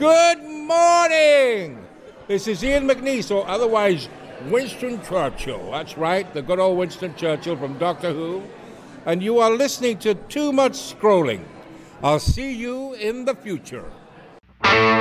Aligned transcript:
Good 0.00 0.42
morning. 0.42 1.84
This 2.26 2.48
is 2.48 2.64
Ian 2.64 2.88
McNeice, 2.88 3.30
or 3.30 3.46
otherwise 3.46 4.08
Winston 4.48 4.98
Churchill. 5.02 5.72
That's 5.72 5.98
right, 5.98 6.32
the 6.32 6.40
good 6.40 6.58
old 6.58 6.78
Winston 6.78 7.14
Churchill 7.16 7.54
from 7.58 7.76
Doctor 7.76 8.10
Who. 8.14 8.42
And 9.04 9.22
you 9.22 9.40
are 9.40 9.50
listening 9.50 9.98
to 9.98 10.14
Too 10.14 10.54
Much 10.54 10.72
Scrolling. 10.72 11.44
I'll 12.02 12.18
see 12.18 12.50
you 12.50 12.94
in 12.94 13.26
the 13.26 13.34
future. 13.34 13.92
Welcome 14.64 14.96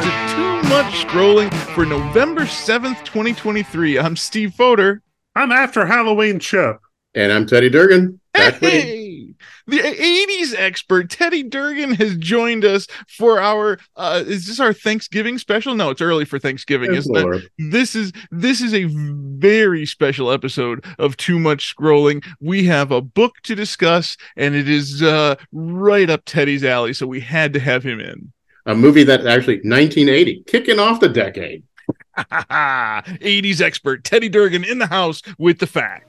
to 0.00 0.10
Too 0.34 0.62
Much 0.68 1.06
Scrolling 1.06 1.54
for 1.72 1.86
November 1.86 2.42
7th, 2.42 3.04
2023. 3.04 3.96
I'm 3.96 4.16
Steve 4.16 4.54
Foder. 4.58 5.02
I'm 5.34 5.52
after 5.52 5.86
Halloween 5.86 6.38
Chip. 6.38 6.78
And 7.14 7.32
I'm 7.32 7.46
Teddy 7.46 7.68
Durgin. 7.68 8.20
Back 8.32 8.60
with 8.60 8.72
you. 8.72 8.80
Hey! 8.80 9.34
The 9.66 9.78
80s 9.78 10.54
expert 10.56 11.08
Teddy 11.10 11.42
Durgin 11.42 11.94
has 11.94 12.16
joined 12.16 12.64
us 12.64 12.86
for 13.08 13.40
our 13.40 13.78
uh 13.96 14.22
is 14.26 14.46
this 14.46 14.60
our 14.60 14.72
Thanksgiving 14.72 15.38
special? 15.38 15.74
No, 15.74 15.90
it's 15.90 16.02
early 16.02 16.24
for 16.24 16.38
Thanksgiving, 16.38 16.90
Good 16.90 16.98
isn't 16.98 17.16
it? 17.16 17.50
This 17.58 17.96
is 17.96 18.12
this 18.30 18.60
is 18.60 18.74
a 18.74 18.84
very 18.84 19.86
special 19.86 20.30
episode 20.30 20.84
of 20.98 21.16
Too 21.16 21.38
Much 21.38 21.74
Scrolling. 21.74 22.24
We 22.40 22.64
have 22.66 22.90
a 22.90 23.00
book 23.00 23.36
to 23.44 23.54
discuss 23.54 24.16
and 24.36 24.54
it 24.54 24.68
is 24.68 25.02
uh 25.02 25.36
right 25.52 26.10
up 26.10 26.22
Teddy's 26.26 26.64
alley, 26.64 26.92
so 26.92 27.06
we 27.06 27.20
had 27.20 27.52
to 27.54 27.60
have 27.60 27.82
him 27.82 28.00
in. 28.00 28.32
A 28.66 28.74
movie 28.74 29.04
that 29.04 29.26
actually 29.26 29.56
1980, 29.56 30.44
kicking 30.46 30.78
off 30.78 31.00
the 31.00 31.08
decade. 31.08 31.64
80s 32.18 33.60
expert 33.60 34.04
Teddy 34.04 34.28
Durgin 34.28 34.64
in 34.64 34.78
the 34.78 34.86
house 34.86 35.22
with 35.38 35.58
the 35.58 35.66
facts. 35.66 36.06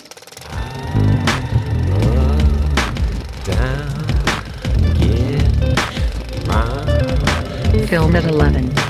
Film 7.89 8.15
at 8.17 8.25
11. 8.25 8.90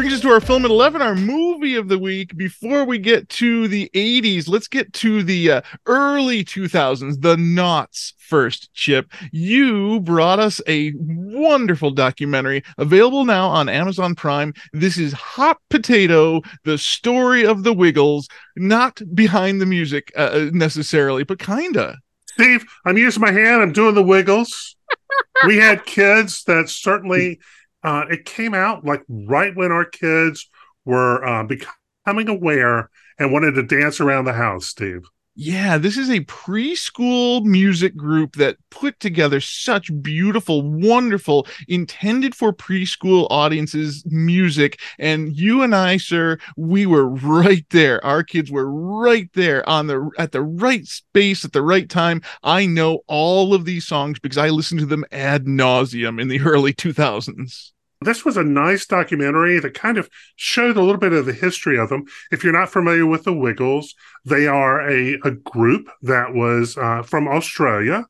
Brings 0.00 0.14
us 0.14 0.20
to 0.22 0.30
our 0.30 0.40
film 0.40 0.64
at 0.64 0.70
11, 0.70 1.02
our 1.02 1.14
movie 1.14 1.76
of 1.76 1.88
the 1.88 1.98
week. 1.98 2.34
Before 2.34 2.86
we 2.86 2.96
get 2.96 3.28
to 3.28 3.68
the 3.68 3.90
80s, 3.94 4.48
let's 4.48 4.66
get 4.66 4.90
to 4.94 5.22
the 5.22 5.50
uh, 5.50 5.60
early 5.84 6.42
2000s, 6.42 7.20
the 7.20 7.36
knots 7.36 8.14
first, 8.16 8.72
Chip. 8.72 9.12
You 9.30 10.00
brought 10.00 10.38
us 10.38 10.58
a 10.66 10.94
wonderful 10.96 11.90
documentary 11.90 12.64
available 12.78 13.26
now 13.26 13.50
on 13.50 13.68
Amazon 13.68 14.14
Prime. 14.14 14.54
This 14.72 14.96
is 14.96 15.12
Hot 15.12 15.58
Potato, 15.68 16.40
the 16.64 16.78
story 16.78 17.44
of 17.44 17.62
the 17.62 17.74
Wiggles, 17.74 18.26
not 18.56 19.02
behind 19.14 19.60
the 19.60 19.66
music 19.66 20.10
uh, 20.16 20.46
necessarily, 20.50 21.24
but 21.24 21.38
kinda. 21.38 21.98
Steve, 22.24 22.64
I'm 22.86 22.96
using 22.96 23.20
my 23.20 23.32
hand. 23.32 23.60
I'm 23.60 23.72
doing 23.72 23.94
the 23.94 24.02
wiggles. 24.02 24.76
we 25.46 25.58
had 25.58 25.84
kids 25.84 26.44
that 26.44 26.70
certainly, 26.70 27.38
uh, 27.82 28.04
it 28.10 28.24
came 28.24 28.54
out 28.54 28.84
like 28.84 29.02
right 29.08 29.54
when 29.54 29.72
our 29.72 29.84
kids 29.84 30.48
were 30.84 31.24
uh, 31.24 31.44
becoming 31.44 32.28
aware 32.28 32.90
and 33.18 33.32
wanted 33.32 33.52
to 33.52 33.62
dance 33.62 34.00
around 34.00 34.24
the 34.24 34.32
house, 34.32 34.66
Steve. 34.66 35.02
Yeah, 35.36 35.78
this 35.78 35.96
is 35.96 36.10
a 36.10 36.20
preschool 36.24 37.44
music 37.44 37.96
group 37.96 38.34
that 38.36 38.56
put 38.70 38.98
together 39.00 39.40
such 39.40 39.90
beautiful, 40.02 40.60
wonderful, 40.62 41.46
intended 41.68 42.34
for 42.34 42.52
preschool 42.52 43.26
audiences 43.30 44.04
music. 44.06 44.80
And 44.98 45.34
you 45.34 45.62
and 45.62 45.74
I, 45.74 45.96
sir, 45.96 46.36
we 46.56 46.84
were 46.84 47.08
right 47.08 47.64
there. 47.70 48.04
Our 48.04 48.22
kids 48.22 48.50
were 48.50 48.70
right 48.70 49.30
there 49.32 49.66
on 49.68 49.86
the 49.86 50.10
at 50.18 50.32
the 50.32 50.42
right 50.42 50.86
space 50.86 51.44
at 51.44 51.52
the 51.52 51.62
right 51.62 51.88
time. 51.88 52.20
I 52.42 52.66
know 52.66 53.00
all 53.06 53.54
of 53.54 53.64
these 53.64 53.86
songs 53.86 54.18
because 54.18 54.38
I 54.38 54.50
listened 54.50 54.80
to 54.80 54.86
them 54.86 55.04
ad 55.12 55.46
nauseum 55.46 56.20
in 56.20 56.28
the 56.28 56.40
early 56.44 56.74
2000s. 56.74 57.72
This 58.02 58.24
was 58.24 58.36
a 58.38 58.42
nice 58.44 58.86
documentary 58.86 59.58
that 59.60 59.74
kind 59.74 59.98
of 59.98 60.08
showed 60.36 60.76
a 60.76 60.82
little 60.82 61.00
bit 61.00 61.12
of 61.12 61.26
the 61.26 61.34
history 61.34 61.78
of 61.78 61.90
them. 61.90 62.04
If 62.32 62.42
you're 62.42 62.52
not 62.52 62.70
familiar 62.70 63.04
with 63.06 63.24
the 63.24 63.32
Wiggles, 63.34 63.94
they 64.24 64.46
are 64.46 64.80
a, 64.88 65.18
a 65.22 65.32
group 65.32 65.90
that 66.02 66.32
was 66.32 66.78
uh, 66.78 67.02
from 67.02 67.28
Australia 67.28 68.06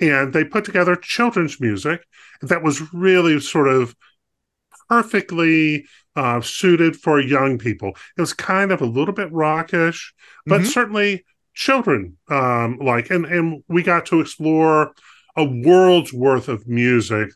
and 0.00 0.32
they 0.32 0.44
put 0.44 0.64
together 0.64 0.96
children's 0.96 1.60
music 1.60 2.02
that 2.42 2.62
was 2.62 2.92
really 2.92 3.38
sort 3.40 3.68
of 3.68 3.94
perfectly 4.88 5.84
uh, 6.16 6.40
suited 6.40 6.96
for 6.96 7.20
young 7.20 7.58
people. 7.58 7.90
It 8.16 8.20
was 8.20 8.32
kind 8.32 8.72
of 8.72 8.80
a 8.80 8.86
little 8.86 9.14
bit 9.14 9.32
rockish, 9.32 10.12
but 10.46 10.62
Mhm. 10.62 10.66
certainly 10.66 11.24
children 11.54 12.16
um, 12.28 12.78
like, 12.78 13.10
and, 13.10 13.26
and 13.26 13.62
we 13.68 13.82
got 13.82 14.06
to 14.06 14.20
explore 14.20 14.92
a 15.36 15.44
world's 15.44 16.12
worth 16.12 16.48
of 16.48 16.66
music 16.66 17.30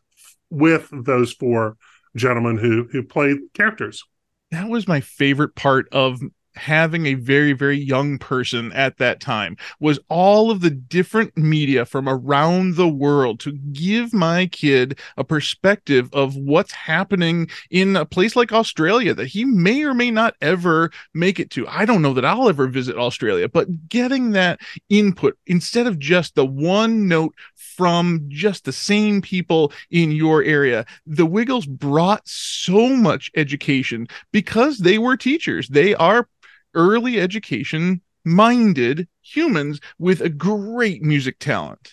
with 0.50 0.88
those 0.93 1.32
four 1.32 1.77
gentlemen 2.16 2.56
who 2.59 2.88
who 2.91 3.03
played 3.03 3.38
characters. 3.55 4.05
that 4.50 4.69
was 4.69 4.87
my 4.87 5.00
favorite 5.00 5.55
part 5.55 5.88
of 5.93 6.21
having 6.57 7.07
a 7.07 7.15
very 7.15 7.53
very 7.53 7.79
young 7.79 8.19
person 8.19 8.73
at 8.73 8.99
that 8.99 9.21
time 9.21 9.57
was 9.81 9.99
all 10.09 10.51
of 10.51 10.61
the 10.61 10.71
different 10.71 11.37
media 11.37 11.85
from 11.85 12.09
around 12.09 12.77
the 12.77 12.89
world 12.89 13.41
to 13.41 13.53
give 13.73 14.13
my 14.13 14.47
kid 14.47 14.99
a 15.17 15.25
perspective 15.25 16.09
of 16.13 16.37
what's 16.37 16.73
happening 16.73 17.49
in 17.71 17.97
a 17.97 18.05
place 18.05 18.37
like 18.37 18.53
Australia 18.53 19.15
that 19.15 19.27
he 19.27 19.45
may 19.45 19.83
or 19.83 19.95
may 19.95 20.11
not 20.11 20.35
ever 20.41 20.91
make 21.13 21.41
it 21.41 21.51
to. 21.51 21.67
I 21.69 21.85
don't 21.85 22.03
know 22.03 22.15
that 22.15 22.25
I'll 22.25 22.49
ever 22.49 22.67
visit 22.67 22.97
Australia, 22.97 23.49
but 23.49 23.89
getting 23.89 24.33
that 24.33 24.61
input 24.89 25.37
instead 25.47 25.87
of 25.87 25.99
just 25.99 26.35
the 26.35 26.47
one 26.47 27.09
note 27.09 27.35
from 27.55 28.25
just 28.29 28.65
the 28.65 28.73
same 28.73 29.21
people 29.21 29.73
in 29.91 30.13
your 30.13 30.43
area. 30.43 30.87
The 31.07 31.27
Wiggles 31.27 31.67
brought 31.67 32.23
so 32.25 32.89
much 32.91 33.31
education 33.35 34.07
because 34.33 34.79
they 34.79 34.99
were 34.99 35.17
teachers. 35.17 35.69
They 35.69 35.95
are 35.95 36.29
early 36.75 37.21
education 37.21 38.01
minded 38.25 39.09
humans 39.23 39.81
with 39.99 40.21
a 40.21 40.29
great 40.29 41.03
music 41.03 41.39
talent. 41.39 41.93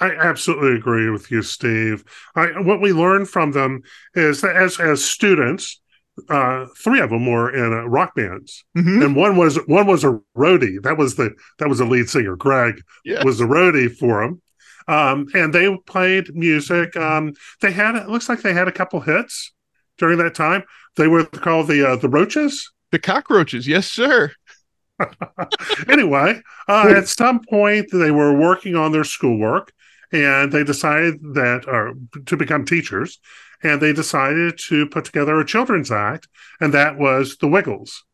I 0.00 0.10
absolutely 0.16 0.74
agree 0.76 1.10
with 1.10 1.30
you, 1.30 1.42
Steve. 1.42 2.04
I, 2.34 2.46
what 2.60 2.80
we 2.80 2.92
learned 2.92 3.28
from 3.28 3.52
them 3.52 3.82
is 4.14 4.40
that 4.40 4.56
as 4.56 4.80
as 4.80 5.04
students, 5.04 5.80
uh, 6.28 6.66
three 6.76 6.98
of 7.00 7.10
them 7.10 7.26
were 7.26 7.54
in 7.54 7.72
uh, 7.72 7.84
rock 7.84 8.14
bands, 8.16 8.64
Mhm. 8.76 9.04
and 9.04 9.14
one 9.16 9.36
was 9.36 9.56
one 9.66 9.86
was 9.86 10.02
a 10.02 10.18
roadie. 10.36 10.82
That 10.82 10.96
was 10.98 11.14
the 11.14 11.30
that 11.58 11.68
was 11.68 11.78
the 11.78 11.84
lead 11.84 12.08
singer. 12.08 12.34
Greg 12.36 12.80
Yeah. 13.04 13.22
was 13.22 13.38
the 13.38 13.44
roadie 13.44 13.94
for 13.96 14.22
them, 14.22 14.42
um, 14.88 15.28
and 15.34 15.54
they 15.54 15.76
played 15.86 16.34
music. 16.34 16.96
Um, 16.96 17.34
they 17.60 17.70
had 17.70 17.94
it 17.94 18.08
looks 18.08 18.28
like 18.28 18.42
they 18.42 18.54
had 18.54 18.66
a 18.66 18.72
couple 18.72 19.00
hits 19.02 19.52
during 19.98 20.18
that 20.18 20.34
time. 20.34 20.64
They 20.96 21.06
were 21.06 21.26
called 21.26 21.68
the 21.68 21.88
uh, 21.88 21.96
the 21.96 22.08
Roaches. 22.08 22.72
The 22.92 22.98
cockroaches, 22.98 23.66
yes, 23.66 23.90
sir. 23.90 24.32
anyway, 25.88 26.40
uh, 26.68 26.94
at 26.96 27.08
some 27.08 27.40
point 27.48 27.88
they 27.92 28.10
were 28.10 28.32
working 28.32 28.74
on 28.74 28.92
their 28.92 29.04
schoolwork 29.04 29.72
and 30.12 30.52
they 30.52 30.64
decided 30.64 31.20
that 31.34 31.64
or 31.66 31.94
to 32.26 32.36
become 32.36 32.64
teachers 32.64 33.18
and 33.62 33.80
they 33.80 33.92
decided 33.92 34.58
to 34.68 34.86
put 34.86 35.04
together 35.04 35.38
a 35.38 35.44
children's 35.46 35.90
act 35.90 36.28
and 36.60 36.72
that 36.72 36.96
was 36.96 37.36
the 37.38 37.48
wiggles 37.48 38.04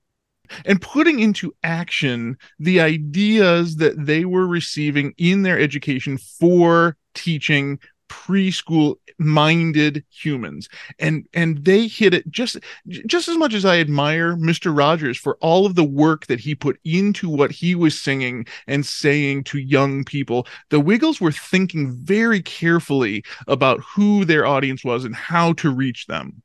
and 0.65 0.81
putting 0.81 1.21
into 1.21 1.55
action 1.62 2.37
the 2.59 2.81
ideas 2.81 3.77
that 3.77 4.05
they 4.05 4.25
were 4.25 4.47
receiving 4.47 5.15
in 5.19 5.43
their 5.43 5.59
education 5.59 6.19
for 6.19 6.97
teaching 7.15 7.78
preschool 8.12 8.97
minded 9.19 10.05
humans. 10.11 10.69
And 10.99 11.27
and 11.33 11.65
they 11.65 11.87
hit 11.87 12.12
it 12.12 12.31
just 12.31 12.59
just 12.87 13.28
as 13.28 13.39
much 13.39 13.55
as 13.55 13.65
i 13.65 13.78
admire 13.78 14.37
mr 14.37 14.77
rogers 14.77 15.17
for 15.17 15.39
all 15.41 15.65
of 15.65 15.77
the 15.77 15.85
work 15.85 16.26
that 16.26 16.41
he 16.41 16.55
put 16.55 16.79
into 16.85 17.29
what 17.29 17.50
he 17.50 17.75
was 17.75 17.99
singing 17.99 18.47
and 18.67 18.85
saying 18.85 19.44
to 19.44 19.59
young 19.59 20.05
people 20.05 20.47
the 20.69 20.81
wiggles 20.81 21.20
were 21.20 21.32
thinking 21.32 21.91
very 21.91 22.43
carefully 22.43 23.25
about 23.47 23.81
who 23.81 24.26
their 24.26 24.44
audience 24.44 24.85
was 24.85 25.05
and 25.05 25.17
how 25.17 25.55
to 25.55 25.70
reach 25.70 26.06
them. 26.06 26.43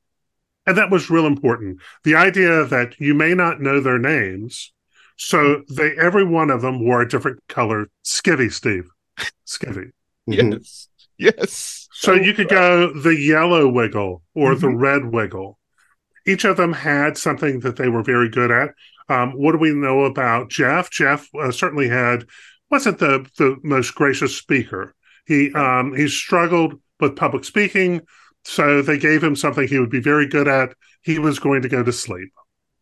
And 0.65 0.77
that 0.77 0.91
was 0.91 1.09
real 1.09 1.25
important. 1.25 1.79
The 2.03 2.15
idea 2.15 2.65
that 2.65 2.99
you 2.99 3.13
may 3.13 3.33
not 3.33 3.61
know 3.61 3.81
their 3.81 3.99
names 3.99 4.71
so 5.19 5.63
they 5.67 5.97
every 5.97 6.23
one 6.23 6.49
of 6.49 6.61
them 6.61 6.85
wore 6.85 7.01
a 7.01 7.09
different 7.09 7.39
color. 7.49 7.89
Skivvy 8.05 8.53
steve. 8.53 8.89
Skivvy. 9.45 9.91
Yes 10.27 10.87
yes 11.27 11.87
So 11.91 12.13
you 12.13 12.33
could 12.33 12.49
go 12.49 12.91
the 12.93 13.15
yellow 13.15 13.67
wiggle 13.67 14.21
or 14.35 14.55
the 14.55 14.67
Mhm. 14.67 14.79
red 14.79 15.05
wiggle. 15.05 15.57
Each 16.27 16.45
of 16.45 16.57
them 16.57 16.73
had 16.73 17.17
something 17.17 17.61
that 17.61 17.77
they 17.77 17.89
were 17.89 18.03
very 18.03 18.29
good 18.29 18.51
at. 18.51 18.71
Um, 19.09 19.31
what 19.33 19.53
do 19.53 19.57
we 19.59 19.73
know 19.73 20.03
about 20.05 20.49
Jeff? 20.49 20.89
Jeff 20.91 21.27
uh, 21.35 21.51
certainly 21.51 21.89
had 21.89 22.25
wasn't 22.69 22.99
the 22.99 23.25
the 23.37 23.57
most 23.63 23.95
gracious 23.95 24.35
speaker. 24.37 24.95
He 25.25 25.53
um, 25.53 25.95
he 25.95 26.07
struggled 26.09 26.81
with 26.99 27.15
public 27.15 27.45
speaking, 27.45 28.01
so 28.45 28.81
they 28.81 28.97
gave 28.97 29.23
him 29.23 29.35
something 29.35 29.67
he 29.67 29.79
would 29.79 29.89
be 29.91 30.01
very 30.01 30.27
good 30.27 30.47
at. 30.47 30.73
He 31.03 31.19
was 31.19 31.39
going 31.39 31.61
to 31.63 31.69
go 31.69 31.83
to 31.83 31.93
sleep. 31.93 32.31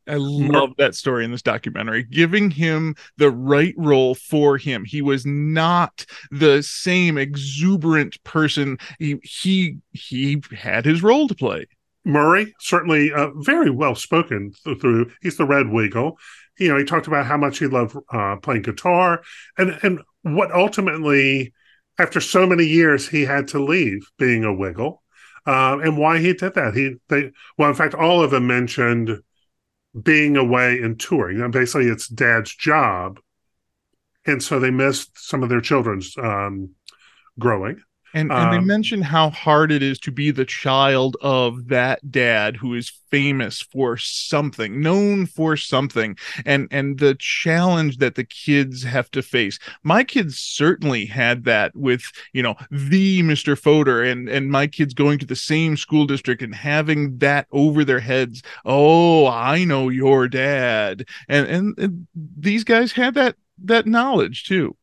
I 0.07 0.15
love 0.15 0.71
that 0.77 0.95
story 0.95 1.25
in 1.25 1.31
this 1.31 1.41
documentary, 1.41 2.03
giving 2.03 2.51
him 2.51 2.95
the 3.17 3.31
right 3.31 3.73
role 3.77 4.13
for 4.13 4.57
him. 4.57 4.85
He 4.85 5.01
was 5.01 5.25
not 5.25 6.05
the 6.31 6.61
same 6.61 7.17
exuberant 7.17 8.23
person. 8.23 8.77
He 8.99 9.19
he 9.23 9.77
he 9.93 10.41
had 10.51 10.85
his 10.85 11.01
role 11.01 11.27
to 11.27 11.35
play. 11.35 11.67
Murray 12.05 12.53
certainly 12.59 13.11
uh, 13.11 13.31
very 13.37 13.71
well 13.71 13.95
spoken 13.95 14.53
th- 14.63 14.79
through. 14.79 15.11
He's 15.21 15.37
the 15.37 15.45
Red 15.45 15.69
Wiggle. 15.69 16.17
You 16.59 16.69
know, 16.69 16.77
he 16.77 16.85
talked 16.85 17.07
about 17.07 17.25
how 17.25 17.37
much 17.37 17.57
he 17.57 17.65
loved 17.65 17.97
uh, 18.11 18.35
playing 18.37 18.61
guitar, 18.61 19.23
and 19.57 19.77
and 19.81 20.01
what 20.21 20.51
ultimately, 20.51 21.51
after 21.97 22.21
so 22.21 22.45
many 22.45 22.65
years, 22.65 23.09
he 23.09 23.23
had 23.25 23.47
to 23.49 23.63
leave 23.63 24.07
being 24.19 24.43
a 24.43 24.53
Wiggle, 24.53 25.01
uh, 25.47 25.79
and 25.83 25.97
why 25.97 26.19
he 26.19 26.33
did 26.33 26.53
that. 26.53 26.75
He 26.75 26.95
they 27.09 27.31
well, 27.57 27.69
in 27.69 27.75
fact, 27.75 27.95
all 27.95 28.23
of 28.23 28.29
them 28.29 28.45
mentioned 28.45 29.19
being 30.01 30.37
away 30.37 30.79
and 30.81 30.99
touring. 30.99 31.39
Know, 31.39 31.49
basically, 31.49 31.87
it's 31.87 32.07
Dad's 32.07 32.53
job, 32.55 33.19
and 34.25 34.41
so 34.41 34.59
they 34.59 34.71
missed 34.71 35.11
some 35.15 35.43
of 35.43 35.49
their 35.49 35.61
children's 35.61 36.15
um, 36.17 36.71
growing. 37.39 37.81
And, 38.15 38.31
and 38.35 38.51
they 38.51 38.57
Um, 38.57 38.65
mention 38.65 39.01
how 39.01 39.29
hard 39.29 39.71
it 39.71 39.83
is 39.83 39.99
to 39.99 40.11
be 40.11 40.31
the 40.31 40.45
child 40.45 41.17
of 41.21 41.67
that 41.67 42.11
dad 42.11 42.55
who 42.57 42.73
is 42.73 42.91
famous 43.11 43.61
for 43.61 43.97
something, 43.97 44.81
known 44.81 45.25
for 45.27 45.57
something, 45.57 46.17
and 46.45 46.67
and 46.71 46.97
the 46.97 47.15
challenge 47.19 47.97
that 47.97 48.15
the 48.15 48.23
kids 48.23 48.83
have 48.83 49.11
to 49.11 49.21
face. 49.21 49.59
My 49.83 50.03
kids 50.05 50.39
certainly 50.39 51.05
had 51.05 51.43
that 51.43 51.75
with 51.75 52.03
you 52.33 52.41
know 52.41 52.55
the 52.71 53.21
Mr. 53.21 53.57
Fodor, 53.57 54.01
and 54.03 54.29
and 54.29 54.49
my 54.49 54.67
kids 54.67 54.93
going 54.93 55.19
to 55.19 55.25
the 55.25 55.35
same 55.35 55.77
school 55.77 56.05
district 56.07 56.41
and 56.41 56.55
having 56.55 57.17
that 57.19 57.47
over 57.51 57.83
their 57.85 57.99
heads. 57.99 58.41
Oh, 58.65 59.27
I 59.27 59.65
know 59.65 59.89
your 59.89 60.27
dad, 60.29 61.05
and 61.27 61.47
and, 61.47 61.77
and 61.79 62.07
these 62.15 62.63
guys 62.63 62.93
had 62.93 63.13
that 63.15 63.35
that 63.65 63.85
knowledge 63.87 64.45
too. 64.45 64.75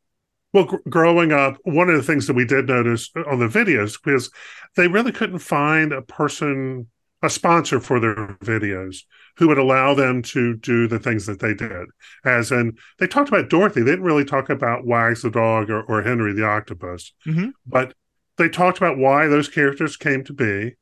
Well, 0.53 0.65
gr- 0.65 0.77
growing 0.89 1.33
up, 1.33 1.57
one 1.65 1.89
of 1.89 1.97
the 1.97 2.03
things 2.03 2.27
that 2.27 2.37
we 2.37 2.45
did 2.45 2.69
notice 2.69 3.11
on 3.27 3.39
the 3.39 3.49
videos 3.49 4.05
was 4.05 4.31
they 4.77 4.89
really 4.89 5.13
couldn't 5.13 5.39
find 5.39 5.93
a 5.93 6.03
person, 6.03 6.89
a 7.23 7.31
sponsor 7.31 7.81
for 7.81 8.01
their 8.01 8.37
videos 8.45 8.99
who 9.39 9.49
would 9.49 9.59
allow 9.59 9.95
them 9.95 10.21
to 10.23 10.57
do 10.57 10.87
the 10.87 10.99
things 10.99 11.27
that 11.27 11.41
they 11.41 11.55
did. 11.55 11.87
As 12.25 12.53
in, 12.53 12.77
they 12.99 13.07
talked 13.07 13.29
about 13.31 13.49
Dorothy. 13.49 13.81
They 13.83 13.93
didn't 13.93 14.05
really 14.05 14.25
talk 14.25 14.51
about 14.51 14.87
Wags 14.87 15.23
the 15.23 15.31
dog 15.31 15.71
or, 15.71 15.83
or 15.83 16.03
Henry 16.03 16.35
the 16.35 16.45
octopus, 16.47 17.13
Mhm. 17.27 17.53
but 17.67 17.95
they 18.37 18.49
talked 18.49 18.79
about 18.79 18.99
why 18.99 19.27
those 19.29 19.49
characters 19.49 19.97
came 19.97 20.25
to 20.25 20.33
be. 20.33 20.75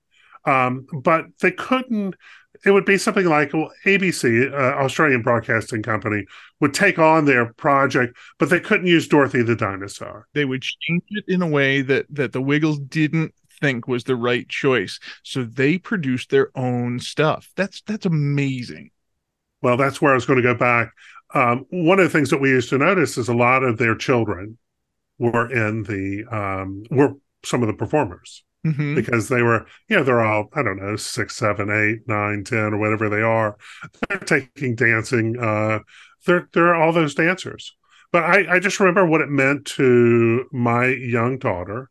Um, 0.47 0.87
but 1.03 1.27
they 1.41 1.51
couldn't. 1.51 2.17
It 2.65 2.73
would 2.73 2.85
be 2.85 2.99
something 2.99 3.27
like 3.27 3.53
well, 3.53 3.71
ABC, 3.87 4.53
uh, 4.53 4.57
Australian 4.83 5.23
Broadcasting 5.23 5.83
Company, 5.83 6.25
would 6.61 6.75
take 6.75 6.99
on 6.99 7.25
their 7.25 7.53
project, 7.55 8.17
but 8.39 8.51
they 8.51 8.61
couldn't 8.61 8.87
use 8.87 9.09
Dorothy 9.09 9.43
the 9.43 9.57
dinosaur. 9.57 10.29
they 10.35 10.45
would 10.45 10.63
change 10.63 11.03
it 11.11 11.25
in 11.29 11.43
a 11.43 11.47
way 11.47 11.83
that 11.83 12.07
that 12.11 12.33
the 12.33 12.43
wiggles 12.43 12.79
didn't 12.79 13.35
think 13.61 13.87
was 13.87 14.05
the 14.05 14.17
right 14.17 14.49
choice 14.49 14.99
so 15.23 15.45
they 15.45 15.77
produced 15.77 16.31
their 16.31 16.51
own 16.57 16.99
stuff 16.99 17.51
that's 17.57 17.83
that's 17.83 18.07
amazing 18.07 18.91
Well, 19.63 19.77
that's 19.77 20.01
where 20.01 20.13
I 20.13 20.15
was 20.15 20.27
going 20.27 20.39
to 20.39 20.43
go 20.43 20.55
back. 20.55 20.93
Um, 21.35 21.67
one 21.71 21.99
of 22.01 22.05
the 22.05 22.11
things 22.11 22.31
that 22.31 22.41
we 22.41 22.51
used 22.51 22.71
to 22.71 22.79
notice 22.79 23.17
is 23.19 23.29
a 23.29 23.35
lot 23.35 23.63
of 23.63 23.79
their 23.79 23.95
children 23.95 24.59
were 25.19 25.51
in 25.53 25.83
the 25.85 26.25
um, 26.31 26.85
were 26.91 27.15
some 27.45 27.63
of 27.63 27.69
the 27.69 27.75
performers 27.75 28.43
Mhm. 28.67 28.95
because 28.95 29.29
they 29.29 29.43
were, 29.43 29.67
you 29.89 29.97
know, 29.97 30.03
they're 30.03 30.21
all 30.25 30.49
I 30.55 30.63
don't 30.63 30.79
know 30.81 30.97
six, 30.97 31.37
seven, 31.37 31.71
eight, 31.71 32.07
nine, 32.07 32.45
ten, 32.45 32.75
or 32.75 32.79
whatever 32.79 33.09
they 33.09 33.23
are. 33.23 33.57
They're 34.09 34.19
taking 34.19 34.75
dancing. 34.75 35.39
Uh, 35.41 35.79
they're 36.27 36.49
they're 36.53 36.75
all 36.75 36.93
those 36.93 37.15
dancers. 37.15 37.75
But 38.13 38.25
I, 38.25 38.57
I 38.57 38.59
just 38.59 38.81
remember 38.81 39.07
what 39.07 39.21
it 39.21 39.29
meant 39.31 39.65
to 39.77 40.45
my 40.53 40.87
young 40.89 41.39
daughter 41.39 41.89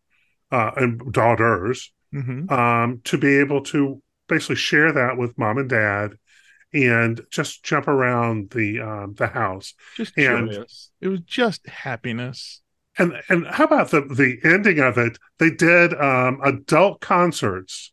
uh, 0.52 0.72
and 0.76 1.12
daughters 1.14 1.92
Mhm. 2.14 2.52
um, 2.52 3.02
to 3.06 3.18
be 3.18 3.38
able 3.38 3.62
to 3.66 4.02
basically 4.28 4.56
share 4.58 4.92
that 4.92 5.18
with 5.18 5.38
mom 5.38 5.58
and 5.60 5.70
dad 5.70 6.14
and 6.74 7.22
just 7.32 7.64
jump 7.64 7.88
around 7.88 8.52
the 8.52 8.80
um, 8.80 9.14
the 9.16 9.28
house. 9.28 9.74
just 9.96 10.16
And- 10.18 10.52
joyous 10.52 10.92
it 11.02 11.08
was 11.08 11.22
just 11.22 11.68
happiness 11.68 12.62
And 13.00 13.14
and 13.30 13.48
how 13.48 13.64
about 13.64 13.92
the 13.92 14.02
the 14.02 14.38
ending 14.44 14.80
of 14.80 14.98
it? 14.98 15.18
They 15.40 15.50
did 15.50 15.94
um, 16.00 16.40
adult 16.44 17.02
concerts 17.02 17.92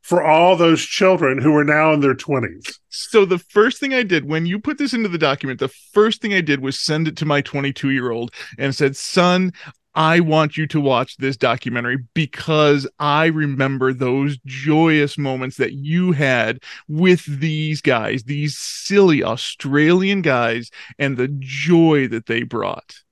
for 0.00 0.22
all 0.22 0.54
those 0.54 0.84
children 0.84 1.38
who 1.38 1.56
are 1.56 1.64
now 1.64 1.92
in 1.92 2.00
their 2.00 2.14
twenties. 2.14 2.78
so 2.90 3.24
the 3.24 3.38
first 3.38 3.80
thing 3.80 3.94
i 3.94 4.02
did 4.02 4.26
when 4.28 4.44
you 4.44 4.58
put 4.58 4.76
this 4.76 4.92
into 4.92 5.08
the 5.08 5.16
document 5.16 5.58
the 5.58 5.68
first 5.94 6.20
thing 6.20 6.34
i 6.34 6.42
did 6.42 6.60
was 6.60 6.78
send 6.78 7.08
it 7.08 7.16
to 7.16 7.24
my 7.24 7.40
22 7.40 7.88
year 7.88 8.10
old 8.10 8.30
and 8.58 8.74
said 8.74 8.94
son 8.94 9.50
I 9.96 10.20
want 10.20 10.56
you 10.56 10.66
to 10.68 10.80
watch 10.80 11.16
this 11.18 11.36
documentary 11.36 11.98
because 12.14 12.86
I 12.98 13.26
remember 13.26 13.92
those 13.92 14.38
joyous 14.44 15.16
moments 15.16 15.56
that 15.58 15.74
you 15.74 16.10
had 16.10 16.58
with 16.88 17.24
these 17.26 17.80
guys, 17.80 18.24
these 18.24 18.58
silly 18.58 19.22
Australian 19.22 20.20
guys, 20.20 20.70
and 20.98 21.16
the 21.16 21.28
joy 21.38 22.08
that 22.08 22.26
they 22.26 22.42
brought. 22.42 23.03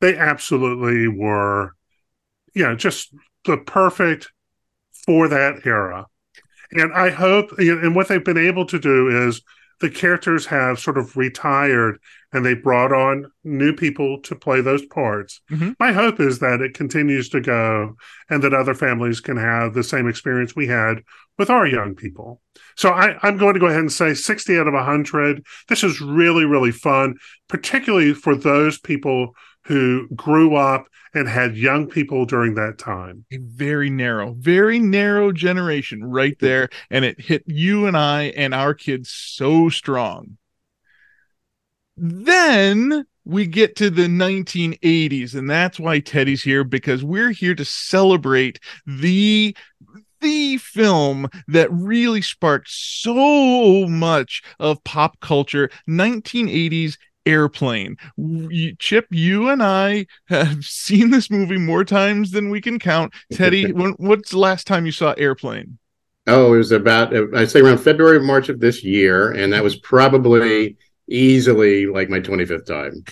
They 0.00 0.16
absolutely 0.16 1.08
were, 1.08 1.74
yeah, 2.54 2.74
just 2.74 3.14
the 3.44 3.58
perfect 3.58 4.32
for 5.04 5.28
that 5.28 5.66
era. 5.66 6.06
And 6.72 6.92
I 6.92 7.10
hope, 7.10 7.50
and 7.58 7.94
what 7.94 8.08
they've 8.08 8.24
been 8.24 8.38
able 8.38 8.66
to 8.66 8.78
do 8.78 9.26
is 9.26 9.42
the 9.80 9.90
characters 9.90 10.46
have 10.46 10.78
sort 10.78 10.98
of 10.98 11.16
retired 11.16 11.98
and 12.32 12.44
they 12.44 12.54
brought 12.54 12.92
on 12.92 13.26
new 13.42 13.72
people 13.74 14.20
to 14.20 14.36
play 14.36 14.60
those 14.60 14.84
parts. 14.86 15.40
Mhm. 15.50 15.74
My 15.80 15.92
hope 15.92 16.20
is 16.20 16.38
that 16.40 16.60
it 16.60 16.74
continues 16.74 17.28
to 17.30 17.40
go 17.40 17.96
and 18.28 18.42
that 18.42 18.54
other 18.54 18.74
families 18.74 19.20
can 19.20 19.38
have 19.38 19.72
the 19.72 19.82
same 19.82 20.06
experience 20.06 20.54
we 20.54 20.66
had 20.66 21.02
with 21.38 21.48
our 21.50 21.66
young 21.66 21.94
people. 21.94 22.40
So 22.76 22.90
I, 22.90 23.16
I'm 23.22 23.38
going 23.38 23.54
to 23.54 23.60
go 23.60 23.66
ahead 23.66 23.80
and 23.80 23.90
say 23.90 24.12
60 24.14 24.58
out 24.58 24.68
of 24.68 24.74
100. 24.74 25.42
This 25.68 25.82
is 25.82 26.00
really, 26.00 26.44
really 26.44 26.72
fun, 26.72 27.16
particularly 27.48 28.12
for 28.12 28.34
those 28.34 28.78
people 28.78 29.34
who 29.64 30.08
grew 30.08 30.56
up 30.56 30.86
and 31.14 31.28
had 31.28 31.56
young 31.56 31.86
people 31.86 32.24
during 32.24 32.54
that 32.54 32.78
time. 32.78 33.24
A 33.32 33.38
very 33.38 33.90
narrow, 33.90 34.34
very 34.38 34.78
narrow 34.78 35.32
generation 35.32 36.04
right 36.04 36.38
there. 36.40 36.68
And 36.90 37.04
it 37.04 37.20
hit 37.20 37.42
you 37.46 37.86
and 37.86 37.96
I 37.96 38.24
and 38.36 38.54
our 38.54 38.74
kids 38.74 39.10
so 39.10 39.68
strong. 39.68 40.38
Then 41.96 43.04
we 43.24 43.46
get 43.46 43.76
to 43.76 43.90
the 43.90 44.06
1980s, 44.06 45.34
and 45.34 45.48
that's 45.48 45.78
why 45.78 46.00
Teddy's 46.00 46.42
here 46.42 46.64
because 46.64 47.04
we're 47.04 47.30
here 47.30 47.54
to 47.54 47.64
celebrate 47.64 48.58
the 48.86 49.54
the 50.20 50.58
film 50.58 51.28
that 51.48 51.72
really 51.72 52.20
sparked 52.20 52.68
so 52.68 53.86
much 53.88 54.42
of 54.58 54.82
pop 54.84 55.18
culture 55.20 55.70
1980s 55.88 56.96
airplane 57.26 57.96
chip 58.78 59.06
you 59.10 59.48
and 59.50 59.62
i 59.62 60.06
have 60.28 60.64
seen 60.64 61.10
this 61.10 61.30
movie 61.30 61.58
more 61.58 61.84
times 61.84 62.30
than 62.30 62.50
we 62.50 62.60
can 62.60 62.78
count 62.78 63.12
teddy 63.32 63.72
when, 63.72 63.92
what's 63.98 64.30
the 64.30 64.38
last 64.38 64.66
time 64.66 64.86
you 64.86 64.92
saw 64.92 65.12
airplane 65.12 65.78
Oh, 66.26 66.54
it 66.54 66.58
was 66.58 66.70
about 66.70 67.12
I'd 67.34 67.50
say 67.50 67.60
around 67.60 67.78
February, 67.78 68.20
March 68.20 68.50
of 68.50 68.60
this 68.60 68.84
year, 68.84 69.32
and 69.32 69.52
that 69.52 69.64
was 69.64 69.76
probably 69.76 70.76
easily 71.08 71.86
like 71.86 72.08
my 72.08 72.20
25th 72.20 72.66
time. 72.66 73.02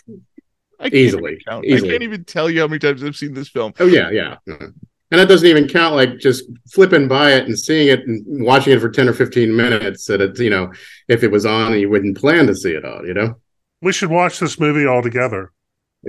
I 0.78 0.84
can't 0.84 0.94
Easily, 0.94 1.38
count. 1.48 1.64
easily. 1.64 1.88
i 1.88 1.92
can't 1.92 2.02
even 2.04 2.24
tell 2.24 2.48
you 2.48 2.60
how 2.60 2.68
many 2.68 2.78
times 2.78 3.02
i've 3.02 3.16
seen 3.16 3.32
this 3.34 3.48
film 3.48 3.72
Oh 3.80 3.86
yeah, 3.86 4.10
yeah. 4.10 4.36
And 4.46 5.18
that 5.18 5.26
doesn't 5.28 5.48
even 5.48 5.66
count 5.68 5.94
like 5.96 6.18
just 6.18 6.44
flipping 6.70 7.08
by 7.08 7.32
it 7.32 7.46
and 7.46 7.58
seeing 7.58 7.88
it 7.88 8.06
and 8.06 8.44
watching 8.44 8.74
it 8.74 8.80
for 8.80 8.90
10 8.90 9.08
or 9.08 9.14
15 9.14 9.56
minutes 9.56 10.04
that 10.06 10.20
it's, 10.20 10.38
you 10.38 10.50
know, 10.50 10.70
if 11.08 11.24
it 11.24 11.30
was 11.30 11.46
on 11.46 11.72
and 11.72 11.80
you 11.80 11.88
wouldn't 11.88 12.18
plan 12.18 12.46
to 12.46 12.54
see 12.54 12.72
it 12.72 12.84
on, 12.84 13.06
you 13.06 13.14
know? 13.14 13.40
We 13.80 13.92
should 13.92 14.10
watch 14.10 14.38
this 14.38 14.58
movie 14.58 14.86
all 14.86 15.02
together. 15.02 15.52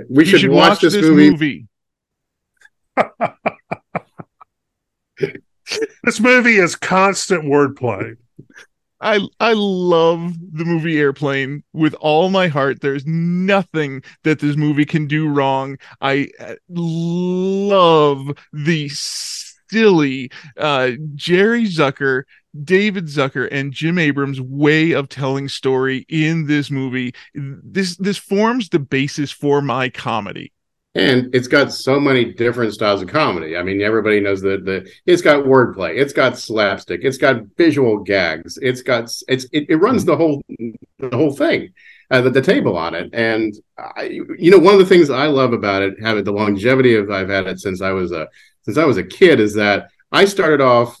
We 0.08 0.24
you 0.24 0.38
should, 0.38 0.50
watch, 0.50 0.80
this, 0.80 0.94
movie. 0.94 1.30
movie. 1.30 1.68
This 6.02 6.18
movie 6.20 6.56
is 6.56 6.76
constant 6.76 7.44
wordplay. 7.44 8.16
I 9.00 9.20
I 9.38 9.54
love 9.54 10.34
the 10.52 10.64
movie 10.64 10.98
Airplane 10.98 11.62
with 11.72 11.94
all 11.94 12.28
my 12.28 12.48
heart. 12.48 12.80
There's 12.80 13.06
nothing 13.06 14.02
that 14.24 14.40
this 14.40 14.56
movie 14.56 14.84
can 14.84 15.06
do 15.06 15.28
wrong. 15.28 15.78
I 16.00 16.28
uh, 16.38 16.56
love 16.68 18.30
the 18.52 18.88
silly 18.90 20.30
uh, 20.56 20.92
Jerry 21.14 21.64
Zucker, 21.64 22.24
David 22.64 23.06
Zucker, 23.06 23.48
and 23.50 23.72
Jim 23.72 23.98
Abrahams' 23.98 24.40
way 24.40 24.92
of 24.92 25.08
telling 25.08 25.48
story 25.48 26.04
in 26.08 26.46
this 26.46 26.70
movie. 26.70 27.14
This 27.34 27.96
this 27.96 28.18
forms 28.18 28.68
the 28.68 28.78
basis 28.80 29.30
for 29.30 29.62
my 29.62 29.88
comedy. 29.88 30.52
and 30.96 31.32
it's 31.32 31.46
got 31.46 31.72
so 31.72 32.00
many 32.00 32.24
different 32.34 32.74
styles 32.74 33.00
of 33.00 33.08
comedy. 33.08 33.56
I 33.56 33.62
mean, 33.62 33.80
everybody 33.80 34.18
knows 34.20 34.40
that 34.42 34.64
the 34.64 34.90
it's 35.06 35.22
got 35.22 35.44
wordplay, 35.44 35.96
it's 35.96 36.12
got 36.12 36.36
slapstick, 36.36 37.02
it's 37.04 37.18
got 37.18 37.42
visual 37.56 37.98
gags, 38.00 38.58
it's 38.60 38.82
got 38.82 39.04
it's 39.28 39.46
it, 39.52 39.66
it 39.70 39.76
runs 39.76 40.04
the 40.04 40.16
whole 40.16 40.42
the 40.98 41.16
whole 41.16 41.32
thing, 41.32 41.72
uh, 42.10 42.22
the, 42.22 42.30
the 42.30 42.42
table 42.42 42.76
on 42.76 42.94
it. 42.94 43.08
And 43.12 43.54
I, 43.78 44.22
you 44.36 44.50
know, 44.50 44.58
one 44.58 44.74
of 44.74 44.80
the 44.80 44.86
things 44.86 45.10
I 45.10 45.26
love 45.26 45.52
about 45.52 45.82
it, 45.82 45.94
having 46.02 46.24
the 46.24 46.32
longevity 46.32 46.96
of 46.96 47.08
I've 47.10 47.28
had 47.28 47.46
it 47.46 47.60
since 47.60 47.80
I 47.80 47.92
was 47.92 48.10
a 48.10 48.26
since 48.62 48.76
I 48.76 48.84
was 48.84 48.96
a 48.96 49.04
kid, 49.04 49.38
is 49.38 49.54
that 49.54 49.90
I 50.10 50.24
started 50.24 50.60
off 50.60 51.00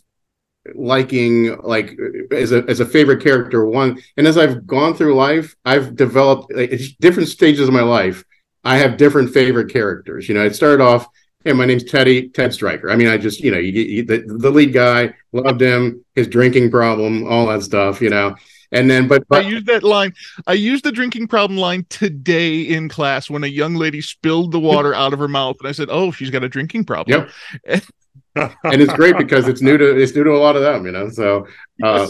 liking 0.74 1.56
like 1.62 1.98
as 2.30 2.52
a 2.52 2.62
as 2.68 2.80
a 2.80 2.84
favorite 2.84 3.22
character 3.22 3.64
one 3.64 3.98
and 4.18 4.26
as 4.26 4.36
i've 4.36 4.66
gone 4.66 4.92
through 4.92 5.14
life 5.14 5.56
i've 5.64 5.96
developed 5.96 6.52
like, 6.54 6.70
different 7.00 7.30
stages 7.30 7.66
of 7.66 7.72
my 7.72 7.80
life 7.80 8.24
I 8.64 8.76
have 8.76 8.96
different 8.96 9.32
favorite 9.32 9.72
characters. 9.72 10.28
You 10.28 10.34
know, 10.34 10.44
it 10.44 10.54
started 10.54 10.82
off, 10.82 11.06
hey, 11.44 11.52
my 11.52 11.64
name's 11.64 11.84
Teddy, 11.84 12.28
Ted 12.28 12.52
Striker. 12.52 12.90
I 12.90 12.96
mean, 12.96 13.08
I 13.08 13.16
just, 13.16 13.40
you 13.40 13.50
know, 13.50 13.58
you, 13.58 13.72
you, 13.72 14.04
the, 14.04 14.22
the 14.26 14.50
lead 14.50 14.72
guy, 14.72 15.14
loved 15.32 15.62
him, 15.62 16.04
his 16.14 16.28
drinking 16.28 16.70
problem, 16.70 17.26
all 17.26 17.46
that 17.46 17.62
stuff, 17.62 18.00
you 18.00 18.10
know. 18.10 18.34
And 18.72 18.88
then, 18.88 19.08
but, 19.08 19.26
but 19.28 19.44
I 19.44 19.48
used 19.48 19.66
that 19.66 19.82
line. 19.82 20.12
I 20.46 20.52
used 20.52 20.84
the 20.84 20.92
drinking 20.92 21.26
problem 21.26 21.58
line 21.58 21.86
today 21.88 22.60
in 22.60 22.88
class 22.88 23.28
when 23.28 23.42
a 23.42 23.48
young 23.48 23.74
lady 23.74 24.00
spilled 24.00 24.52
the 24.52 24.60
water 24.60 24.94
out 24.94 25.12
of 25.12 25.18
her 25.18 25.26
mouth, 25.26 25.56
and 25.58 25.66
I 25.66 25.72
said, 25.72 25.88
"Oh, 25.90 26.12
she's 26.12 26.30
got 26.30 26.44
a 26.44 26.48
drinking 26.48 26.84
problem." 26.84 27.28
Yep. 27.66 27.82
And 28.36 28.80
it's 28.80 28.92
great 28.92 29.18
because 29.18 29.48
it's 29.48 29.60
new 29.60 29.76
to 29.76 29.96
it's 29.96 30.14
new 30.14 30.22
to 30.22 30.30
a 30.30 30.38
lot 30.38 30.54
of 30.54 30.62
them, 30.62 30.86
you 30.86 30.92
know. 30.92 31.08
So 31.08 31.46
uh, 31.82 32.08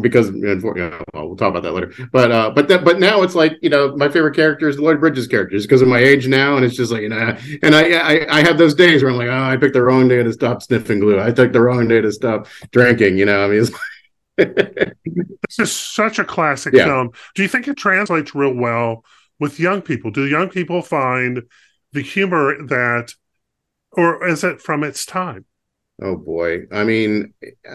because 0.00 0.30
you 0.30 0.56
know, 0.56 1.04
well, 1.14 1.28
we'll 1.28 1.36
talk 1.36 1.50
about 1.50 1.62
that 1.62 1.72
later. 1.72 1.92
But 2.12 2.32
uh, 2.32 2.50
but 2.50 2.68
that 2.68 2.84
but 2.84 2.98
now 2.98 3.22
it's 3.22 3.34
like 3.34 3.56
you 3.62 3.70
know 3.70 3.94
my 3.96 4.08
favorite 4.08 4.34
character 4.34 4.68
is 4.68 4.78
Lloyd 4.78 5.00
Bridges 5.00 5.28
characters 5.28 5.66
because 5.66 5.82
of 5.82 5.88
my 5.88 5.98
age 5.98 6.26
now, 6.26 6.56
and 6.56 6.64
it's 6.64 6.74
just 6.74 6.90
like 6.90 7.02
you 7.02 7.08
know, 7.08 7.36
and 7.62 7.74
I, 7.74 7.92
I 7.92 8.38
I 8.38 8.40
have 8.42 8.58
those 8.58 8.74
days 8.74 9.02
where 9.02 9.12
I'm 9.12 9.18
like, 9.18 9.28
oh, 9.28 9.42
I 9.42 9.56
picked 9.56 9.74
the 9.74 9.82
wrong 9.82 10.08
day 10.08 10.22
to 10.22 10.32
stop 10.32 10.62
sniffing 10.62 10.98
glue. 10.98 11.20
I 11.20 11.30
took 11.30 11.52
the 11.52 11.60
wrong 11.60 11.86
day 11.86 12.00
to 12.00 12.10
stop 12.10 12.48
drinking. 12.72 13.18
You 13.18 13.26
know, 13.26 13.44
I 13.44 13.48
mean. 13.48 13.66
this 14.36 15.58
is 15.58 15.70
such 15.70 16.18
a 16.18 16.24
classic 16.24 16.72
yeah. 16.72 16.86
film. 16.86 17.10
Do 17.34 17.42
you 17.42 17.48
think 17.48 17.68
it 17.68 17.76
translates 17.76 18.34
real 18.34 18.54
well 18.54 19.04
with 19.38 19.60
young 19.60 19.82
people? 19.82 20.10
Do 20.10 20.26
young 20.26 20.48
people 20.48 20.80
find 20.80 21.42
the 21.92 22.00
humor 22.00 22.66
that, 22.68 23.12
or 23.92 24.26
is 24.26 24.42
it 24.42 24.62
from 24.62 24.82
its 24.82 25.04
time? 25.04 25.44
Oh 26.02 26.16
boy. 26.16 26.66
I 26.72 26.84
mean, 26.84 27.34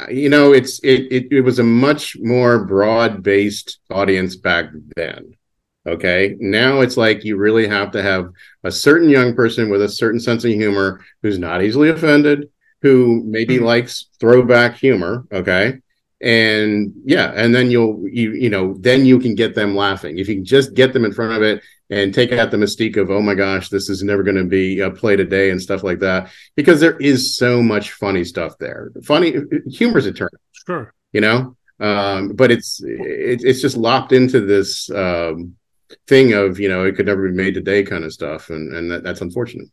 you 0.10 0.29
know, 0.29 0.51
it's 0.53 0.79
it 0.79 1.12
it, 1.12 1.27
it 1.32 1.41
was 1.41 1.60
a 1.60 1.63
much 1.63 2.17
more 2.20 2.65
broad-based 2.65 3.79
audience 3.91 4.36
back 4.36 4.65
then. 4.96 5.36
Okay. 5.88 6.36
Now 6.39 6.82
it's 6.82 6.98
like 6.98 7.24
you 7.24 7.38
really 7.38 7.67
have 7.67 7.91
to 7.91 8.01
have 8.01 8.32
a 8.63 8.72
certain 8.72 9.10
young 9.10 9.36
person 9.36 9.70
with 9.70 9.84
a 9.84 9.89
certain 9.89 10.20
sense 10.20 10.44
of 10.44 10.51
humor 10.51 11.05
who's 11.22 11.38
not 11.38 11.62
easily 11.62 11.89
offended, 11.89 12.50
who 12.82 13.24
maybe 13.24 13.58
mm-hmm. 13.58 13.65
likes 13.65 14.08
throwback 14.20 14.75
humor. 14.75 15.25
Okay. 15.32 15.79
And 16.22 16.94
yeah, 17.05 17.32
and 17.36 17.53
then 17.53 17.70
you'll 17.70 18.08
you 18.08 18.32
you 18.32 18.50
know, 18.50 18.75
then 18.79 19.05
you 19.05 19.20
can 19.20 19.36
get 19.36 19.53
them 19.53 19.75
laughing. 19.75 20.17
If 20.17 20.27
you 20.27 20.36
can 20.36 20.46
just 20.46 20.74
get 20.74 20.94
them 20.94 21.05
in 21.05 21.13
front 21.13 21.34
of 21.34 21.44
it 21.44 21.62
and 21.89 22.13
take 22.13 22.32
out 22.32 22.51
the 22.51 22.58
mystique 22.58 22.98
of 22.98 23.12
oh 23.12 23.22
my 23.22 23.36
gosh 23.36 23.70
this 23.70 23.89
is 23.89 24.04
never 24.04 24.24
going 24.24 24.36
to 24.36 24.44
be 24.44 24.80
a 24.80 24.89
play 24.89 25.15
today 25.15 25.51
and 25.51 25.62
stuff 25.62 25.84
like 25.84 26.00
that 26.00 26.32
because 26.56 26.80
there 26.80 26.98
is 26.98 27.36
so 27.36 27.62
much 27.62 27.92
funny 27.92 28.24
stuff 28.24 28.58
there. 28.60 28.92
Funny 29.04 29.36
humor's 29.70 30.06
eternal 30.06 30.39
sure. 30.65 30.94
you 31.12 31.22
know? 31.22 31.56
Um, 31.80 32.30
but 32.30 32.51
it's 32.51 32.82
it, 32.84 33.44
it's 33.44 33.62
just 33.62 33.75
lopped 33.75 34.13
into 34.13 34.39
this 34.39 34.89
um, 34.92 35.56
thing 36.08 36.34
of 36.34 36.60
you 36.60 36.70
know 36.70 36.86
it 36.86 36.96
could 36.96 37.06
never 37.06 37.27
be 37.27 37.36
made 37.36 37.54
today 37.54 37.84
kind 37.84 38.06
of 38.06 38.13
stuff 38.13 38.50
and 38.50 38.74
and 38.74 38.92
that, 38.92 39.04
that's 39.04 39.22
unfortunate. 39.22 39.68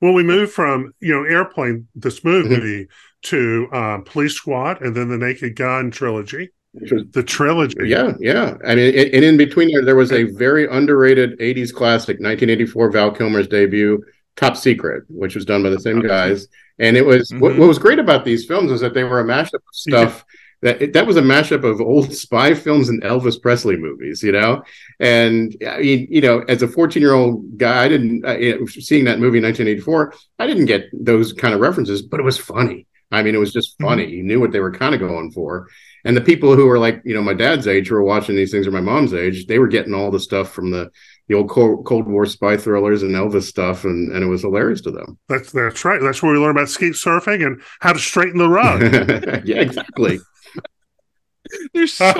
Well 0.00 0.14
we 0.14 0.22
move 0.22 0.50
from 0.50 0.94
you 1.00 1.14
know 1.14 1.24
airplane 1.24 1.88
this 1.94 2.24
movie 2.24 2.84
mm-hmm. 2.86 3.28
to 3.28 3.68
um, 3.72 4.04
police 4.04 4.34
squad 4.34 4.80
and 4.80 4.96
then 4.96 5.08
the 5.08 5.18
naked 5.18 5.56
gun 5.56 5.90
trilogy 5.90 6.50
the 6.74 7.24
trilogy. 7.26 7.76
Yeah, 7.84 8.12
yeah. 8.20 8.54
I 8.66 8.74
mean, 8.74 8.94
and 8.94 9.24
in 9.24 9.36
between 9.36 9.72
there, 9.72 9.84
there 9.84 9.96
was 9.96 10.12
a 10.12 10.24
very 10.24 10.68
underrated 10.68 11.38
'80s 11.38 11.72
classic, 11.72 12.20
1984 12.20 12.90
Val 12.90 13.10
Kilmer's 13.10 13.48
debut, 13.48 14.02
Top 14.36 14.56
Secret, 14.56 15.04
which 15.08 15.34
was 15.34 15.44
done 15.44 15.62
by 15.62 15.70
the 15.70 15.80
same 15.80 16.00
guys. 16.00 16.48
And 16.78 16.96
it 16.96 17.04
was 17.04 17.30
mm-hmm. 17.30 17.40
what, 17.40 17.58
what, 17.58 17.68
was 17.68 17.78
great 17.78 17.98
about 17.98 18.24
these 18.24 18.46
films 18.46 18.70
was 18.70 18.80
that 18.80 18.94
they 18.94 19.04
were 19.04 19.20
a 19.20 19.24
mashup 19.24 19.54
of 19.54 19.62
stuff. 19.72 20.24
Yeah. 20.28 20.34
That 20.60 20.92
that 20.92 21.06
was 21.06 21.16
a 21.16 21.22
mashup 21.22 21.62
of 21.62 21.80
old 21.80 22.12
spy 22.12 22.52
films 22.52 22.88
and 22.88 23.00
Elvis 23.02 23.40
Presley 23.40 23.76
movies, 23.76 24.24
you 24.24 24.32
know. 24.32 24.62
And 24.98 25.56
I 25.66 25.78
mean, 25.78 26.08
you 26.10 26.20
know, 26.20 26.40
as 26.48 26.62
a 26.62 26.68
14 26.68 27.00
year 27.00 27.14
old 27.14 27.56
guy, 27.56 27.84
I 27.84 27.88
didn't 27.88 28.24
uh, 28.24 28.66
seeing 28.66 29.04
that 29.04 29.20
movie 29.20 29.38
in 29.38 29.44
1984. 29.44 30.14
I 30.40 30.46
didn't 30.48 30.66
get 30.66 30.86
those 30.92 31.32
kind 31.32 31.54
of 31.54 31.60
references, 31.60 32.02
but 32.02 32.18
it 32.18 32.24
was 32.24 32.38
funny. 32.38 32.88
I 33.12 33.22
mean, 33.22 33.36
it 33.36 33.38
was 33.38 33.52
just 33.52 33.80
funny. 33.80 34.04
Mm-hmm. 34.04 34.14
You 34.14 34.22
knew 34.24 34.40
what 34.40 34.50
they 34.50 34.60
were 34.60 34.72
kind 34.72 34.94
of 34.94 35.00
going 35.00 35.30
for 35.30 35.68
and 36.08 36.16
the 36.16 36.22
people 36.22 36.56
who 36.56 36.66
were 36.66 36.78
like 36.78 37.02
you 37.04 37.14
know 37.14 37.22
my 37.22 37.34
dad's 37.34 37.68
age 37.68 37.88
who 37.88 37.94
were 37.94 38.02
watching 38.02 38.34
these 38.34 38.50
things 38.50 38.66
or 38.66 38.70
my 38.70 38.80
mom's 38.80 39.12
age 39.12 39.46
they 39.46 39.58
were 39.58 39.68
getting 39.68 39.94
all 39.94 40.10
the 40.10 40.18
stuff 40.18 40.50
from 40.50 40.70
the 40.70 40.90
the 41.28 41.34
old 41.34 41.50
cold, 41.50 41.84
cold 41.84 42.08
war 42.08 42.24
spy 42.24 42.56
thrillers 42.56 43.02
and 43.02 43.14
elvis 43.14 43.42
stuff 43.42 43.84
and 43.84 44.10
and 44.10 44.24
it 44.24 44.26
was 44.26 44.40
hilarious 44.40 44.80
to 44.80 44.90
them. 44.90 45.18
That's 45.28 45.52
that's 45.52 45.84
right. 45.84 46.00
That's 46.00 46.22
where 46.22 46.32
we 46.32 46.38
learn 46.38 46.52
about 46.52 46.70
skeet 46.70 46.94
surfing 46.94 47.46
and 47.46 47.60
how 47.80 47.92
to 47.92 47.98
straighten 47.98 48.38
the 48.38 48.48
rug. 48.48 48.82
Yeah 49.44 49.60
exactly. 49.60 50.18
There's 51.72 51.92
so 51.92 52.14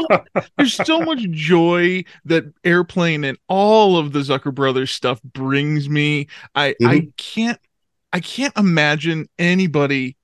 there's 0.57 0.75
so 0.75 1.00
much 1.00 1.21
joy 1.30 2.04
that 2.26 2.45
airplane 2.64 3.25
and 3.25 3.38
all 3.49 3.97
of 3.99 4.12
the 4.12 4.21
zucker 4.21 4.54
brothers 4.54 4.90
stuff 4.90 5.23
brings 5.23 5.88
me. 5.88 6.28
I 6.54 6.71
mm-hmm. 6.71 6.87
i 6.87 7.09
can't 7.16 7.59
i 8.12 8.21
can't 8.21 8.57
imagine 8.57 9.28
anybody 9.38 10.18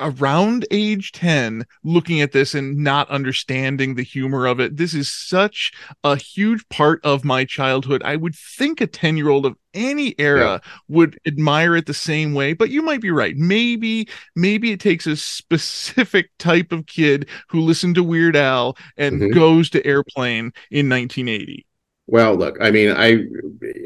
around 0.00 0.66
age 0.70 1.12
10 1.12 1.66
looking 1.84 2.20
at 2.20 2.32
this 2.32 2.54
and 2.54 2.76
not 2.78 3.08
understanding 3.10 3.94
the 3.94 4.02
humor 4.02 4.46
of 4.46 4.60
it 4.60 4.76
this 4.76 4.94
is 4.94 5.10
such 5.10 5.72
a 6.04 6.16
huge 6.16 6.68
part 6.68 7.00
of 7.04 7.24
my 7.24 7.44
childhood 7.44 8.02
i 8.04 8.16
would 8.16 8.34
think 8.34 8.80
a 8.80 8.86
10 8.86 9.16
year 9.16 9.28
old 9.28 9.46
of 9.46 9.56
any 9.72 10.14
era 10.18 10.40
yeah. 10.40 10.58
would 10.88 11.18
admire 11.26 11.76
it 11.76 11.86
the 11.86 11.94
same 11.94 12.34
way 12.34 12.52
but 12.52 12.70
you 12.70 12.82
might 12.82 13.00
be 13.00 13.10
right 13.10 13.36
maybe 13.36 14.08
maybe 14.34 14.72
it 14.72 14.80
takes 14.80 15.06
a 15.06 15.16
specific 15.16 16.30
type 16.38 16.72
of 16.72 16.86
kid 16.86 17.28
who 17.48 17.60
listened 17.60 17.94
to 17.94 18.02
weird 18.02 18.34
al 18.34 18.76
and 18.96 19.20
mm-hmm. 19.20 19.32
goes 19.32 19.70
to 19.70 19.84
airplane 19.86 20.52
in 20.70 20.88
1980 20.88 21.66
well, 22.10 22.34
look, 22.34 22.56
I 22.60 22.72
mean, 22.72 22.90
I 22.90 23.22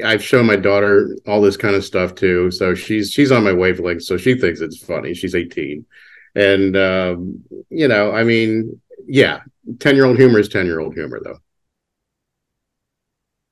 I've 0.02 0.24
shown 0.24 0.46
my 0.46 0.56
daughter 0.56 1.14
all 1.26 1.42
this 1.42 1.58
kind 1.58 1.76
of 1.76 1.84
stuff 1.84 2.14
too, 2.14 2.50
so 2.50 2.74
she's 2.74 3.10
she's 3.10 3.30
on 3.30 3.44
my 3.44 3.52
wavelength, 3.52 4.02
so 4.02 4.16
she 4.16 4.34
thinks 4.34 4.62
it's 4.62 4.82
funny. 4.82 5.12
She's 5.12 5.34
18, 5.34 5.84
and 6.34 6.76
um, 6.76 7.44
you 7.70 7.88
know, 7.88 8.12
I 8.12 8.24
mean, 8.24 8.80
yeah, 9.06 9.40
10 9.80 9.96
year 9.96 10.04
old 10.04 10.16
humor 10.16 10.38
is 10.38 10.48
10 10.48 10.66
year 10.66 10.80
old 10.80 10.94
humor 10.94 11.20
though. 11.22 11.38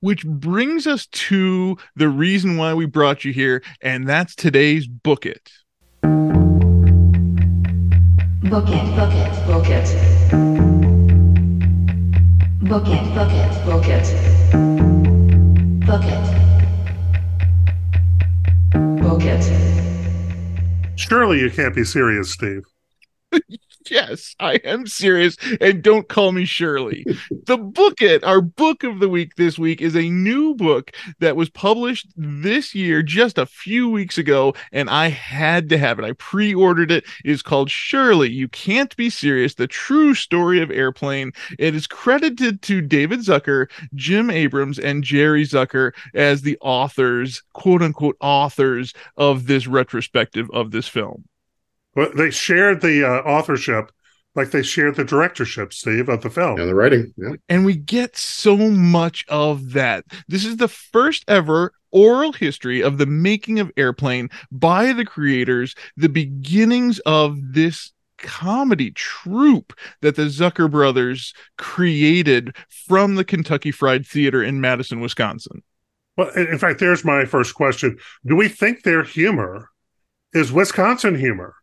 Which 0.00 0.26
brings 0.26 0.86
us 0.88 1.06
to 1.06 1.76
the 1.94 2.08
reason 2.08 2.56
why 2.56 2.74
we 2.74 2.86
brought 2.86 3.24
you 3.24 3.32
here, 3.32 3.62
and 3.80 4.08
that's 4.08 4.34
today's 4.34 4.88
book 4.88 5.24
it. 5.26 5.50
Book 8.50 8.68
it, 8.68 8.96
book 8.96 9.12
it, 9.12 9.46
book 9.46 9.68
it. 9.68 9.88
Book 12.68 12.88
it, 12.88 13.14
book 13.14 13.30
it, 13.30 13.64
book 13.64 13.86
it. 13.86 14.06
Book 15.86 16.04
it. 16.04 16.42
Book 19.02 19.22
it. 19.22 19.44
Surely 20.96 21.38
you 21.38 21.50
can't 21.50 21.74
be 21.74 21.84
serious, 21.84 22.30
Steve. 22.32 22.64
yes, 23.90 24.34
I 24.38 24.54
am 24.64 24.86
serious. 24.86 25.36
And 25.60 25.82
don't 25.82 26.08
call 26.08 26.32
me 26.32 26.44
Shirley. 26.44 27.04
the 27.46 27.56
book 27.56 28.00
it, 28.00 28.24
our 28.24 28.40
book 28.40 28.84
of 28.84 29.00
the 29.00 29.08
week 29.08 29.36
this 29.36 29.58
week 29.58 29.80
is 29.80 29.96
a 29.96 30.10
new 30.10 30.54
book 30.54 30.92
that 31.20 31.36
was 31.36 31.50
published 31.50 32.08
this 32.16 32.74
year, 32.74 33.02
just 33.02 33.38
a 33.38 33.46
few 33.46 33.88
weeks 33.88 34.18
ago, 34.18 34.54
and 34.72 34.88
I 34.90 35.08
had 35.08 35.68
to 35.70 35.78
have 35.78 35.98
it. 35.98 36.04
I 36.04 36.12
pre 36.12 36.54
ordered 36.54 36.90
it. 36.90 37.04
It 37.24 37.30
is 37.30 37.42
called 37.42 37.70
Surely, 37.70 38.30
You 38.30 38.48
Can't 38.48 38.94
Be 38.96 39.10
Serious 39.10 39.54
The 39.54 39.66
True 39.66 40.14
Story 40.14 40.60
of 40.60 40.70
Airplane. 40.70 41.32
It 41.58 41.74
is 41.74 41.86
credited 41.86 42.62
to 42.62 42.80
David 42.80 43.20
Zucker, 43.20 43.70
Jim 43.94 44.30
Abrahams, 44.30 44.78
and 44.78 45.04
Jerry 45.04 45.44
Zucker 45.44 45.92
as 46.14 46.42
the 46.42 46.58
authors, 46.60 47.42
quote 47.52 47.82
unquote, 47.82 48.16
authors 48.20 48.92
of 49.16 49.46
this 49.46 49.66
retrospective 49.66 50.48
of 50.52 50.70
this 50.70 50.88
film. 50.88 51.24
Well, 51.94 52.11
they 52.16 52.30
shared 52.30 52.80
the 52.80 53.04
uh, 53.04 53.22
authorship 53.22 53.92
like 54.34 54.50
they 54.50 54.62
shared 54.62 54.96
the 54.96 55.04
directorship, 55.04 55.75
Steve, 55.75 56.08
of 56.08 56.22
the 56.22 56.30
film. 56.30 56.58
And 56.58 56.68
the 56.68 56.75
writing. 56.75 57.12
Yeah. 57.16 57.34
And 57.49 57.66
we 57.66 57.76
get 57.76 58.16
so 58.16 58.56
much 58.56 59.25
of 59.28 59.72
that. 59.72 60.04
This 60.28 60.44
is 60.44 60.56
the 60.56 60.68
first 60.68 61.25
ever 61.28 61.72
oral 61.90 62.32
history 62.32 62.82
of 62.82 62.96
the 62.96 63.06
making 63.06 63.61
of 63.61 63.70
Airplane 63.76 64.30
by 64.50 64.92
the 64.94 65.04
creators, 65.04 65.75
the 65.96 66.08
beginnings 66.08 66.99
of 67.00 67.37
this 67.52 67.92
comedy 68.16 68.92
troupe 68.92 69.75
that 70.00 70.16
the 70.16 70.22
Zucker 70.22 70.70
brothers 70.70 71.34
created 71.58 72.56
from 72.87 73.16
the 73.16 73.25
Kentucky 73.25 73.70
Fried 73.70 74.06
Theater 74.06 74.42
in 74.42 74.61
Madison, 74.61 75.00
Wisconsin. 75.00 75.62
Well, 76.16 76.30
in 76.30 76.46
in 76.46 76.58
fact, 76.58 76.78
there's 76.78 77.04
my 77.04 77.25
first 77.25 77.54
question. 77.54 77.99
Do 78.25 78.37
we 78.37 78.49
think 78.49 78.82
their 78.82 79.02
humor 79.02 79.70
is 80.32 80.52
Wisconsin 80.52 81.18
humor? 81.18 81.54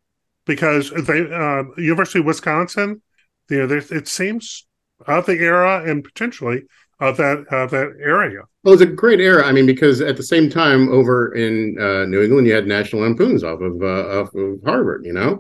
Because 0.50 0.90
the 0.90 1.30
uh, 1.32 1.80
University 1.80 2.20
of 2.20 2.26
Wisconsin, 2.26 3.04
you 3.52 3.68
know, 3.68 3.82
it 3.92 4.08
seems 4.08 4.66
of 5.06 5.28
the 5.28 5.34
era 5.34 5.84
and 5.88 6.04
potentially 6.04 6.64
of 7.00 7.18
that 7.18 7.46
of 7.52 7.70
that 7.70 7.94
area. 8.04 8.42
Well, 8.64 8.74
it's 8.74 8.82
a 8.82 8.88
great 8.88 9.20
era. 9.20 9.46
I 9.46 9.52
mean, 9.52 9.68
because 9.68 10.02
at 10.02 10.18
the 10.18 10.24
same 10.24 10.50
time, 10.50 10.90
over 10.90 11.36
in 11.36 11.78
uh, 11.80 12.06
New 12.06 12.24
England, 12.24 12.48
you 12.48 12.56
had 12.56 12.66
National 12.66 13.04
Lampoons 13.04 13.44
off 13.44 13.62
of 13.62 13.80
uh, 13.82 14.22
off 14.22 14.34
of 14.34 14.60
Harvard. 14.66 15.06
You 15.06 15.14
know, 15.14 15.40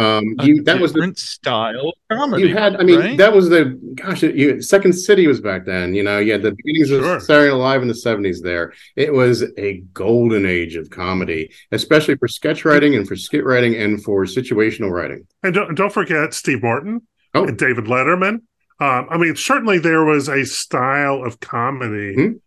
um, 0.00 0.24
A 0.38 0.46
you, 0.46 0.62
that 0.64 0.80
was 0.80 0.92
the 0.92 1.12
style 1.16 1.88
of 2.10 2.18
comedy. 2.18 2.48
you 2.48 2.54
had. 2.56 2.76
I 2.76 2.82
mean, 2.84 2.98
right? 3.00 3.16
that 3.18 3.32
was 3.32 3.48
the 3.48 3.78
gosh. 3.96 4.22
You, 4.22 4.60
Second 4.62 4.92
City 4.94 5.26
was 5.26 5.40
back 5.40 5.64
then. 5.66 5.94
You 5.94 6.02
know, 6.02 6.18
you 6.18 6.32
had 6.32 6.42
the 6.42 6.52
beginnings 6.52 6.88
Sure. 6.88 7.16
of 7.16 7.22
Saturday 7.22 7.50
Night 7.50 7.56
Live 7.58 7.82
in 7.82 7.88
the 7.88 7.94
seventies. 7.94 8.40
There, 8.40 8.72
it 8.96 9.12
was 9.12 9.44
a 9.58 9.82
golden 9.92 10.46
age 10.46 10.76
of 10.76 10.90
comedy, 10.90 11.52
especially 11.72 12.16
for 12.16 12.28
sketch 12.28 12.64
writing 12.64 12.94
and 12.94 13.06
for 13.06 13.16
skit 13.16 13.44
writing 13.44 13.74
and 13.76 14.02
for 14.02 14.24
situational 14.24 14.90
writing. 14.90 15.26
And 15.42 15.54
don't, 15.54 15.74
don't 15.74 15.92
forget 15.92 16.32
Steve 16.34 16.62
Martin 16.62 17.02
Oh. 17.34 17.44
and 17.46 17.56
David 17.58 17.84
Letterman. 17.84 18.40
Um, 18.80 19.06
I 19.10 19.18
mean, 19.18 19.36
certainly 19.36 19.78
there 19.78 20.04
was 20.04 20.28
a 20.28 20.44
style 20.46 21.22
of 21.22 21.38
comedy 21.40 22.16
Mhm. 22.16 22.40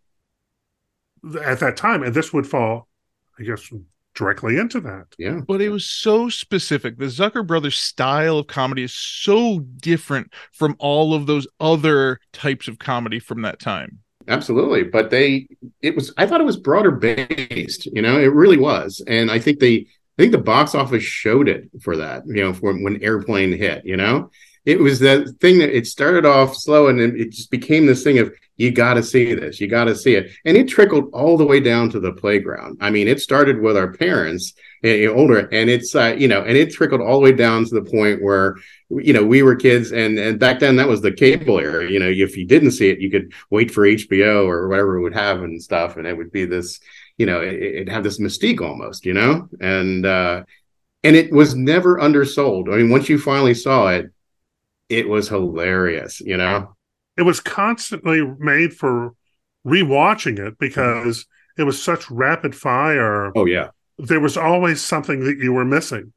at 1.46 1.60
that 1.60 1.78
time, 1.78 2.04
and 2.04 2.14
this 2.14 2.34
would 2.34 2.48
fall, 2.48 2.88
I 3.40 3.44
guess, 3.44 3.72
directly 4.16 4.58
into 4.58 4.80
that. 4.82 5.06
Yeah, 5.18 5.42
but 5.48 5.62
it 5.62 5.70
was 5.70 5.86
so 5.86 6.30
specific. 6.30 6.98
The 6.98 7.06
Zucker 7.06 7.46
brothers 7.46 7.78
style 7.78 8.40
of 8.40 8.48
comedy 8.48 8.84
is 8.84 8.94
so 8.94 9.60
different 9.60 10.32
from 10.52 10.76
all 10.80 11.14
of 11.14 11.26
those 11.26 11.48
other 11.60 12.20
types 12.32 12.68
of 12.68 12.80
comedy 12.80 13.20
from 13.20 13.42
that 13.44 13.60
time. 13.60 14.00
absolutely. 14.28 14.84
But 14.84 15.10
they, 15.10 15.48
it 15.82 15.96
was. 15.96 16.14
I 16.18 16.26
thought 16.26 16.42
it 16.42 16.46
was 16.46 16.58
broader 16.58 16.92
based. 16.92 17.86
You 17.88 18.02
know, 18.02 18.20
it 18.20 18.34
really 18.34 18.58
was, 18.58 19.02
and 19.08 19.32
I 19.32 19.40
think 19.40 19.60
they. 19.60 19.88
I 20.18 20.22
think 20.22 20.32
the 20.32 20.38
box 20.38 20.76
office 20.76 21.04
showed 21.04 21.50
it 21.50 21.70
for 21.82 21.98
that. 21.98 22.24
You 22.28 22.44
know, 22.44 22.54
for 22.54 22.72
when 22.74 23.02
Airplane 23.02 23.52
hit. 23.52 23.84
You 23.86 23.98
know, 23.98 24.30
it 24.66 24.80
was 24.80 25.00
that 25.00 25.28
thing 25.42 25.60
that 25.60 25.76
it 25.76 25.88
started 25.88 26.26
off 26.26 26.56
slow 26.56 26.88
and 26.88 27.00
then 27.00 27.20
it 27.20 27.32
just 27.32 27.52
became 27.52 27.86
this 27.86 28.04
thing 28.04 28.20
of 28.20 28.34
you 28.56 28.72
got 28.72 28.94
to 28.94 29.04
see 29.04 29.34
this, 29.34 29.60
you 29.60 29.68
got 29.68 29.86
to 29.86 29.96
see 29.96 30.14
it, 30.14 30.32
and 30.46 30.56
it 30.56 30.68
trickled 30.68 31.10
all 31.12 31.38
the 31.38 31.46
way 31.46 31.60
down 31.60 31.90
to 31.90 32.00
the 32.00 32.12
playground. 32.12 32.78
I 32.82 32.92
mean, 32.92 33.08
it 33.08 33.20
started 33.20 33.60
with 33.60 33.76
our 33.76 33.92
parents, 33.92 34.54
eh, 34.84 35.08
older, 35.08 35.50
and 35.52 35.70
it's 35.70 35.96
uh, 35.96 36.16
you 36.18 36.28
know, 36.28 36.44
and 36.44 36.56
it 36.56 36.72
trickled 36.72 37.02
all 37.02 37.14
the 37.14 37.24
way 37.24 37.32
down 37.32 37.66
to 37.66 37.76
the 37.76 37.90
point 37.90 38.22
where 38.22 38.58
you 38.90 39.12
know 39.12 39.24
we 39.24 39.42
were 39.42 39.56
kids, 39.56 39.92
and 39.92 40.20
and 40.20 40.40
back 40.40 40.60
then 40.60 40.76
that 40.76 40.88
was 40.88 41.02
the 41.02 41.12
cable 41.12 41.60
era. 41.60 41.90
You 41.90 42.00
know, 42.00 42.08
if 42.08 42.38
you 42.38 42.46
didn't 42.46 42.72
see 42.72 42.90
it, 42.90 43.00
you 43.00 43.10
could 43.10 43.34
wait 43.50 43.72
for 43.72 43.88
HBO 43.88 44.46
or 44.46 44.68
whatever 44.68 44.98
it 44.98 45.02
would 45.02 45.16
have 45.16 45.42
and 45.42 45.62
stuff, 45.62 45.98
and 45.98 46.06
it 46.06 46.16
would 46.16 46.32
be 46.32 46.46
this, 46.46 46.80
you 47.18 47.26
know, 47.26 47.42
it, 47.42 47.88
it'd 47.90 48.04
this 48.04 48.20
mystique 48.20 48.62
almost, 48.62 49.04
you 49.04 49.14
know, 49.14 49.50
and 49.62 50.06
uh, 50.06 50.44
and 51.04 51.16
it 51.16 51.32
was 51.32 51.56
never 51.56 52.00
undersold. 52.00 52.70
I 52.72 52.78
mean, 52.78 52.92
once 52.92 53.10
you 53.10 53.18
finally 53.18 53.56
saw 53.56 53.88
it, 53.88 54.13
it 54.96 55.08
was 55.10 55.30
hilarious, 55.30 56.20
you 56.22 56.38
know. 56.38 56.76
It 57.18 57.24
was 57.24 57.40
constantly 57.40 58.26
made 58.40 58.74
for 58.74 59.14
rewatching 59.66 60.40
it 60.40 60.58
because 60.58 61.26
it 61.58 61.64
was 61.64 61.82
such 61.82 62.10
rapid 62.10 62.56
fire. 62.56 63.32
Oh 63.36 63.46
yeah, 63.46 63.70
There 63.98 64.20
was 64.20 64.38
always 64.38 64.82
something 64.82 65.22
that 65.26 65.38
you 65.38 65.54
were 65.54 65.66
missing. 65.66 66.14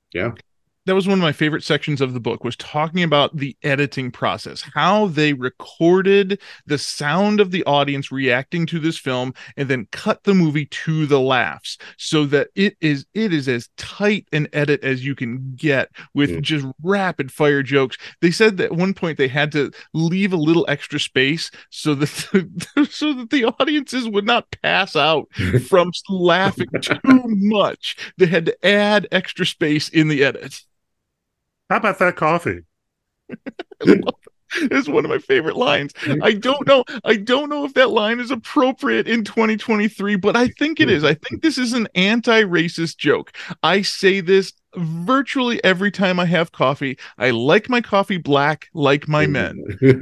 That 0.87 0.95
was 0.95 1.07
one 1.07 1.19
of 1.19 1.23
my 1.23 1.33
favorite 1.33 1.63
sections 1.65 2.01
of 2.01 2.15
the 2.15 2.21
book 2.21 2.45
was 2.45 2.57
talking 2.57 3.03
about 3.03 3.37
the 3.37 3.57
editing 3.63 4.11
process 4.11 4.65
how 4.75 5.07
they 5.09 5.33
recorded 5.33 6.41
the 6.67 6.79
sound 6.79 7.41
of 7.41 7.51
the 7.51 7.65
audience 7.65 8.13
reacting 8.13 8.67
to 8.67 8.79
this 8.79 8.99
film 8.99 9.35
and 9.57 9.69
then 9.69 9.87
cut 9.93 10.23
the 10.25 10.35
movie 10.35 10.67
to 10.67 11.07
the 11.07 11.21
laughs 11.21 11.77
so 11.97 12.25
that 12.25 12.49
it 12.55 12.77
is 12.81 13.05
it 13.15 13.33
is 13.33 13.49
as 13.49 13.69
tight 13.77 14.27
an 14.33 14.47
edit 14.53 14.83
as 14.85 15.05
you 15.05 15.15
can 15.15 15.53
get 15.57 15.91
with 16.15 16.31
Mm. 16.31 16.43
just 16.43 16.67
rapid 16.83 17.31
fire 17.33 17.63
jokes. 17.63 17.97
They 18.21 18.31
said 18.31 18.57
that 18.57 18.67
at 18.67 18.73
one 18.73 18.95
point 18.95 19.17
they 19.19 19.29
had 19.29 19.53
to 19.53 19.71
leave 19.95 20.33
a 20.33 20.37
little 20.37 20.65
extra 20.69 20.99
space 21.01 21.51
so 21.71 21.95
that 21.95 22.09
the, 22.75 22.85
so 22.91 23.13
that 23.15 23.31
the 23.31 23.45
audiences 23.45 24.09
would 24.09 24.27
not 24.27 24.51
pass 24.63 24.97
out 24.97 25.29
from 25.69 25.91
laughing 26.09 26.69
too 26.81 26.99
much. 27.05 27.97
They 28.19 28.27
had 28.27 28.47
to 28.47 28.67
add 28.67 29.07
extra 29.13 29.47
space 29.47 29.89
in 29.89 30.09
the 30.09 30.25
edit 30.25 30.63
How 31.69 31.77
about 31.77 31.99
that 31.99 32.17
coffee? 32.17 32.61
It's 34.59 34.89
one 34.89 35.05
of 35.05 35.11
my 35.11 35.19
favorite 35.19 35.57
lines. 35.57 35.93
I 36.23 36.33
don't 36.33 36.67
know. 36.67 36.85
I 37.05 37.17
don't 37.17 37.51
know 37.51 37.65
if 37.65 37.75
that 37.75 37.91
line 37.91 38.21
is 38.21 38.31
appropriate 38.31 39.09
in 39.09 39.25
2023, 39.25 40.17
but 40.17 40.37
I 40.37 40.49
think 40.49 40.81
it 40.81 40.89
is. 40.89 41.05
I 41.05 41.15
think 41.15 41.43
this 41.43 41.59
is 41.59 41.73
an 41.73 41.89
anti-racist 41.95 42.97
joke. 42.97 43.37
I 43.63 43.83
say 43.83 44.21
this 44.21 44.53
virtually 44.77 45.63
every 45.65 45.91
time 45.91 46.21
I 46.21 46.27
have 46.27 46.53
coffee. 46.53 46.97
I 47.19 47.31
like 47.31 47.69
my 47.69 47.81
coffee 47.81 48.19
black, 48.19 48.69
like 48.73 49.09
my 49.09 49.27
men. 49.27 49.63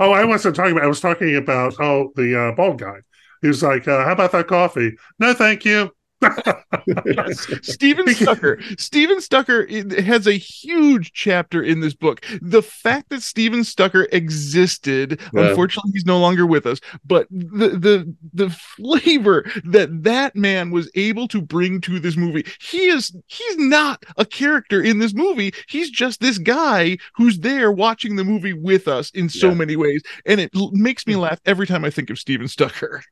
Oh, 0.00 0.12
I 0.12 0.24
wasn't 0.24 0.54
talking 0.54 0.72
about. 0.72 0.84
I 0.84 0.88
was 0.88 1.00
talking 1.00 1.34
about 1.36 1.74
oh 1.80 2.12
the 2.14 2.38
uh, 2.38 2.52
bald 2.52 2.78
guy. 2.78 2.98
He 3.42 3.48
was 3.48 3.64
like, 3.64 3.88
uh, 3.88 4.04
"How 4.04 4.12
about 4.12 4.30
that 4.30 4.46
coffee?" 4.46 4.92
No, 5.18 5.34
thank 5.34 5.64
you. 5.64 5.90
Stephen 7.62 8.08
Stucker. 8.14 8.58
Stephen 8.76 9.20
Stucker 9.20 9.66
has 10.02 10.26
a 10.26 10.32
huge 10.32 11.12
chapter 11.12 11.62
in 11.62 11.80
this 11.80 11.94
book. 11.94 12.24
The 12.42 12.62
fact 12.62 13.10
that 13.10 13.22
Stephen 13.22 13.64
Stucker 13.64 14.08
existed, 14.12 15.20
Yeah. 15.32 15.48
unfortunately, 15.48 15.92
he's 15.94 16.06
no 16.06 16.18
longer 16.18 16.46
with 16.46 16.66
us. 16.66 16.80
But 17.04 17.28
the 17.30 17.68
the 17.70 18.14
the 18.34 18.50
flavor 18.50 19.44
that 19.64 20.02
that 20.04 20.34
man 20.36 20.70
was 20.70 20.90
able 20.94 21.28
to 21.28 21.40
bring 21.40 21.80
to 21.82 21.98
this 22.00 22.16
movie, 22.16 22.44
he 22.60 22.86
is 22.88 23.14
he's 23.26 23.56
not 23.58 24.02
a 24.16 24.24
character 24.24 24.82
in 24.82 24.98
this 24.98 25.14
movie. 25.14 25.52
He's 25.68 25.90
just 25.90 26.20
this 26.20 26.38
guy 26.38 26.98
who's 27.14 27.38
there 27.40 27.70
watching 27.70 28.16
the 28.16 28.24
movie 28.24 28.52
with 28.52 28.88
us 28.88 29.10
in 29.10 29.28
so 29.28 29.48
Yeah. 29.48 29.54
many 29.54 29.76
ways, 29.76 30.02
and 30.26 30.40
it 30.40 30.50
makes 30.72 31.06
me 31.06 31.14
hmm. 31.14 31.20
laugh 31.20 31.40
every 31.46 31.66
time 31.66 31.84
I 31.84 31.90
think 31.90 32.10
of 32.10 32.18
Stephen 32.18 32.48
Stucker. 32.48 33.02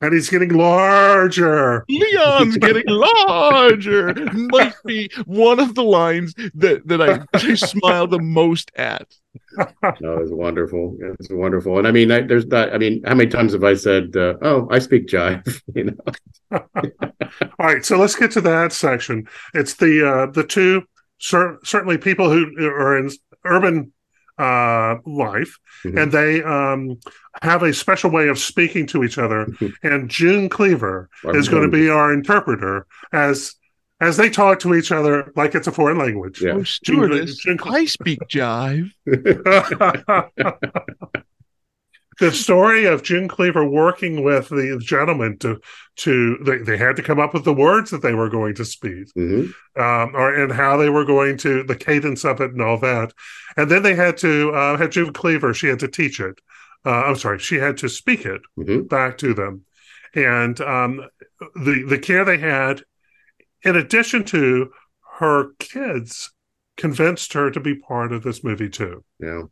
And 0.00 0.12
he's 0.12 0.30
getting 0.30 0.50
larger. 0.50 1.84
Leon's 1.88 2.56
getting 2.58 2.84
larger 2.86 4.14
might 4.32 4.74
be 4.84 5.10
one 5.26 5.60
of 5.60 5.74
the 5.74 5.82
lines 5.82 6.34
that 6.54 6.86
that 6.86 7.00
I, 7.02 7.20
I 7.34 7.54
smile 7.54 8.06
the 8.06 8.20
most 8.20 8.70
at. 8.76 9.12
no, 10.00 10.18
it's 10.18 10.30
wonderful. 10.30 10.96
It's 11.18 11.30
wonderful, 11.30 11.78
and 11.78 11.86
I 11.86 11.90
mean, 11.90 12.10
I, 12.10 12.20
there's 12.20 12.46
not. 12.46 12.72
I 12.72 12.78
mean, 12.78 13.02
how 13.04 13.14
many 13.14 13.30
times 13.30 13.52
have 13.52 13.64
I 13.64 13.74
said, 13.74 14.16
uh, 14.16 14.34
"Oh, 14.42 14.68
I 14.70 14.78
speak 14.78 15.06
jive"? 15.06 15.60
You 15.74 15.84
know, 15.84 16.60
All 17.58 17.66
right, 17.66 17.84
so 17.84 17.98
let's 17.98 18.14
get 18.16 18.30
to 18.32 18.40
that 18.42 18.72
section. 18.72 19.28
It's 19.54 19.74
the 19.74 20.06
uh, 20.08 20.26
the 20.30 20.44
two 20.44 20.82
cer- 21.18 21.58
certainly 21.64 21.98
people 21.98 22.30
who 22.30 22.52
are 22.66 22.98
in 22.98 23.10
urban 23.44 23.92
uh, 24.38 24.96
life, 25.06 25.56
Mhm. 25.84 26.02
and 26.02 26.12
they 26.12 26.42
um, 26.42 26.98
have 27.42 27.62
a 27.62 27.72
special 27.72 28.10
way 28.10 28.28
of 28.28 28.38
speaking 28.38 28.86
to 28.88 29.04
each 29.04 29.18
other. 29.18 29.46
and 29.82 30.08
June 30.08 30.48
Cleaver 30.48 31.08
is 31.34 31.48
going 31.48 31.62
to 31.62 31.68
be 31.68 31.88
our 31.88 32.12
interpreter 32.12 32.86
as 33.12 33.54
as 34.00 34.16
they 34.16 34.30
talk 34.30 34.60
to 34.60 34.74
each 34.74 34.92
other 34.92 35.32
like 35.34 35.56
it's 35.56 35.66
a 35.66 35.72
foreign 35.72 35.98
language. 35.98 36.40
Yeah. 36.40 36.52
Oh, 36.52 36.62
stewardess, 36.62 37.36
June- 37.38 37.58
I 37.64 37.84
speak 37.86 38.20
jive. 38.30 38.92
the 42.20 42.32
story 42.32 42.84
of 42.84 43.02
June 43.02 43.28
Cleaver 43.28 43.64
working 43.68 44.22
with 44.24 44.48
the 44.48 44.78
gentleman 44.82 45.38
to 45.38 45.60
to 45.96 46.38
they, 46.44 46.58
they 46.58 46.76
had 46.76 46.96
to 46.96 47.02
come 47.02 47.18
up 47.20 47.34
with 47.34 47.44
the 47.44 47.52
words 47.54 47.90
that 47.90 48.02
they 48.02 48.14
were 48.14 48.28
going 48.28 48.54
to 48.54 48.64
speak 48.64 49.08
Mhm. 49.16 49.52
um, 49.76 50.14
or 50.14 50.34
and 50.34 50.52
how 50.52 50.76
they 50.76 50.90
were 50.90 51.04
going 51.04 51.36
to 51.38 51.62
the 51.62 51.76
cadence 51.76 52.24
of 52.24 52.40
it 52.40 52.52
and 52.52 52.62
all 52.62 52.78
that, 52.78 53.12
and 53.56 53.70
then 53.70 53.82
they 53.82 53.94
had 53.94 54.16
to 54.18 54.50
uh, 54.52 54.76
had 54.76 54.92
June 54.92 55.12
Cleaver. 55.12 55.54
She 55.54 55.68
had 55.68 55.78
to 55.80 55.88
teach 55.88 56.20
it. 56.20 56.40
Uh, 56.86 57.02
I'm 57.06 57.16
sorry, 57.16 57.38
she 57.38 57.56
had 57.56 57.76
to 57.78 57.88
speak 57.88 58.24
it 58.24 58.42
Mhm. 58.58 58.88
back 58.88 59.18
to 59.18 59.34
them, 59.34 59.64
and 60.14 60.60
um, 60.60 61.04
the 61.54 61.84
the 61.88 61.98
care 61.98 62.24
they 62.24 62.38
had, 62.38 62.82
in 63.62 63.76
addition 63.76 64.24
to 64.26 64.70
her 65.18 65.50
kids, 65.58 66.32
convinced 66.76 67.32
her 67.32 67.50
to 67.50 67.58
be 67.60 67.74
part 67.74 68.12
of 68.12 68.22
this 68.22 68.44
movie 68.44 68.68
too. 68.68 69.04
yeah, 69.18 69.42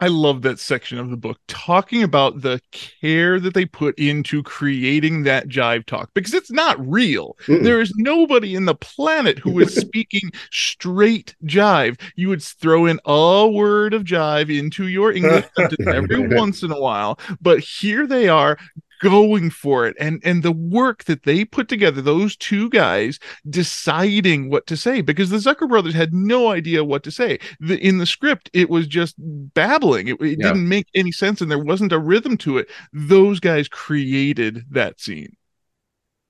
I 0.00 0.08
love 0.08 0.40
that 0.42 0.58
section 0.58 0.98
of 0.98 1.10
the 1.10 1.16
book 1.16 1.38
talking 1.46 2.02
about 2.02 2.40
the 2.40 2.60
care 2.72 3.38
that 3.38 3.52
they 3.52 3.66
put 3.66 3.98
into 3.98 4.42
creating 4.42 5.24
that 5.24 5.48
jive 5.48 5.84
talk 5.84 6.10
because 6.14 6.32
it's 6.32 6.50
not 6.50 6.76
real. 6.80 7.36
Mm-mm. 7.46 7.62
There 7.62 7.82
is 7.82 7.92
nobody 7.96 8.54
in 8.54 8.64
the 8.64 8.74
planet 8.74 9.38
who 9.38 9.60
is 9.60 9.74
speaking 9.80 10.30
straight 10.50 11.36
jive. 11.44 12.00
You 12.16 12.30
would 12.30 12.42
throw 12.42 12.86
in 12.86 12.98
a 13.04 13.46
word 13.46 13.92
of 13.92 14.04
jive 14.04 14.56
into 14.56 14.88
your 14.88 15.12
English 15.12 15.44
every 15.86 16.28
once 16.34 16.62
in 16.62 16.70
a 16.70 16.80
while, 16.80 17.18
but 17.40 17.60
here 17.60 18.06
they 18.06 18.28
are 18.28 18.56
going 19.00 19.50
for 19.50 19.86
it 19.86 19.96
and 19.98 20.20
and 20.24 20.42
the 20.42 20.52
work 20.52 21.04
that 21.04 21.22
they 21.24 21.44
put 21.44 21.68
together 21.68 22.02
those 22.02 22.36
two 22.36 22.68
guys 22.70 23.18
deciding 23.48 24.50
what 24.50 24.66
to 24.66 24.76
say 24.76 25.00
because 25.00 25.30
the 25.30 25.38
Zucker 25.38 25.68
brothers 25.68 25.94
had 25.94 26.12
no 26.14 26.48
idea 26.50 26.84
what 26.84 27.02
to 27.04 27.10
say 27.10 27.38
the, 27.60 27.78
in 27.78 27.98
the 27.98 28.06
script 28.06 28.50
it 28.52 28.68
was 28.70 28.86
just 28.86 29.14
babbling 29.18 30.08
it, 30.08 30.20
it 30.20 30.38
Yeah. 30.38 30.52
didn't 30.52 30.68
make 30.68 30.86
any 30.94 31.12
sense 31.12 31.40
and 31.40 31.50
there 31.50 31.58
wasn't 31.58 31.92
a 31.92 31.98
rhythm 31.98 32.36
to 32.38 32.58
it 32.58 32.68
those 32.92 33.40
guys 33.40 33.68
created 33.68 34.64
that 34.70 35.00
scene 35.00 35.34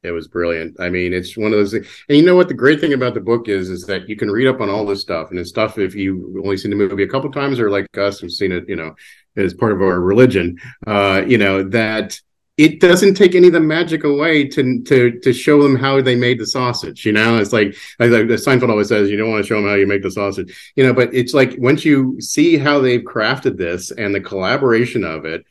It 0.03 0.13
was 0.13 0.29
brilliant. 0.29 0.81
I 0.81 0.89
mean, 0.89 1.13
it's 1.13 1.37
one 1.37 1.53
of 1.53 1.59
those 1.59 1.73
things. 1.73 1.87
And 2.09 2.17
you 2.17 2.25
know 2.25 2.35
what? 2.35 2.49
The 2.49 2.55
great 2.55 2.81
thing 2.81 2.95
about 2.95 3.13
the 3.13 3.21
book 3.21 3.49
is, 3.49 3.69
is 3.69 3.85
that 3.85 4.09
you 4.09 4.17
can 4.17 4.31
read 4.31 4.47
up 4.47 4.63
on 4.63 4.71
all 4.71 4.87
this 4.87 5.03
stuff, 5.03 5.29
and 5.31 5.39
it's 5.39 5.51
stuff 5.51 5.77
if 5.77 5.95
you 5.95 6.41
only 6.43 6.57
seen 6.57 6.71
the 6.71 6.77
movie 6.77 7.03
a 7.03 7.09
couple 7.09 7.31
times, 7.31 7.61
or 7.61 7.71
like 7.71 7.87
us, 7.99 8.19
who've 8.19 8.33
seen 8.33 8.51
it, 8.51 8.65
you 8.67 8.77
know, 8.77 8.95
as 9.37 9.53
part 9.53 9.73
of 9.73 9.83
our 9.83 10.01
religion. 10.01 10.57
Uh, 10.87 11.23
you 11.27 11.37
know 11.37 11.63
that 11.69 12.19
it 12.61 12.79
doesn't 12.79 13.15
take 13.15 13.35
any 13.35 13.47
of 13.47 13.55
the 13.55 13.61
magic 13.61 14.05
away 14.05 14.47
to 14.49 14.83
to 14.83 15.19
to 15.21 15.33
show 15.33 15.63
them 15.63 15.77
how 15.77 16.03
they 16.03 16.15
made 16.15 16.39
the 16.39 16.47
sausage. 16.47 17.07
You 17.07 17.13
know, 17.13 17.39
it's 17.39 17.53
like 17.53 17.75
like, 17.99 18.11
Seinfeld 18.11 18.69
always 18.69 18.89
says, 18.89 19.09
you 19.09 19.17
don't 19.17 19.31
want 19.31 19.43
to 19.43 19.49
show 19.49 19.57
them 19.57 19.69
how 19.69 19.77
you 19.77 19.87
make 19.87 20.03
the 20.03 20.11
sausage. 20.11 20.73
You 20.77 20.85
know, 20.85 20.93
but 20.93 21.15
it's 21.15 21.33
like 21.33 21.55
once 21.59 21.85
you 21.85 22.21
see 22.21 22.59
how 22.59 22.79
they've 22.81 23.01
crafted 23.01 23.57
this 23.57 23.91
and 23.91 24.15
the 24.15 24.21
collaboration 24.21 25.05
of 25.05 25.25
it 25.25 25.47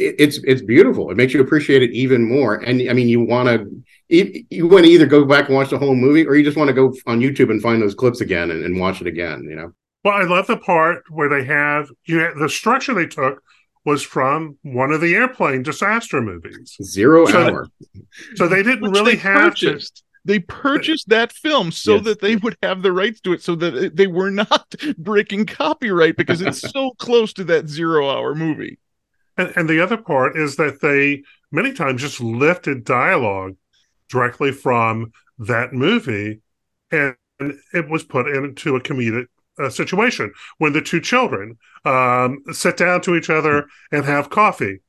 it's 0.00 0.38
it's 0.44 0.62
beautiful. 0.62 1.10
It 1.10 1.18
makes 1.18 1.34
you 1.34 1.42
appreciate 1.42 1.82
it 1.82 1.90
even 1.90 2.26
more. 2.26 2.54
And 2.54 2.88
I 2.88 2.94
mean, 2.94 3.06
you 3.06 3.20
want 3.20 3.48
to 3.48 3.84
you 4.08 4.66
want 4.66 4.86
to 4.86 4.90
either 4.90 5.04
go 5.04 5.26
back 5.26 5.48
and 5.48 5.54
watch 5.54 5.68
the 5.68 5.78
whole 5.78 5.94
movie, 5.94 6.26
or 6.26 6.36
you 6.36 6.42
just 6.42 6.56
want 6.56 6.68
to 6.68 6.74
go 6.74 6.94
on 7.06 7.20
YouTube 7.20 7.50
and 7.50 7.60
find 7.60 7.82
those 7.82 7.94
clips 7.94 8.22
again 8.22 8.50
and, 8.50 8.64
and 8.64 8.80
watch 8.80 9.02
it 9.02 9.06
again. 9.06 9.46
You 9.48 9.56
know. 9.56 9.72
Well, 10.02 10.14
I 10.14 10.22
love 10.22 10.46
the 10.46 10.56
part 10.56 11.02
where 11.10 11.28
they 11.28 11.44
have 11.44 11.90
you 12.06 12.16
know 12.16 12.32
the 12.38 12.48
structure 12.48 12.94
they 12.94 13.06
took 13.06 13.42
was 13.84 14.02
from 14.02 14.58
one 14.62 14.92
of 14.92 15.00
the 15.00 15.14
airplane 15.14 15.62
disaster 15.62 16.20
movies. 16.20 16.76
Zero 16.82 17.26
so 17.26 17.38
hour. 17.46 17.68
so 18.34 18.46
they 18.48 18.62
didn't 18.62 18.82
Which 18.82 18.92
really 18.92 19.14
they 19.14 19.20
have 19.22 19.50
purchased. 19.50 19.96
to 19.96 20.02
they 20.24 20.38
purchased 20.38 21.08
that 21.08 21.32
film 21.32 21.72
so 21.72 21.96
yes. 21.96 22.04
that 22.04 22.20
they 22.20 22.36
would 22.36 22.56
have 22.62 22.82
the 22.82 22.92
rights 22.92 23.20
to 23.22 23.32
it 23.32 23.42
so 23.42 23.54
that 23.56 23.96
they 23.96 24.06
were 24.06 24.30
not 24.30 24.74
breaking 24.98 25.46
copyright 25.46 26.16
because 26.16 26.42
it's 26.42 26.60
so 26.60 26.90
close 26.98 27.32
to 27.32 27.44
that 27.44 27.68
zero 27.68 28.10
hour 28.10 28.34
movie 28.34 28.78
and, 29.36 29.52
and 29.56 29.68
the 29.68 29.80
other 29.80 29.96
part 29.96 30.36
is 30.36 30.56
that 30.56 30.80
they 30.80 31.22
many 31.50 31.72
times 31.72 32.02
just 32.02 32.20
lifted 32.20 32.84
dialogue 32.84 33.56
directly 34.08 34.52
from 34.52 35.12
that 35.38 35.72
movie 35.72 36.40
and 36.90 37.14
it 37.72 37.88
was 37.88 38.04
put 38.04 38.28
into 38.28 38.76
a 38.76 38.80
comedic 38.80 39.26
uh, 39.60 39.70
situation 39.70 40.32
when 40.58 40.72
the 40.72 40.82
two 40.82 41.00
children 41.00 41.58
um, 41.84 42.42
sit 42.52 42.76
down 42.76 43.00
to 43.02 43.16
each 43.16 43.30
other 43.30 43.66
and 43.92 44.04
have 44.04 44.30
coffee. 44.30 44.80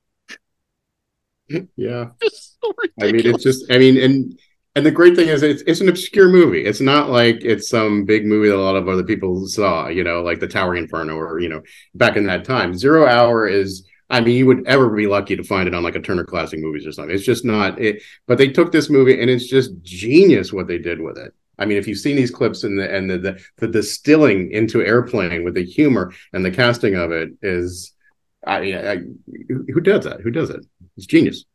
Yeah, 1.76 2.12
so 2.22 2.74
I 3.02 3.12
mean, 3.12 3.26
it's 3.26 3.44
just, 3.44 3.70
I 3.70 3.78
mean, 3.78 3.98
and 3.98 4.40
and 4.76 4.86
the 4.86 4.92
great 4.92 5.16
thing 5.16 5.28
is, 5.28 5.44
it's 5.44 5.64
it's 5.68 5.82
an 5.82 5.90
obscure 5.90 6.30
movie. 6.30 6.64
It's 6.64 6.80
not 6.80 7.10
like 7.10 7.44
it's 7.44 7.70
some 7.70 8.06
big 8.06 8.26
movie 8.26 8.48
that 8.48 8.56
a 8.56 8.62
lot 8.62 8.78
of 8.78 8.88
other 8.88 9.04
people 9.04 9.46
saw. 9.48 9.88
You 9.88 10.04
know, 10.04 10.22
like 10.22 10.40
the 10.40 10.48
Towering 10.48 10.84
Inferno, 10.84 11.16
or 11.16 11.40
you 11.40 11.50
know, 11.50 11.62
back 11.94 12.16
in 12.16 12.26
that 12.28 12.46
time. 12.46 12.74
Zero 12.74 13.06
Hour 13.06 13.48
is 13.48 13.86
I 14.12 14.20
mean, 14.20 14.36
you 14.36 14.46
would 14.46 14.68
ever 14.68 14.90
be 14.90 15.08
lucky 15.08 15.38
to 15.38 15.44
find 15.44 15.70
it 15.70 15.74
on 15.74 15.84
like 15.84 15.96
a 15.96 16.02
Turner 16.02 16.26
Classic 16.26 16.60
Movies 16.60 16.86
or 16.86 16.92
something. 16.92 17.16
It's 17.16 17.26
just 17.26 17.46
not 17.46 17.80
it. 17.80 18.04
But 18.28 18.38
they 18.38 18.50
took 18.50 18.72
this 18.72 18.90
movie 18.90 19.20
and 19.20 19.30
it's 19.30 19.48
just 19.48 19.72
genius 19.84 20.52
what 20.52 20.68
they 20.68 20.78
did 20.78 21.00
with 21.00 21.18
it. 21.18 21.34
I 21.62 21.66
mean, 21.66 21.78
if 21.78 21.88
you've 21.88 22.00
seen 22.00 22.16
these 22.16 22.32
clips 22.32 22.64
and 22.64 22.80
the 22.80 22.94
and 22.94 23.10
the, 23.10 23.18
the 23.20 23.46
the, 23.58 23.68
distilling 23.68 24.52
into 24.52 24.82
airplane 24.82 25.44
with 25.44 25.54
the 25.54 25.64
humor 25.64 26.12
and 26.34 26.44
the 26.44 26.50
casting 26.52 26.96
of 26.96 27.12
it 27.12 27.30
is, 27.44 27.94
I, 28.46 28.58
I 28.74 28.98
who 29.48 29.80
does 29.80 30.06
that? 30.06 30.22
Who 30.22 30.32
does 30.32 30.50
it? 30.50 30.66
It's 30.98 31.06
genius. 31.06 31.46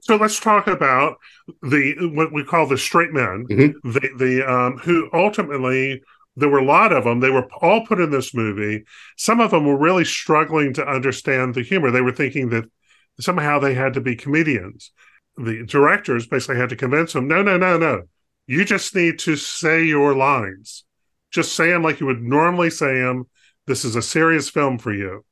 So 0.00 0.16
let's 0.16 0.40
talk 0.40 0.66
about 0.66 1.18
the 1.62 1.94
what 2.12 2.32
we 2.32 2.44
call 2.44 2.66
the 2.66 2.76
straight 2.76 3.12
men, 3.12 3.46
mm-hmm. 3.48 3.90
the 3.90 4.08
the 4.18 4.50
um, 4.50 4.78
who 4.78 5.08
ultimately 5.12 6.02
there 6.36 6.48
were 6.48 6.58
a 6.58 6.64
lot 6.64 6.92
of 6.92 7.04
them. 7.04 7.20
They 7.20 7.30
were 7.30 7.48
all 7.60 7.86
put 7.86 8.00
in 8.00 8.10
this 8.10 8.34
movie. 8.34 8.84
Some 9.16 9.38
of 9.38 9.52
them 9.52 9.66
were 9.66 9.78
really 9.78 10.04
struggling 10.04 10.74
to 10.74 10.86
understand 10.86 11.54
the 11.54 11.62
humor. 11.62 11.92
They 11.92 12.00
were 12.00 12.12
thinking 12.12 12.50
that 12.50 12.64
somehow 13.20 13.60
they 13.60 13.74
had 13.74 13.94
to 13.94 14.00
be 14.00 14.16
comedians. 14.16 14.90
The 15.36 15.64
directors 15.64 16.26
basically 16.26 16.56
had 16.56 16.70
to 16.70 16.76
convince 16.76 17.12
them 17.12 17.28
no, 17.28 17.42
no, 17.42 17.56
no, 17.56 17.78
no. 17.78 18.02
You 18.46 18.64
just 18.64 18.94
need 18.94 19.18
to 19.20 19.36
say 19.36 19.84
your 19.84 20.14
lines. 20.14 20.84
Just 21.30 21.54
say 21.54 21.70
them 21.70 21.82
like 21.82 22.00
you 22.00 22.06
would 22.06 22.22
normally 22.22 22.70
say 22.70 23.00
them. 23.00 23.28
This 23.66 23.84
is 23.84 23.96
a 23.96 24.02
serious 24.02 24.50
film 24.50 24.78
for 24.78 24.92
you. 24.92 25.24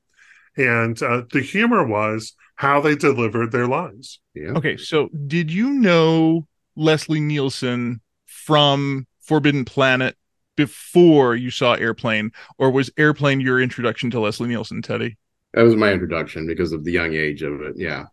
And 0.57 1.01
uh, 1.03 1.23
the 1.31 1.41
humor 1.41 1.87
was 1.87 2.35
how 2.57 2.81
they 2.81 2.95
delivered 2.95 3.53
their 3.53 3.67
lines. 3.67 4.21
Yeah. 4.35 4.51
Okay. 4.51 4.77
So, 4.77 5.09
did 5.27 5.51
you 5.51 5.71
know 5.71 6.47
Leslie 6.77 7.21
Nielsen 7.21 8.01
from 8.27 9.07
Forbidden 9.21 9.65
Planet 9.65 10.17
before 10.57 11.35
you 11.35 11.51
saw 11.51 11.75
Airplane, 11.75 12.33
or 12.59 12.71
was 12.71 12.91
Airplane 12.97 13.41
your 13.41 13.61
introduction 13.61 14.11
to 14.11 14.21
Leslie 14.21 14.49
Nielsen, 14.49 14.83
Teddy? 14.83 15.17
That 15.55 15.63
was 15.63 15.77
my 15.77 15.93
introduction 15.93 16.47
because 16.47 16.73
of 16.73 16.85
the 16.85 16.93
young 16.93 17.15
age 17.15 17.43
of 17.43 17.61
it. 17.63 17.75
Yeah, 17.77 18.05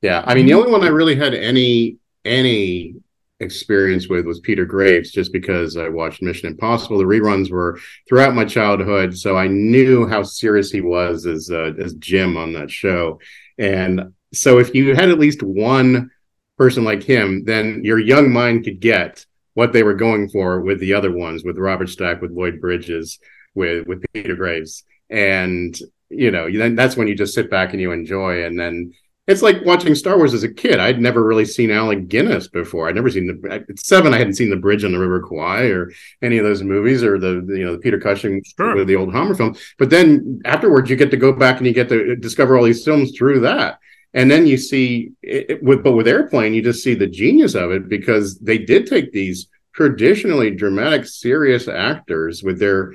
yeah. 0.00 0.22
I 0.26 0.34
mean, 0.34 0.46
the 0.46 0.54
only 0.54 0.70
one 0.70 0.84
I 0.84 0.88
really 0.88 1.16
had 1.16 1.34
any 1.34 1.96
any 2.24 2.94
experience 3.40 4.08
with 4.08 4.26
was 4.26 4.40
Peter 4.40 4.64
Graves, 4.64 5.10
just 5.10 5.32
because 5.32 5.76
I 5.76 5.88
watched 5.88 6.22
Mission 6.22 6.48
Impossible. 6.48 6.98
The 6.98 7.04
reruns 7.04 7.50
were 7.50 7.78
throughout 8.08 8.34
my 8.34 8.44
childhood, 8.44 9.16
so 9.16 9.36
I 9.36 9.46
knew 9.46 10.06
how 10.06 10.22
serious 10.22 10.70
he 10.70 10.80
was 10.80 11.26
as 11.26 11.50
uh, 11.50 11.72
as 11.78 11.94
Jim 11.94 12.36
on 12.36 12.52
that 12.54 12.70
show. 12.70 13.20
And 13.58 14.12
so, 14.32 14.58
if 14.58 14.74
you 14.74 14.94
had 14.94 15.08
at 15.08 15.18
least 15.18 15.42
one 15.42 16.10
person 16.56 16.84
like 16.84 17.02
him, 17.02 17.44
then 17.44 17.82
your 17.84 17.98
young 17.98 18.32
mind 18.32 18.64
could 18.64 18.80
get 18.80 19.24
what 19.54 19.72
they 19.72 19.82
were 19.82 19.94
going 19.94 20.28
for 20.28 20.60
with 20.60 20.80
the 20.80 20.94
other 20.94 21.12
ones, 21.12 21.44
with 21.44 21.58
Robert 21.58 21.88
Stack, 21.88 22.20
with 22.20 22.32
Lloyd 22.32 22.60
Bridges, 22.60 23.18
with 23.54 23.86
with 23.86 24.04
Peter 24.12 24.36
Graves, 24.36 24.84
and 25.10 25.78
you 26.10 26.30
know, 26.30 26.50
then 26.50 26.74
that's 26.74 26.96
when 26.96 27.06
you 27.06 27.14
just 27.14 27.34
sit 27.34 27.50
back 27.50 27.72
and 27.72 27.80
you 27.80 27.92
enjoy, 27.92 28.44
and 28.44 28.58
then 28.58 28.92
it's 29.28 29.42
like 29.42 29.64
watching 29.64 29.94
Star 29.94 30.16
Wars 30.16 30.34
as 30.34 30.42
a 30.42 30.52
kid. 30.52 30.80
I'd 30.80 31.00
never 31.00 31.22
really 31.22 31.44
seen 31.44 31.70
Alec 31.70 32.08
Guinness 32.08 32.48
before. 32.48 32.88
I'd 32.88 32.94
never 32.96 33.10
seen 33.10 33.26
the 33.26 33.52
at 33.52 33.78
seven. 33.78 34.12
I 34.12 34.18
hadn't 34.18 34.34
seen 34.34 34.50
the 34.50 34.56
Bridge 34.56 34.84
on 34.84 34.92
the 34.92 34.98
River 34.98 35.20
Kwai 35.20 35.66
or 35.66 35.92
any 36.22 36.38
of 36.38 36.44
those 36.44 36.62
movies 36.62 37.04
or 37.04 37.18
the, 37.18 37.44
the 37.46 37.58
you 37.58 37.64
know 37.64 37.72
the 37.72 37.78
Peter 37.78 38.00
Cushing 38.00 38.42
sure. 38.56 38.84
the 38.84 38.96
old 38.96 39.12
Hammer 39.12 39.34
film. 39.34 39.54
But 39.78 39.90
then 39.90 40.40
afterwards, 40.44 40.90
you 40.90 40.96
get 40.96 41.12
to 41.12 41.16
go 41.16 41.32
back 41.32 41.58
and 41.58 41.66
you 41.66 41.72
get 41.72 41.90
to 41.90 42.16
discover 42.16 42.56
all 42.56 42.64
these 42.64 42.84
films 42.84 43.16
through 43.16 43.40
that 43.40 43.78
and 44.14 44.30
then 44.30 44.46
you 44.46 44.56
see 44.56 45.12
it, 45.22 45.62
with 45.62 45.82
but 45.84 45.92
with 45.92 46.08
airplane 46.08 46.54
you 46.54 46.62
just 46.62 46.82
see 46.82 46.94
the 46.94 47.06
genius 47.06 47.54
of 47.54 47.70
it 47.70 47.88
because 47.88 48.38
they 48.38 48.58
did 48.58 48.86
take 48.86 49.12
these 49.12 49.48
traditionally 49.74 50.50
dramatic 50.50 51.06
serious 51.06 51.68
actors 51.68 52.42
with 52.42 52.58
their 52.58 52.94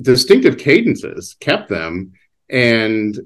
distinctive 0.00 0.56
cadences 0.56 1.36
kept 1.40 1.68
them 1.68 2.12
and 2.50 3.18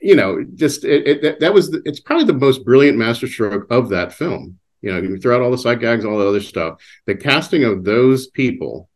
you 0.00 0.14
know 0.14 0.44
just 0.54 0.84
it, 0.84 1.24
it, 1.24 1.40
that 1.40 1.54
was 1.54 1.70
the, 1.70 1.82
it's 1.84 2.00
probably 2.00 2.24
the 2.24 2.32
most 2.32 2.64
brilliant 2.64 2.98
masterstroke 2.98 3.66
of 3.70 3.88
that 3.88 4.12
film 4.12 4.58
you 4.80 4.90
know 4.90 5.00
you 5.00 5.16
throw 5.18 5.36
out 5.36 5.42
all 5.42 5.50
the 5.50 5.58
sight 5.58 5.80
gags 5.80 6.04
all 6.04 6.18
the 6.18 6.26
other 6.26 6.40
stuff 6.40 6.80
the 7.06 7.14
casting 7.14 7.64
of 7.64 7.84
those 7.84 8.26
people 8.28 8.88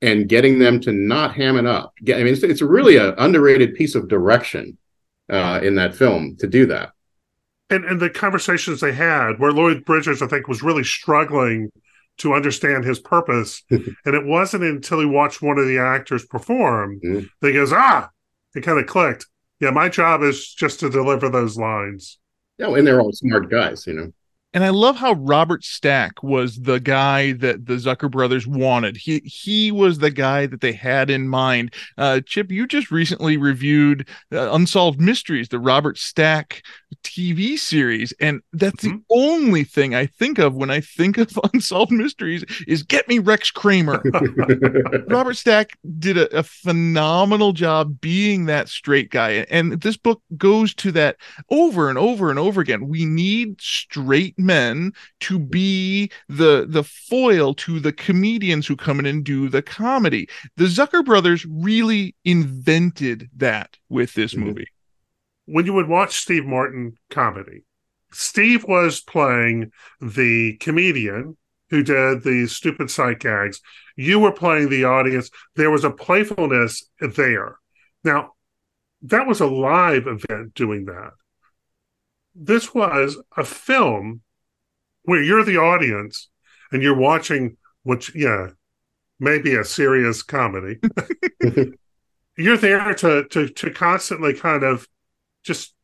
and 0.00 0.28
getting 0.28 0.58
them 0.58 0.80
to 0.80 0.92
not 0.92 1.34
ham 1.34 1.56
it 1.56 1.66
up 1.66 1.92
i 2.08 2.14
mean 2.14 2.28
it's, 2.28 2.42
it's 2.42 2.62
really 2.62 2.96
an 2.96 3.14
underrated 3.18 3.74
piece 3.74 3.94
of 3.94 4.08
direction 4.08 4.78
uh, 5.30 5.60
in 5.62 5.74
that 5.76 5.94
film 5.94 6.36
to 6.38 6.46
do 6.46 6.66
that. 6.66 6.90
And 7.70 7.84
and 7.84 8.00
the 8.00 8.10
conversations 8.10 8.80
they 8.80 8.92
had, 8.92 9.38
where 9.38 9.52
Lloyd 9.52 9.84
Bridges, 9.84 10.22
I 10.22 10.26
think, 10.26 10.48
was 10.48 10.62
really 10.62 10.84
struggling 10.84 11.70
to 12.18 12.32
understand 12.32 12.84
his 12.84 12.98
purpose, 12.98 13.62
and 13.70 13.94
it 14.06 14.24
wasn't 14.24 14.64
until 14.64 15.00
he 15.00 15.06
watched 15.06 15.42
one 15.42 15.58
of 15.58 15.66
the 15.66 15.78
actors 15.78 16.24
perform 16.24 16.98
mm. 17.04 17.28
that 17.40 17.48
he 17.48 17.54
goes, 17.54 17.72
ah, 17.72 18.08
it 18.58 18.64
kind 18.64 18.78
of 18.78 18.86
clicked. 18.86 19.26
Yeah, 19.60 19.70
my 19.70 19.88
job 19.88 20.22
is 20.22 20.54
just 20.54 20.80
to 20.80 20.90
deliver 20.90 21.28
those 21.28 21.56
lines. 21.56 22.18
Yeah, 22.58 22.74
and 22.74 22.86
they're 22.86 23.00
all 23.00 23.12
smart 23.12 23.50
guys, 23.50 23.86
you 23.86 23.94
know. 23.94 24.12
And 24.54 24.64
I 24.64 24.70
love 24.70 24.96
how 24.96 25.12
Robert 25.12 25.62
Stack 25.62 26.22
was 26.22 26.60
the 26.60 26.80
guy 26.80 27.32
that 27.32 27.66
the 27.66 27.74
Zucker 27.74 28.10
brothers 28.10 28.46
wanted. 28.46 28.96
He 28.96 29.18
he 29.18 29.70
was 29.70 29.98
the 29.98 30.10
guy 30.10 30.46
that 30.46 30.62
they 30.62 30.72
had 30.72 31.10
in 31.10 31.28
mind. 31.28 31.74
Uh, 31.98 32.20
Chip, 32.24 32.50
you 32.50 32.66
just 32.66 32.90
recently 32.90 33.36
reviewed 33.36 34.08
uh, 34.32 34.50
Unsolved 34.52 35.00
Mysteries, 35.00 35.50
the 35.50 35.58
Robert 35.58 35.98
Stack 35.98 36.62
TV 37.04 37.58
series, 37.58 38.14
and 38.20 38.40
that's 38.54 38.84
mm-hmm. 38.84 38.96
the 38.96 39.02
only 39.10 39.64
thing 39.64 39.94
I 39.94 40.06
think 40.06 40.38
of 40.38 40.54
when 40.54 40.70
I 40.70 40.80
think 40.80 41.18
of 41.18 41.38
Unsolved 41.52 41.92
Mysteries 41.92 42.42
is 42.66 42.82
get 42.82 43.06
me 43.06 43.18
Rex 43.18 43.50
Kramer. 43.50 44.02
Robert 45.08 45.34
Stack 45.34 45.76
did 45.98 46.16
a, 46.16 46.38
a 46.38 46.42
phenomenal 46.42 47.52
job 47.52 48.00
being 48.00 48.46
that 48.46 48.70
straight 48.70 49.10
guy, 49.10 49.46
and 49.50 49.82
this 49.82 49.98
book 49.98 50.22
goes 50.38 50.72
to 50.76 50.92
that 50.92 51.16
over 51.50 51.90
and 51.90 51.98
over 51.98 52.30
and 52.30 52.38
over 52.38 52.62
again. 52.62 52.88
We 52.88 53.04
need 53.04 53.60
straight 53.60 54.37
men 54.38 54.92
to 55.20 55.38
be 55.38 56.10
the 56.28 56.66
the 56.68 56.84
foil 56.84 57.54
to 57.54 57.80
the 57.80 57.92
comedians 57.92 58.66
who 58.66 58.76
come 58.76 58.98
in 58.98 59.06
and 59.06 59.24
do 59.24 59.48
the 59.48 59.62
comedy. 59.62 60.28
The 60.56 60.64
Zucker 60.64 61.04
brothers 61.04 61.44
really 61.46 62.14
invented 62.24 63.28
that 63.36 63.76
with 63.88 64.14
this 64.14 64.34
mm-hmm. 64.34 64.44
movie. 64.44 64.68
When 65.46 65.64
you 65.64 65.72
would 65.72 65.88
watch 65.88 66.18
Steve 66.18 66.44
Martin 66.44 66.98
comedy, 67.10 67.64
Steve 68.12 68.64
was 68.64 69.00
playing 69.00 69.72
the 70.00 70.56
comedian 70.58 71.36
who 71.70 71.82
did 71.82 72.22
the 72.22 72.46
stupid 72.46 72.90
sight 72.90 73.20
gags. 73.20 73.60
You 73.96 74.18
were 74.18 74.32
playing 74.32 74.70
the 74.70 74.84
audience. 74.84 75.30
There 75.56 75.70
was 75.70 75.84
a 75.84 75.90
playfulness 75.90 76.88
there. 77.00 77.58
Now, 78.04 78.32
that 79.02 79.26
was 79.26 79.40
a 79.40 79.46
live 79.46 80.06
event 80.06 80.54
doing 80.54 80.86
that. 80.86 81.10
This 82.34 82.74
was 82.74 83.18
a 83.36 83.44
film 83.44 84.22
where 85.08 85.22
you're 85.22 85.42
the 85.42 85.56
audience 85.56 86.28
and 86.70 86.82
you're 86.82 86.94
watching 86.94 87.56
which 87.82 88.14
yeah 88.14 88.48
maybe 89.18 89.54
a 89.54 89.64
serious 89.64 90.22
comedy. 90.22 90.78
You're 92.36 92.58
there 92.58 92.94
to 92.94 93.24
to 93.28 93.48
to 93.48 93.70
constantly 93.70 94.34
kind 94.34 94.62
of 94.62 94.86
just 95.42 95.74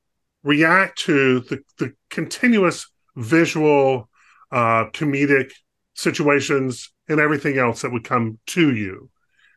react 0.43 0.99
to 1.01 1.41
the 1.41 1.61
the 1.79 1.95
continuous 2.11 2.87
visual 3.17 4.11
uh 4.53 4.91
comedic 4.91 5.53
situations 5.95 6.93
and 7.09 7.19
everything 7.19 7.57
else 7.57 7.81
that 7.81 7.93
would 7.93 8.05
come 8.05 8.39
to 8.49 8.75
you. 8.75 9.11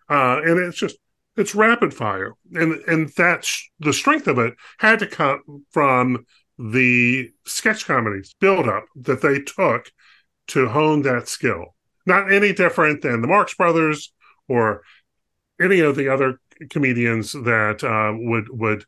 Uh 0.09 0.39
and 0.45 0.59
it's 0.59 0.77
just 0.77 0.97
it's 1.35 1.53
rapid 1.53 1.93
fire. 1.93 2.33
And 2.53 2.75
and 2.87 3.09
that's 3.17 3.69
the 3.79 3.93
strength 3.93 4.27
of 4.27 4.39
it 4.39 4.55
had 4.79 4.99
to 4.99 5.07
come 5.07 5.65
from 5.71 6.25
the 6.57 7.31
sketch 7.45 7.85
comedies 7.85 8.35
build 8.39 8.67
up 8.67 8.85
that 8.95 9.21
they 9.21 9.39
took 9.39 9.91
to 10.47 10.67
hone 10.67 11.03
that 11.03 11.27
skill. 11.27 11.75
Not 12.05 12.31
any 12.31 12.53
different 12.53 13.01
than 13.01 13.21
the 13.21 13.27
marx 13.27 13.53
brothers 13.53 14.13
or 14.47 14.81
any 15.61 15.79
of 15.81 15.95
the 15.95 16.09
other 16.09 16.39
comedians 16.69 17.33
that 17.33 17.83
uh, 17.83 18.13
would 18.17 18.47
would 18.49 18.85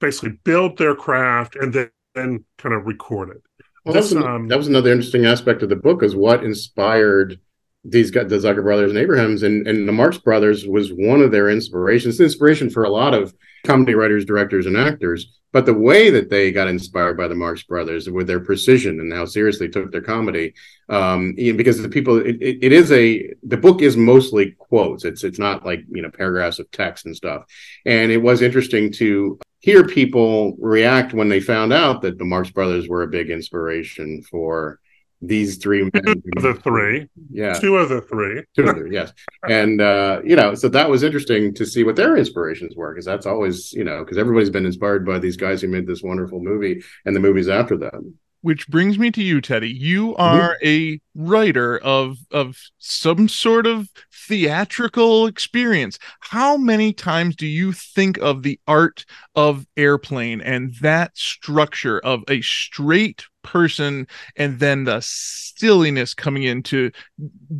basically 0.00 0.38
build 0.44 0.78
their 0.78 0.94
craft 0.94 1.56
and 1.56 1.72
then, 1.72 1.90
then 2.14 2.44
kind 2.58 2.74
of 2.74 2.86
record 2.86 3.30
it. 3.30 3.42
Well, 3.84 3.94
This, 3.94 4.10
that, 4.10 4.16
was, 4.16 4.24
um, 4.24 4.48
that 4.48 4.58
was 4.58 4.68
another 4.68 4.90
interesting 4.90 5.26
aspect 5.26 5.62
of 5.62 5.68
the 5.68 5.76
book 5.76 6.02
is 6.02 6.14
what 6.14 6.44
inspired 6.44 7.38
these 7.84 8.10
guys, 8.10 8.28
the 8.28 8.36
Zucker 8.36 8.62
brothers 8.62 8.90
and 8.90 8.98
Abrahams, 8.98 9.42
and, 9.42 9.66
and 9.66 9.88
the 9.88 9.92
Marx 9.92 10.18
brothers 10.18 10.66
was 10.66 10.92
one 10.92 11.20
of 11.20 11.32
their 11.32 11.50
inspirations. 11.50 12.20
Inspiration 12.20 12.70
for 12.70 12.84
a 12.84 12.90
lot 12.90 13.14
of 13.14 13.34
comedy 13.64 13.94
writers, 13.94 14.24
directors, 14.24 14.66
and 14.66 14.76
actors. 14.76 15.38
But 15.52 15.66
the 15.66 15.74
way 15.74 16.08
that 16.08 16.30
they 16.30 16.50
got 16.50 16.68
inspired 16.68 17.16
by 17.16 17.28
the 17.28 17.34
Marx 17.34 17.62
brothers 17.62 18.08
with 18.08 18.26
their 18.26 18.40
precision 18.40 19.00
and 19.00 19.12
how 19.12 19.26
seriously 19.26 19.66
they 19.66 19.72
took 19.72 19.92
their 19.92 20.00
comedy, 20.00 20.54
um, 20.88 21.34
because 21.34 21.82
the 21.82 21.90
people, 21.90 22.18
it, 22.18 22.36
it 22.40 22.72
is 22.72 22.90
a 22.90 23.30
the 23.42 23.58
book 23.58 23.82
is 23.82 23.96
mostly 23.96 24.52
quotes. 24.52 25.04
It's 25.04 25.24
it's 25.24 25.38
not 25.38 25.66
like 25.66 25.80
you 25.90 26.00
know 26.00 26.10
paragraphs 26.10 26.58
of 26.58 26.70
text 26.70 27.04
and 27.04 27.14
stuff. 27.14 27.44
And 27.84 28.10
it 28.10 28.16
was 28.16 28.40
interesting 28.40 28.92
to 28.92 29.38
hear 29.60 29.86
people 29.86 30.56
react 30.58 31.12
when 31.12 31.28
they 31.28 31.40
found 31.40 31.72
out 31.72 32.00
that 32.02 32.18
the 32.18 32.24
Marx 32.24 32.50
brothers 32.50 32.88
were 32.88 33.02
a 33.02 33.08
big 33.08 33.30
inspiration 33.30 34.22
for 34.22 34.80
these 35.22 35.56
three 35.58 35.82
men. 35.84 36.02
two 36.04 36.22
of 36.36 36.42
the 36.42 36.54
three 36.54 37.08
Yeah. 37.30 37.52
two 37.54 37.76
of 37.76 37.88
the 37.88 38.00
three 38.02 38.42
Two 38.56 38.64
of 38.68 38.76
them, 38.76 38.92
yes. 38.92 39.12
And 39.48 39.80
uh, 39.80 40.20
you 40.24 40.34
know, 40.36 40.54
so 40.54 40.68
that 40.68 40.90
was 40.90 41.02
interesting 41.04 41.54
to 41.54 41.64
see 41.64 41.84
what 41.84 41.96
their 41.96 42.16
inspirations 42.16 42.74
were, 42.76 42.92
because 42.92 43.06
that's 43.06 43.24
always, 43.26 43.72
you 43.72 43.84
know, 43.84 44.00
because 44.04 44.18
everybody's 44.18 44.50
been 44.50 44.66
inspired 44.66 45.06
by 45.06 45.18
these 45.20 45.36
guys 45.36 45.62
who 45.62 45.68
made 45.68 45.86
this 45.86 46.02
wonderful 46.02 46.40
movie 46.40 46.82
and 47.06 47.14
the 47.16 47.20
movies 47.20 47.48
after 47.48 47.76
them. 47.76 48.14
which 48.40 48.66
brings 48.68 48.98
me 48.98 49.08
to 49.12 49.22
you 49.22 49.40
teddy 49.40 49.70
you 49.70 50.16
are 50.16 50.58
a 50.64 51.00
writer 51.14 51.78
of 51.78 52.16
of 52.32 52.56
some 52.78 53.28
sort 53.28 53.66
of 53.66 53.88
theatrical 54.12 55.26
experience 55.28 55.98
how 56.18 56.56
many 56.56 56.92
times 56.92 57.36
do 57.36 57.46
you 57.46 57.70
think 57.72 58.18
of 58.18 58.42
the 58.42 58.58
art 58.66 59.04
of 59.36 59.64
airplane 59.76 60.40
and 60.40 60.74
that 60.80 61.16
structure 61.16 62.00
of 62.00 62.24
a 62.28 62.40
straight 62.40 63.26
person 63.42 64.06
and 64.36 64.58
then 64.58 64.84
the 64.84 65.00
silliness 65.02 66.14
coming 66.14 66.44
in 66.44 66.62
to 66.62 66.90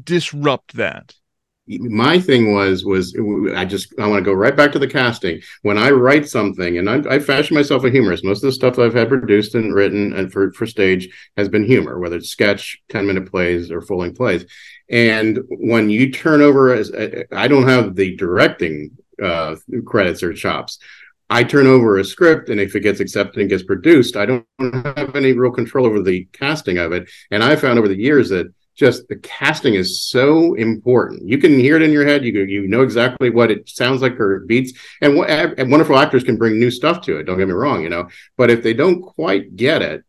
disrupt 0.05 0.75
that 0.75 1.14
My 1.68 2.18
thing 2.18 2.53
was 2.53 2.85
was 2.85 3.16
I 3.55 3.64
just 3.64 3.95
I 4.01 4.09
want 4.09 4.18
to 4.18 4.29
go 4.29 4.33
right 4.37 4.55
back 4.57 4.73
to 4.73 4.81
the 4.81 4.88
casting. 4.88 5.40
When 5.62 5.79
I 5.79 5.90
write 5.90 6.29
something, 6.29 6.77
and 6.77 6.90
I, 6.90 6.97
I 7.09 7.18
fashion 7.21 7.55
myself 7.55 7.85
a 7.85 7.90
humorist. 7.90 8.25
Most 8.25 8.42
of 8.42 8.49
the 8.49 8.53
stuff 8.53 8.81
I've 8.81 8.95
had 8.95 9.09
produced 9.09 9.55
and 9.55 9.73
written 9.73 10.12
and 10.12 10.33
for 10.33 10.53
for 10.55 10.66
stage 10.66 11.09
has 11.37 11.49
been 11.49 11.64
humor, 11.64 12.01
whether 12.01 12.16
it's 12.16 12.31
sketch, 12.31 12.83
ten 12.88 13.07
minute 13.07 13.31
plays, 13.31 13.71
or 13.71 13.81
full 13.81 13.99
length 13.99 14.16
plays. 14.16 14.45
And 14.90 15.38
when 15.49 15.88
you 15.88 16.11
turn 16.11 16.42
over, 16.42 16.75
as 16.75 16.90
I 17.33 17.47
don't 17.47 17.68
have 17.68 17.95
the 17.95 18.16
directing 18.16 18.90
uh, 19.23 19.55
credits 19.87 20.25
or 20.25 20.33
chops. 20.33 20.79
I 21.33 21.42
turn 21.45 21.66
over 21.66 21.97
a 21.97 22.05
script, 22.05 22.51
and 22.51 22.61
if 22.61 22.77
it 22.77 22.81
gets 22.81 23.01
accepted 23.01 23.40
and 23.40 23.49
gets 23.49 23.62
produced, 23.62 24.18
I 24.18 24.27
don't 24.27 24.47
have 24.61 25.16
any 25.16 25.33
real 25.33 25.51
control 25.51 25.87
over 25.87 26.03
the 26.03 26.29
casting 26.33 26.77
of 26.77 26.92
it. 26.92 27.11
And 27.31 27.42
I 27.42 27.57
found 27.57 27.79
over 27.79 27.88
the 27.88 27.97
years 27.97 28.29
that 28.29 28.53
just 28.75 29.09
the 29.09 29.16
casting 29.16 29.73
is 29.73 29.99
so 30.03 30.53
important. 30.53 31.27
You 31.27 31.38
can 31.38 31.59
hear 31.59 31.77
it 31.77 31.83
in 31.83 31.90
your 31.90 32.05
head. 32.05 32.23
You 32.23 32.38
you 32.45 32.68
know 32.68 32.83
exactly 32.83 33.31
what 33.31 33.51
it 33.51 33.66
sounds 33.66 34.03
like 34.03 34.21
or 34.21 34.40
beats. 34.40 34.79
And, 35.01 35.18
and 35.21 35.71
wonderful 35.71 35.99
actors 35.99 36.23
can 36.23 36.37
bring 36.37 36.59
new 36.59 36.71
stuff 36.71 37.01
to 37.03 37.16
it. 37.16 37.25
Don't 37.25 37.38
get 37.38 37.49
me 37.49 37.55
wrong, 37.55 37.83
you 37.83 37.88
know. 37.88 38.09
But 38.37 38.51
if 38.51 38.62
they 38.62 38.75
don't 38.75 39.01
quite 39.01 39.57
get 39.57 39.81
it, 39.81 40.05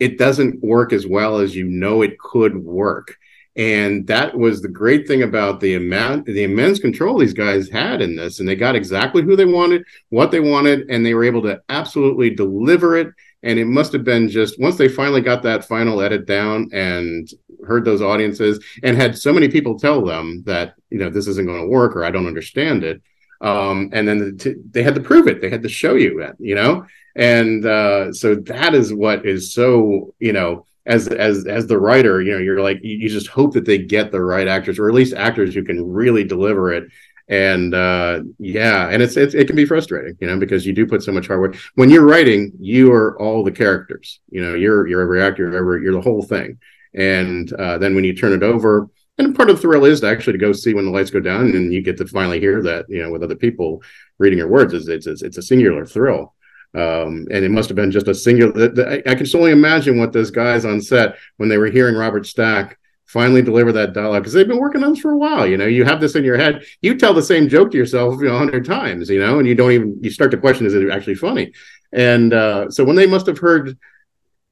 it 0.00 0.18
doesn't 0.18 0.64
work 0.64 0.92
as 0.92 1.06
well 1.06 1.38
as 1.38 1.54
you 1.54 1.66
know 1.66 2.02
it 2.02 2.18
could 2.18 2.56
work. 2.56 3.16
And 3.56 4.06
that 4.06 4.38
was 4.38 4.62
the 4.62 4.68
great 4.68 5.08
thing 5.08 5.22
about 5.22 5.60
the 5.60 5.74
amount, 5.74 6.26
the 6.26 6.44
immense 6.44 6.78
control 6.78 7.18
these 7.18 7.32
guys 7.32 7.68
had 7.68 8.00
in 8.00 8.14
this, 8.14 8.38
and 8.38 8.48
they 8.48 8.54
got 8.54 8.76
exactly 8.76 9.22
who 9.22 9.34
they 9.34 9.44
wanted, 9.44 9.84
what 10.10 10.30
they 10.30 10.40
wanted, 10.40 10.88
and 10.88 11.04
they 11.04 11.14
were 11.14 11.24
able 11.24 11.42
to 11.42 11.60
absolutely 11.68 12.30
deliver 12.30 12.96
it. 12.96 13.08
And 13.42 13.58
it 13.58 13.64
must 13.64 13.92
have 13.92 14.04
been 14.04 14.28
just 14.28 14.60
once 14.60 14.76
they 14.76 14.88
finally 14.88 15.20
got 15.20 15.42
that 15.42 15.66
final 15.66 16.00
edit 16.00 16.26
down 16.26 16.68
and 16.72 17.28
heard 17.66 17.84
those 17.84 18.02
audiences 18.02 18.62
and 18.82 18.96
had 18.96 19.18
so 19.18 19.32
many 19.32 19.48
people 19.48 19.78
tell 19.78 20.04
them 20.04 20.42
that 20.46 20.74
you 20.90 20.98
know 20.98 21.10
this 21.10 21.26
isn't 21.26 21.46
going 21.46 21.62
to 21.62 21.68
work 21.68 21.96
or 21.96 22.04
I 22.04 22.10
don't 22.10 22.26
understand 22.26 22.84
it. 22.84 23.02
Um, 23.40 23.88
and 23.92 24.06
then 24.06 24.18
the 24.18 24.32
t- 24.32 24.60
they 24.70 24.82
had 24.82 24.94
to 24.94 25.00
prove 25.00 25.26
it. 25.26 25.40
They 25.40 25.48
had 25.48 25.62
to 25.62 25.68
show 25.68 25.94
you 25.94 26.20
it, 26.20 26.36
you 26.38 26.54
know. 26.54 26.86
And 27.16 27.64
uh, 27.64 28.12
so 28.12 28.34
that 28.34 28.74
is 28.74 28.92
what 28.92 29.26
is 29.26 29.52
so 29.52 30.14
you 30.18 30.32
know 30.32 30.66
as 30.90 31.06
as 31.08 31.46
as 31.46 31.66
the 31.66 31.78
writer, 31.78 32.20
you 32.20 32.32
know, 32.32 32.38
you're 32.38 32.60
like 32.60 32.80
you, 32.82 33.08
just 33.08 33.28
hope 33.28 33.54
that 33.54 33.64
they 33.64 33.78
get 33.78 34.10
the 34.10 34.20
right 34.20 34.48
actors 34.48 34.78
or 34.78 34.88
at 34.88 34.94
least 34.94 35.14
actors 35.14 35.54
who 35.54 35.62
can 35.62 35.90
really 35.90 36.24
deliver 36.24 36.72
it. 36.72 36.90
And 37.28 37.74
uh 37.74 38.22
yeah 38.40 38.88
and 38.88 39.00
it's, 39.00 39.16
it's 39.16 39.34
it 39.34 39.46
can 39.46 39.54
be 39.54 39.64
frustrating 39.64 40.16
you 40.20 40.26
know 40.26 40.36
because 40.36 40.66
you 40.66 40.72
do 40.72 40.84
put 40.84 41.04
so 41.04 41.12
much 41.12 41.28
hard 41.28 41.40
work. 41.40 41.56
When 41.76 41.88
you're 41.88 42.04
writing 42.04 42.50
you 42.58 42.90
are 42.92 43.16
all 43.22 43.44
the 43.44 43.52
characters 43.52 44.18
you 44.30 44.42
know 44.42 44.54
you're 44.54 44.88
you're 44.88 45.00
every 45.00 45.22
actor 45.22 45.44
you're, 45.44 45.56
every, 45.56 45.82
you're 45.84 45.92
the 45.92 46.00
whole 46.00 46.22
thing. 46.22 46.58
And 46.92 47.52
uh 47.52 47.78
then 47.78 47.94
when 47.94 48.02
you 48.02 48.16
turn 48.16 48.32
it 48.32 48.42
over 48.42 48.88
and 49.16 49.36
part 49.36 49.48
of 49.48 49.56
the 49.56 49.62
thrill 49.62 49.84
is 49.84 50.00
to 50.00 50.08
actually 50.08 50.32
to 50.32 50.38
go 50.40 50.52
see 50.52 50.74
when 50.74 50.86
the 50.86 50.90
lights 50.90 51.12
go 51.12 51.20
down 51.20 51.54
and 51.54 51.72
you 51.72 51.82
get 51.82 51.98
to 51.98 52.06
finally 52.08 52.40
hear 52.40 52.64
that 52.64 52.86
you 52.88 53.00
know 53.00 53.12
with 53.12 53.22
other 53.22 53.36
people 53.36 53.80
reading 54.18 54.40
your 54.40 54.48
words 54.48 54.74
it's, 54.74 54.88
it's, 54.88 55.22
it's 55.22 55.38
a 55.38 55.42
singular 55.42 55.86
thrill 55.86 56.34
um 56.74 57.26
and 57.30 57.44
it 57.44 57.50
must 57.50 57.68
have 57.68 57.76
been 57.76 57.90
just 57.90 58.08
a 58.08 58.14
singular 58.14 58.72
I, 58.86 59.02
I 59.04 59.14
can 59.14 59.26
only 59.34 59.50
imagine 59.50 59.98
what 59.98 60.12
those 60.12 60.30
guys 60.30 60.64
on 60.64 60.80
set 60.80 61.16
when 61.36 61.48
they 61.48 61.58
were 61.58 61.66
hearing 61.66 61.96
robert 61.96 62.26
stack 62.26 62.78
finally 63.10 63.42
deliver 63.42 63.72
that 63.72 63.92
dialogue 63.92 64.22
because 64.22 64.32
they've 64.32 64.46
been 64.46 64.60
working 64.60 64.84
on 64.84 64.92
this 64.92 65.00
for 65.00 65.10
a 65.10 65.18
while. 65.18 65.44
You 65.44 65.56
know, 65.56 65.66
you 65.66 65.84
have 65.84 66.00
this 66.00 66.14
in 66.14 66.22
your 66.22 66.36
head. 66.36 66.62
You 66.80 66.96
tell 66.96 67.12
the 67.12 67.20
same 67.20 67.48
joke 67.48 67.72
to 67.72 67.76
yourself, 67.76 68.20
you 68.20 68.28
know, 68.28 68.36
a 68.36 68.38
hundred 68.38 68.64
times, 68.64 69.10
you 69.10 69.18
know, 69.18 69.40
and 69.40 69.48
you 69.48 69.56
don't 69.56 69.72
even 69.72 69.98
you 70.00 70.10
start 70.10 70.30
to 70.30 70.36
question 70.36 70.64
is 70.64 70.74
it 70.74 70.88
actually 70.90 71.16
funny? 71.16 71.52
And 71.92 72.32
uh, 72.32 72.70
so 72.70 72.84
when 72.84 72.94
they 72.94 73.08
must 73.08 73.26
have 73.26 73.38
heard, 73.38 73.76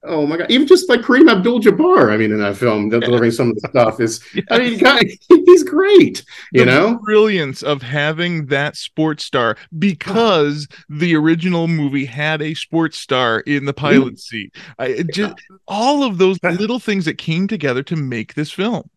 oh 0.05 0.27
my 0.27 0.37
god, 0.37 0.51
even 0.51 0.67
just 0.67 0.89
like 0.89 1.01
Kareem 1.01 1.31
Abdul-Jabbar, 1.31 2.13
I 2.13 2.17
mean, 2.17 2.33
in 2.33 2.39
that 2.39 2.57
film, 2.57 2.89
delivering 2.89 3.31
some 3.31 3.51
of 3.51 3.61
the 3.61 3.69
stuff 3.69 4.01
is, 4.01 4.23
I 4.51 4.59
mean, 4.59 4.79
guy, 4.79 5.01
he's 5.29 5.65
great, 5.65 6.25
you 6.53 6.65
the 6.65 6.67
know. 6.67 6.99
brilliance 7.05 7.63
of 7.63 7.83
having 7.83 8.47
that 8.47 8.77
sports 8.77 9.25
star 9.25 9.57
because 9.79 10.69
the 10.89 11.15
original 11.17 11.69
movie 11.69 12.05
had 12.05 12.43
a 12.43 12.55
sports 12.55 12.99
star 12.99 13.41
in 13.41 13.65
the 13.65 13.75
mm. 13.75 13.79
pilot 13.79 14.19
seat. 14.19 14.55
I 14.79 14.87
it 14.87 15.13
just 15.13 15.35
all 15.67 16.05
of 16.05 16.19
those 16.19 16.39
little 16.43 16.79
things 16.79 17.05
that 17.05 17.19
came 17.19 17.49
together 17.49 17.83
to 17.85 17.97
make 17.97 18.35
this 18.35 18.51
film. 18.51 18.89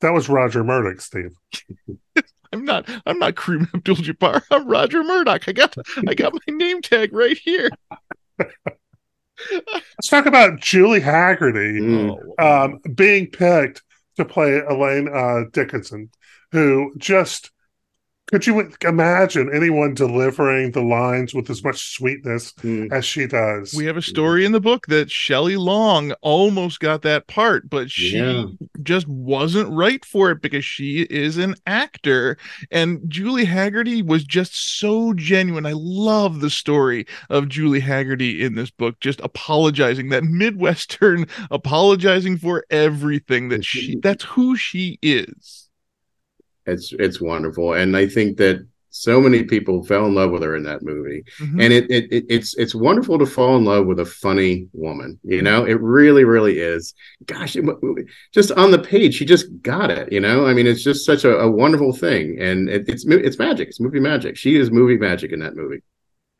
that 0.00 0.10
was 0.10 0.28
roger 0.28 0.62
murdock 0.62 1.00
steve 1.00 1.34
I'm 2.52 2.64
not 2.64 2.88
I'm 3.04 3.18
not 3.18 3.34
Kareem 3.34 3.68
Abdul-Jabbar. 3.74 4.42
I'm 4.50 4.68
Roger 4.68 5.02
Murdock. 5.02 5.48
I 5.48 5.52
got 5.52 5.74
I 6.08 6.14
got 6.14 6.32
my 6.32 6.54
name 6.54 6.80
tag 6.80 7.12
right 7.12 7.36
here. 7.36 7.70
let's 9.50 10.08
talk 10.08 10.26
about 10.26 10.60
julie 10.60 11.00
hagerty 11.00 11.80
Mm. 11.80 12.34
Oh, 12.38 12.64
um, 12.64 12.80
being 12.94 13.26
picked 13.30 13.82
to 14.16 14.24
play 14.24 14.58
Elaine 14.58 15.08
uh, 15.08 15.44
Dickinson, 15.52 16.10
who 16.52 16.94
just 16.96 17.50
could 18.32 18.46
you 18.46 18.70
imagine 18.84 19.50
anyone 19.54 19.94
delivering 19.94 20.72
the 20.72 20.82
lines 20.82 21.32
with 21.34 21.48
as 21.48 21.62
much 21.62 21.94
sweetness 21.94 22.52
Mm. 22.62 22.92
as 22.92 23.04
she 23.04 23.26
does? 23.26 23.72
we 23.74 23.84
have 23.86 23.96
a 23.96 24.02
story 24.02 24.44
in 24.44 24.52
the 24.52 24.60
book 24.60 24.86
that 24.88 25.10
Shelley 25.10 25.56
Long 25.56 26.12
almost 26.22 26.80
got 26.80 27.02
that 27.02 27.26
part, 27.28 27.70
but 27.70 27.90
she 27.90 28.16
Yeah. 28.18 28.46
just 28.82 29.06
wasn't 29.06 29.70
right 29.70 30.04
for 30.04 30.30
it 30.30 30.42
because 30.42 30.64
she 30.64 31.02
is 31.02 31.36
an 31.36 31.54
actor. 31.66 32.36
And 32.70 33.00
Julie 33.08 33.46
Hagerty 33.46 34.04
was 34.04 34.24
just 34.24 34.78
so 34.78 35.12
genuine. 35.14 35.66
I 35.66 35.74
love 35.74 36.40
the 36.40 36.50
story 36.50 37.06
of 37.30 37.48
Julie 37.48 37.80
Hagerty 37.82 38.40
in 38.40 38.54
this 38.54 38.70
book, 38.70 38.98
just 39.00 39.20
apologizing, 39.20 40.08
that 40.10 40.24
Midwestern 40.24 41.26
apologizing 41.50 42.38
for 42.38 42.64
everything 42.70 43.48
that 43.50 43.64
she 43.64 43.98
that's 44.02 44.24
who 44.24 44.56
she 44.56 44.98
is. 45.02 45.65
It's 46.66 46.92
it's 46.98 47.20
wonderful 47.20 47.72
and 47.74 47.96
i 47.96 48.06
think 48.06 48.36
that 48.38 48.66
So 48.90 49.20
many 49.20 49.42
people 49.44 49.84
fell 49.84 50.06
in 50.06 50.14
love 50.14 50.30
with 50.30 50.42
her 50.42 50.56
in 50.56 50.62
that 50.64 50.82
movie, 50.82 51.22
Mhm. 51.38 51.58
and 51.62 51.70
it, 51.78 51.84
it, 51.96 52.04
it 52.16 52.24
it's 52.36 52.50
it's 52.62 52.74
wonderful 52.74 53.18
to 53.18 53.26
fall 53.26 53.54
in 53.58 53.64
love 53.72 53.84
with 53.90 54.00
a 54.00 54.06
funny 54.24 54.68
woman. 54.72 55.10
You 55.34 55.42
know, 55.42 55.66
it 55.72 55.78
really 56.00 56.24
really 56.24 56.56
is. 56.74 56.94
Gosh, 57.26 57.56
it, 57.56 57.64
just 58.32 58.50
on 58.52 58.70
the 58.70 58.78
page, 58.92 59.12
she 59.16 59.26
just 59.26 59.46
got 59.60 59.90
it. 59.90 60.06
You 60.14 60.20
know, 60.26 60.46
I 60.48 60.54
mean, 60.54 60.66
it's 60.66 60.82
just 60.90 61.04
such 61.04 61.24
a, 61.30 61.32
a 61.46 61.50
wonderful 61.62 61.92
thing, 61.92 62.24
and 62.40 62.58
it, 62.70 62.82
it's 62.92 63.04
it's 63.06 63.38
magic. 63.38 63.68
It's 63.68 63.80
movie 63.86 64.00
magic. 64.00 64.34
She 64.42 64.56
is 64.56 64.70
movie 64.70 64.96
magic 65.08 65.30
in 65.32 65.40
that 65.44 65.56
movie. 65.60 65.82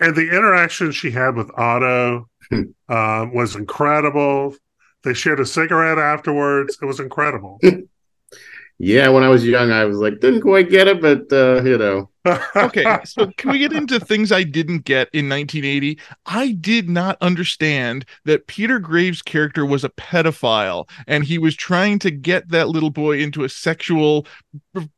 and 0.00 0.16
the 0.16 0.28
interaction 0.38 0.92
she 0.92 1.10
had 1.10 1.32
with 1.36 1.50
Otto 1.58 2.26
Hmm. 2.50 2.62
um, 2.88 3.34
was 3.34 3.50
incredible. 3.56 4.54
They 5.04 5.14
shared 5.14 5.40
a 5.40 5.46
cigarette 5.58 5.98
afterwards. 5.98 6.78
It 6.80 6.86
was 6.86 7.00
incredible. 7.00 7.54
Yeah, 8.78 9.08
when 9.08 9.22
I 9.24 9.28
was 9.28 9.46
young, 9.46 9.70
I 9.70 9.86
was 9.86 9.98
like, 9.98 10.20
didn't 10.20 10.42
quite 10.42 10.68
get 10.68 10.86
it, 10.86 11.00
but 11.00 11.32
uh, 11.32 11.62
you 11.62 11.78
know, 11.78 12.10
okay, 12.56 12.98
so 13.04 13.30
can 13.38 13.50
we 13.50 13.58
get 13.58 13.72
into 13.72 13.98
things 13.98 14.32
I 14.32 14.42
didn't 14.42 14.84
get 14.84 15.08
in 15.14 15.30
1980? 15.30 15.98
I 16.26 16.52
did 16.52 16.88
not 16.88 17.16
understand 17.22 18.04
that 18.24 18.46
Peter 18.48 18.78
Graves' 18.78 19.22
character 19.22 19.64
was 19.64 19.82
a 19.82 19.88
pedophile 19.90 20.88
and 21.06 21.24
he 21.24 21.38
was 21.38 21.56
trying 21.56 21.98
to 22.00 22.10
get 22.10 22.50
that 22.50 22.68
little 22.68 22.90
boy 22.90 23.18
into 23.18 23.44
a 23.44 23.48
sexual 23.48 24.26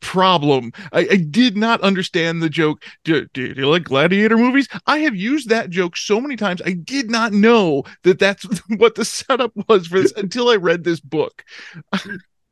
problem. 0.00 0.72
I, 0.92 1.00
I 1.10 1.16
did 1.16 1.56
not 1.56 1.80
understand 1.82 2.42
the 2.42 2.48
joke. 2.48 2.82
Do, 3.04 3.26
do, 3.32 3.54
do 3.54 3.60
you 3.60 3.68
like 3.68 3.84
gladiator 3.84 4.36
movies? 4.36 4.68
I 4.86 4.98
have 4.98 5.14
used 5.14 5.50
that 5.50 5.70
joke 5.70 5.96
so 5.96 6.20
many 6.20 6.34
times. 6.34 6.62
I 6.64 6.72
did 6.72 7.10
not 7.10 7.32
know 7.32 7.84
that 8.02 8.18
that's 8.18 8.44
what 8.76 8.96
the 8.96 9.04
setup 9.04 9.52
was 9.68 9.86
for 9.86 10.00
this 10.00 10.12
until 10.16 10.48
I 10.48 10.56
read 10.56 10.82
this 10.82 11.00
book. 11.00 11.44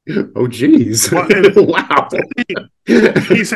oh 0.37 0.47
geez, 0.49 1.11
Well, 1.11 1.27
and- 1.33 1.55
wow. 1.67 2.09
He's 2.87 3.53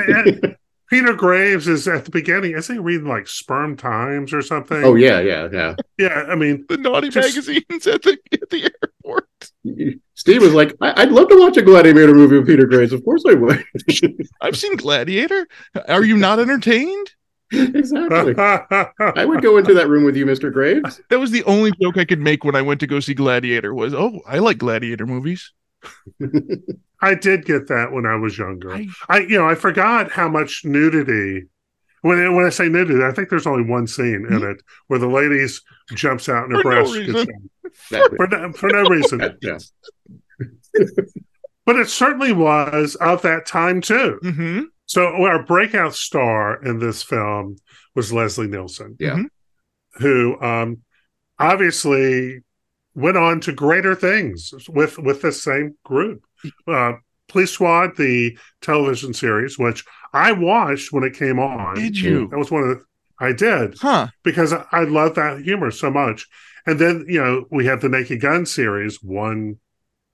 Peter 0.89 1.15
Graves 1.15 1.69
is 1.69 1.87
at 1.87 2.05
the 2.05 2.11
beginning. 2.11 2.57
Isn't 2.57 2.75
he 2.75 2.81
reading 2.81 3.07
like 3.07 3.29
Sperm 3.29 3.77
Times 3.77 4.33
or 4.33 4.43
something? 4.43 4.83
oh 4.83 4.97
yeah, 4.97 5.21
yeah, 5.21 5.49
yeah. 5.53 5.75
yeah. 5.99 6.25
I 6.29 6.35
mean, 6.35 6.67
The 6.69 6.79
naughty 6.79 7.11
Just- 7.11 7.37
magazines 7.37 7.87
at 7.87 8.03
the 8.03 8.19
at 8.33 8.51
the 8.51 8.65
airport. 8.83 9.29
Steve 10.17 10.43
was 10.43 10.53
like, 10.53 10.75
I- 10.81 11.03
I'd 11.03 11.13
love 11.13 11.29
to 11.29 11.39
watch 11.39 11.57
a 11.57 11.63
gladiator 11.63 12.13
movie 12.15 12.39
with 12.39 12.47
Peter 12.49 12.67
Graves. 12.67 12.93
Of 12.93 13.05
course 13.05 13.23
I 13.29 13.35
would. 13.35 13.65
I've 14.41 14.57
seen 14.57 14.77
Gladiator. 14.77 15.47
Are 15.87 16.03
you 16.05 16.17
not 16.17 16.41
entertained? 16.41 17.13
exactly. 17.53 18.35
I 18.39 19.25
would 19.25 19.43
go 19.43 19.59
into 19.59 19.75
that 19.75 19.89
room 19.89 20.05
with 20.05 20.17
you, 20.17 20.27
Mr. 20.27 20.53
Graves. 20.53 21.01
That 21.11 21.19
was 21.21 21.31
the 21.31 21.43
only 21.45 21.73
joke 21.81 21.99
I 21.99 22.05
could 22.05 22.21
make 22.21 22.45
when 22.45 22.55
I 22.57 22.63
went 22.63 22.81
to 22.81 22.87
go 22.87 22.99
see 23.01 23.15
Gladiator. 23.15 23.73
Was 23.75 23.95
oh, 23.95 24.21
I 24.27 24.39
like 24.39 24.59
Gladiator 24.59 25.07
movies. 25.07 25.53
I 27.03 27.15
did 27.15 27.45
get 27.47 27.69
that 27.69 27.93
when 27.93 28.05
I 28.07 28.17
was 28.17 28.37
younger. 28.39 28.75
I- 28.75 28.87
I, 29.09 29.19
you 29.21 29.39
know, 29.39 29.49
I 29.49 29.55
forgot 29.55 30.11
how 30.13 30.29
much 30.29 30.63
nudity. 30.65 31.47
When 32.03 32.35
when 32.35 32.47
I 32.47 32.51
say 32.51 32.69
nudity, 32.69 33.03
I 33.03 33.13
think 33.13 33.29
there's 33.29 33.47
only 33.47 33.69
one 33.69 33.87
scene 33.87 34.27
in 34.31 34.43
it 34.43 34.63
where 34.87 34.99
the 34.99 35.07
ladies 35.07 35.61
jumps 35.95 36.29
out 36.31 36.45
and 36.49 36.57
her 36.57 36.63
Hmm? 36.63 36.93
For 36.93 37.09
no 37.09 37.13
gets 37.13 37.29
reason. 37.29 37.51
for 38.17 38.27
no, 38.29 38.53
for 38.53 38.69
no 38.69 38.83
reason. 38.85 39.39
Yeah. 39.43 39.59
But 41.67 41.77
it 41.77 41.89
certainly 41.89 42.33
was 42.33 42.97
of 42.97 43.23
that 43.23 43.47
time 43.47 43.81
too. 43.81 44.19
hmm 44.23 44.61
So 44.87 45.07
our 45.25 45.45
breakout 45.45 45.95
star 45.95 46.63
in 46.65 46.79
this 46.79 47.03
film 47.03 47.57
was 47.95 48.13
Leslie 48.13 48.49
Nielsen. 48.49 48.97
Yeah. 48.99 49.17
Mhm. 49.17 49.25
Who 49.99 50.41
um 50.41 50.79
obviously 51.39 52.41
went 52.95 53.17
on 53.17 53.41
to 53.41 53.53
greater 53.53 53.95
things 53.95 54.53
with 54.69 54.99
with 54.99 55.23
this 55.23 55.43
same 55.43 55.77
group. 55.85 56.25
Uh 56.67 56.95
Police 57.29 57.53
Squad, 57.53 57.97
the 57.97 58.37
television 58.61 59.15
series, 59.15 59.57
which 59.57 59.85
I 60.13 60.33
watched 60.33 60.93
when 60.93 61.05
it 61.05 61.15
came 61.15 61.39
on. 61.39 61.77
Did 61.77 61.97
you? 61.97 62.27
That 62.29 62.39
was 62.39 62.51
one 62.51 62.65
of 62.65 62.69
the 62.71 62.85
I 63.21 63.33
did 63.33 63.77
Huh. 63.79 64.09
because 64.25 64.53
I, 64.53 64.65
I 64.73 64.83
love 64.85 65.15
that 65.15 65.43
humor 65.43 65.71
so 65.71 65.91
much. 65.91 66.27
And 66.67 66.79
then, 66.81 67.05
you 67.07 67.23
know, 67.23 67.45
we 67.51 67.67
have 67.67 67.83
the 67.83 67.89
Naked 67.89 68.21
Gun 68.21 68.47
series, 68.47 69.01
one, 69.03 69.59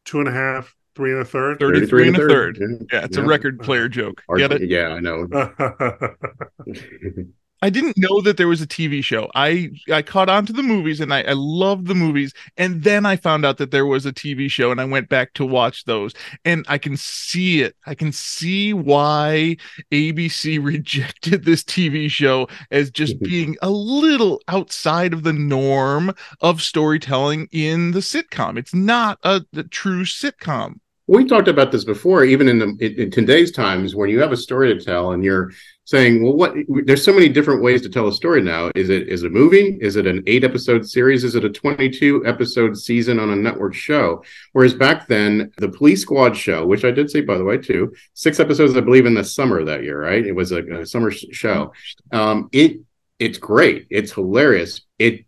two 0.05 0.19
and 0.19 0.29
a 0.29 0.33
half, 0.33 0.75
three 0.95 1.13
and 1.13 1.23
a 1.23 1.25
third. 1.25 1.59
33 1.59 2.09
and 2.09 2.17
a 2.17 2.19
third. 2.19 2.59
Yeah, 2.61 2.77
Yeah, 2.93 3.05
it's 3.07 3.17
a 3.17 3.23
record 3.23 3.61
player 3.61 3.89
joke. 3.89 4.23
Get 4.37 4.53
it? 4.53 4.69
Yeah, 4.69 4.89
I 4.89 5.01
know. 5.01 5.27
I 7.63 7.71
didn't 7.71 7.97
know 7.97 8.21
that 8.21 8.37
there 8.37 8.49
was 8.49 8.61
a 8.61 8.67
TV 8.67 9.03
show. 9.03 9.31
I 9.35 9.71
I 9.91 10.03
caught 10.03 10.29
on 10.29 10.45
to 10.47 10.53
the 10.53 10.63
movies 10.63 11.01
and 11.01 11.13
I, 11.13 11.23
I 11.23 11.33
loved 11.33 11.87
the 11.87 11.95
movies. 11.95 12.35
And 12.57 12.83
then 12.83 13.07
I 13.07 13.17
found 13.17 13.47
out 13.47 13.57
that 13.59 13.71
there 13.71 13.87
was 13.87 14.05
a 14.05 14.13
TV 14.13 14.51
show 14.51 14.71
and 14.71 14.81
I 14.81 14.85
went 14.85 15.09
back 15.09 15.33
to 15.35 15.47
watch 15.47 15.85
those. 15.85 16.13
And 16.45 16.67
I 16.69 16.77
can 16.77 16.97
see 16.97 17.63
it. 17.63 17.75
I 17.87 17.95
can 17.95 18.13
see 18.13 18.75
why 18.75 19.57
ABC 19.91 20.63
rejected 20.63 21.45
this 21.45 21.63
TV 21.63 22.11
show 22.11 22.49
as 22.71 22.91
just 22.91 23.15
mm-hmm. 23.15 23.25
being 23.25 23.57
a 23.63 23.71
little 23.71 24.43
outside 24.49 25.15
of 25.15 25.23
the 25.23 25.33
norm 25.33 26.15
of 26.43 26.61
storytelling 26.61 27.49
in 27.53 27.93
the 27.93 28.01
sitcom. 28.01 28.59
It's 28.59 28.75
not 28.75 29.19
a, 29.23 29.43
a 29.55 29.63
true 29.63 30.05
sitcom. 30.05 30.81
We 31.07 31.25
talked 31.25 31.49
about 31.49 31.71
this 31.71 31.85
before 31.85 32.25
even 32.25 32.49
in 32.49 32.59
the 32.59 32.77
in, 32.81 33.01
in 33.01 33.11
today's 33.11 33.53
times 33.53 33.95
when 33.95 34.11
you 34.11 34.21
have 34.21 34.33
a 34.33 34.37
story 34.37 34.75
to 34.75 34.85
tell 34.85 35.13
and 35.13 35.23
you're 35.23 35.53
saying 35.85 36.23
well 36.23 36.35
what 36.35 36.55
there's 36.85 37.05
so 37.05 37.13
many 37.13 37.29
different 37.29 37.63
ways 37.63 37.81
to 37.83 37.89
tell 37.89 38.09
a 38.09 38.13
story 38.13 38.43
now. 38.43 38.71
Is 38.75 38.91
it 38.91 39.09
is 39.09 39.23
it 39.23 39.29
a 39.29 39.31
movie? 39.31 39.79
Is 39.81 39.97
it 39.97 40.07
an 40.07 40.23
eight 40.27 40.43
episode 40.43 40.89
series? 40.89 41.23
Is 41.23 41.37
it 41.37 41.45
a 41.45 41.51
22 41.51 42.27
episode 42.27 42.77
season 42.77 43.21
on 43.21 43.31
a 43.31 43.37
network 43.37 43.75
show? 43.75 44.23
Whereas 44.53 44.75
back 44.75 45.07
then 45.07 45.53
the 45.59 45.69
police 45.69 46.03
squad 46.03 46.37
show 46.37 46.67
which 46.67 46.85
i 46.85 46.91
did 46.91 47.11
say 47.11 47.21
by 47.21 47.39
the 47.39 47.45
way 47.45 47.59
too 47.59 47.95
six 48.15 48.41
episodes 48.41 48.77
i 48.77 48.81
believe 48.81 49.07
in 49.07 49.15
the 49.15 49.25
summer 49.25 49.65
that 49.65 49.85
year 49.85 50.01
right? 50.01 50.27
It 50.27 50.35
was 50.35 50.53
a, 50.53 50.63
a 50.81 50.87
summer 50.87 51.11
show. 51.11 51.73
Um 52.13 52.49
it 52.53 52.81
it's 53.19 53.39
great. 53.39 53.87
It's 53.91 54.13
hilarious. 54.13 54.83
It 54.99 55.25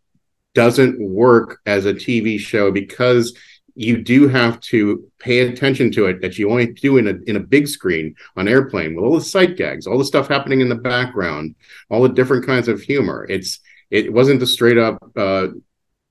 doesn't 0.54 1.00
work 1.00 1.60
as 1.66 1.86
a 1.86 1.94
tv 1.94 2.38
show 2.40 2.72
because 2.72 3.36
you 3.78 4.02
do 4.02 4.26
have 4.28 4.60
to 4.60 5.08
pay 5.20 5.40
attention 5.40 5.90
to 5.92 6.06
it 6.06 6.20
that 6.22 6.36
you 6.38 6.50
only 6.50 6.66
do 6.66 6.98
in 6.98 7.06
a 7.08 7.14
in 7.30 7.36
a 7.36 7.40
big 7.54 7.68
screen 7.68 8.14
on 8.36 8.48
airplane 8.48 8.94
with 8.94 9.04
all 9.04 9.14
the 9.14 9.20
sight 9.36 9.56
gags, 9.56 9.86
all 9.86 9.98
the 9.98 10.04
stuff 10.12 10.28
happening 10.28 10.60
in 10.60 10.68
the 10.68 10.74
background, 10.92 11.54
all 11.90 12.02
the 12.02 12.08
different 12.18 12.44
kinds 12.46 12.68
of 12.68 12.80
humor. 12.82 13.26
It's 13.28 13.60
it 13.90 14.12
wasn't 14.12 14.40
the 14.40 14.46
straight 14.46 14.78
up 14.78 14.96
uh, 15.16 15.48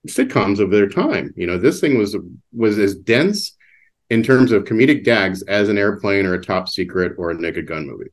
sitcoms 0.08 0.60
of 0.60 0.72
their 0.72 0.88
time. 0.90 1.34
You 1.36 1.48
know, 1.48 1.58
this 1.58 1.80
thing 1.82 1.98
was 1.98 2.16
was 2.54 2.80
as 2.80 2.96
dense 2.96 3.56
in 4.10 4.24
terms 4.24 4.52
of 4.54 4.64
comedic 4.64 5.04
gags 5.04 5.44
as 5.44 5.68
an 5.70 5.78
airplane 5.78 6.26
or 6.26 6.34
a 6.36 6.42
top 6.44 6.70
secret 6.70 7.14
or 7.18 7.32
a 7.32 7.36
naked 7.36 7.68
gun 7.68 7.86
movie. 7.86 8.10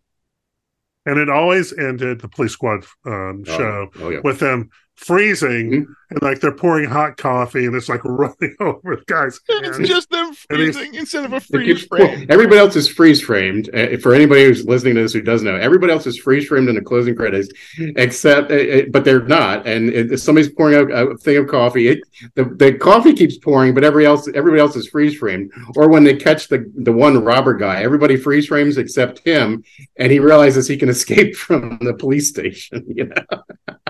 and 1.07 1.19
it 1.19 1.29
always 1.29 1.73
ended 1.79 2.21
the 2.21 2.29
police 2.29 2.53
squad 2.53 2.85
um, 3.07 3.45
Oh, 3.47 3.57
show 3.59 3.89
Oh 4.01 4.11
yeah. 4.11 4.21
with 4.25 4.41
them 4.41 4.71
freezing 4.97 5.71
Mhm. 5.73 5.87
and 6.11 6.23
like 6.23 6.41
they're 6.41 6.55
pouring 6.55 6.89
hot 6.89 7.17
coffee 7.17 7.67
and 7.67 7.75
it's 7.75 7.89
like 7.89 8.01
running 8.05 8.55
over 8.61 8.97
the 8.97 9.03
guys. 9.07 9.41
It's 9.49 9.89
just 9.89 10.09
them 10.11 10.33
freezing 10.49 10.95
instead 10.95 11.25
of 11.25 11.33
a 11.33 11.37
It 11.37 11.43
freeze 11.45 11.79
keeps- 11.81 11.91
well, 11.91 12.07
frame. 12.09 12.27
everybody 12.31 12.59
else 12.59 12.77
is 12.77 12.89
freeze 12.89 13.21
framed. 13.21 13.69
Uh, 13.75 13.97
for 13.99 14.15
anybody 14.15 14.45
who's 14.45 14.65
listening 14.65 14.95
to 14.95 15.03
this 15.03 15.13
who 15.13 15.21
doesn't 15.21 15.47
know, 15.47 15.57
everybody 15.57 15.93
else 15.93 16.07
is 16.07 16.19
freeze 16.19 16.47
framed 16.47 16.69
in 16.69 16.77
the 16.77 16.81
closing 16.81 17.15
credits, 17.17 17.49
except, 17.97 18.51
uh, 18.53 18.55
uh, 18.55 18.83
but 18.91 19.05
they're 19.05 19.23
not. 19.25 19.67
And 19.67 19.91
it, 19.91 20.19
somebody's 20.21 20.51
pouring 20.53 20.77
out 20.77 20.91
a 20.91 21.17
thing 21.19 21.37
of 21.39 21.49
coffee. 21.49 21.89
It, 21.89 22.01
the 22.35 22.45
the 22.45 22.73
coffee 22.75 23.13
keeps 23.15 23.37
pouring, 23.39 23.75
but 23.75 23.83
every 23.85 24.07
else 24.07 24.29
everybody 24.35 24.61
else 24.61 24.77
is 24.77 24.89
freeze 24.89 25.17
framed. 25.17 25.51
Or 25.77 25.89
when 25.89 26.05
they 26.05 26.15
catch 26.17 26.49
the 26.49 26.71
the 26.77 26.93
one 26.93 27.23
robber 27.25 27.55
guy, 27.55 27.83
everybody 27.83 28.17
freeze 28.17 28.47
frames 28.47 28.79
except 28.79 29.19
him, 29.21 29.65
and 29.97 30.13
he 30.13 30.21
realizes 30.21 30.69
he 30.69 30.77
can 30.77 30.89
escape 30.97 31.35
from 31.37 31.79
the 31.81 31.95
police 31.95 32.29
station. 32.29 32.85
You 32.89 33.07
know. 33.07 33.43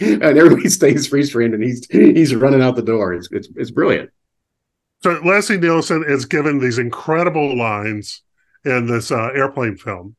And 0.22 0.22
everybody 0.22 0.68
stays 0.70 1.06
freeze 1.06 1.30
framed, 1.30 1.54
and 1.54 1.62
he's 1.62 1.86
he's 1.90 2.34
running 2.34 2.62
out 2.62 2.74
the 2.74 2.82
door. 2.82 3.12
It's 3.12 3.28
it's, 3.30 3.48
it's 3.56 3.70
brilliant. 3.70 4.10
So 5.02 5.20
Leslie 5.24 5.58
Nielsen 5.58 6.04
is 6.06 6.24
given 6.24 6.58
these 6.58 6.78
incredible 6.78 7.56
lines 7.56 8.22
in 8.64 8.86
this 8.86 9.10
uh, 9.10 9.30
airplane 9.34 9.76
film, 9.76 10.16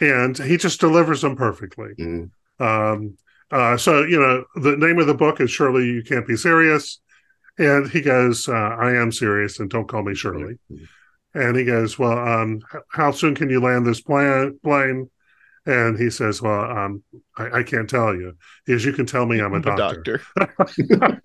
and 0.00 0.36
he 0.36 0.56
just 0.56 0.80
delivers 0.80 1.22
them 1.22 1.36
perfectly. 1.36 1.90
Mm. 1.98 2.30
Um, 2.58 3.16
uh, 3.50 3.76
so 3.76 4.02
you 4.02 4.18
know, 4.18 4.44
the 4.56 4.76
name 4.76 4.98
of 4.98 5.06
the 5.06 5.14
book 5.14 5.40
is 5.40 5.50
"Surely 5.50 5.86
You 5.86 6.02
Can't 6.02 6.26
Be 6.26 6.36
Serious," 6.36 7.00
and 7.58 7.88
he 7.88 8.00
goes, 8.00 8.48
uh, 8.48 8.52
"I 8.52 8.94
am 8.94 9.12
serious, 9.12 9.60
and 9.60 9.70
don't 9.70 9.88
call 9.88 10.02
me 10.02 10.14
Shirley." 10.14 10.58
And 11.34 11.56
he 11.56 11.64
goes, 11.64 11.98
"Well, 11.98 12.18
um, 12.18 12.60
how 12.90 13.12
soon 13.12 13.34
can 13.34 13.48
you 13.48 13.60
land 13.60 13.86
this 13.86 14.00
plan- 14.00 14.58
plane?" 14.62 15.08
And 15.64 15.98
he 15.98 16.10
says, 16.10 16.42
"Well, 16.42 16.70
um, 16.76 17.02
I, 17.36 17.58
I 17.58 17.62
can't 17.62 17.88
tell 17.88 18.14
you. 18.14 18.34
Is 18.66 18.84
you 18.84 18.92
can 18.92 19.06
tell 19.06 19.26
me 19.26 19.40
I'm 19.40 19.54
a 19.54 19.60
doctor." 19.60 20.20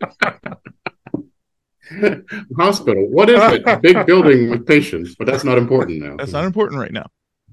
Hospital. 2.58 3.08
What 3.10 3.30
is 3.30 3.40
it? 3.54 3.82
Big 3.82 4.06
building 4.06 4.50
with 4.50 4.68
patients, 4.68 5.16
but 5.18 5.26
that's 5.26 5.44
not 5.44 5.58
important 5.58 6.02
now. 6.02 6.18
That's 6.18 6.34
not 6.34 6.44
important 6.46 6.82
right 6.82 6.92
now. 6.92 7.08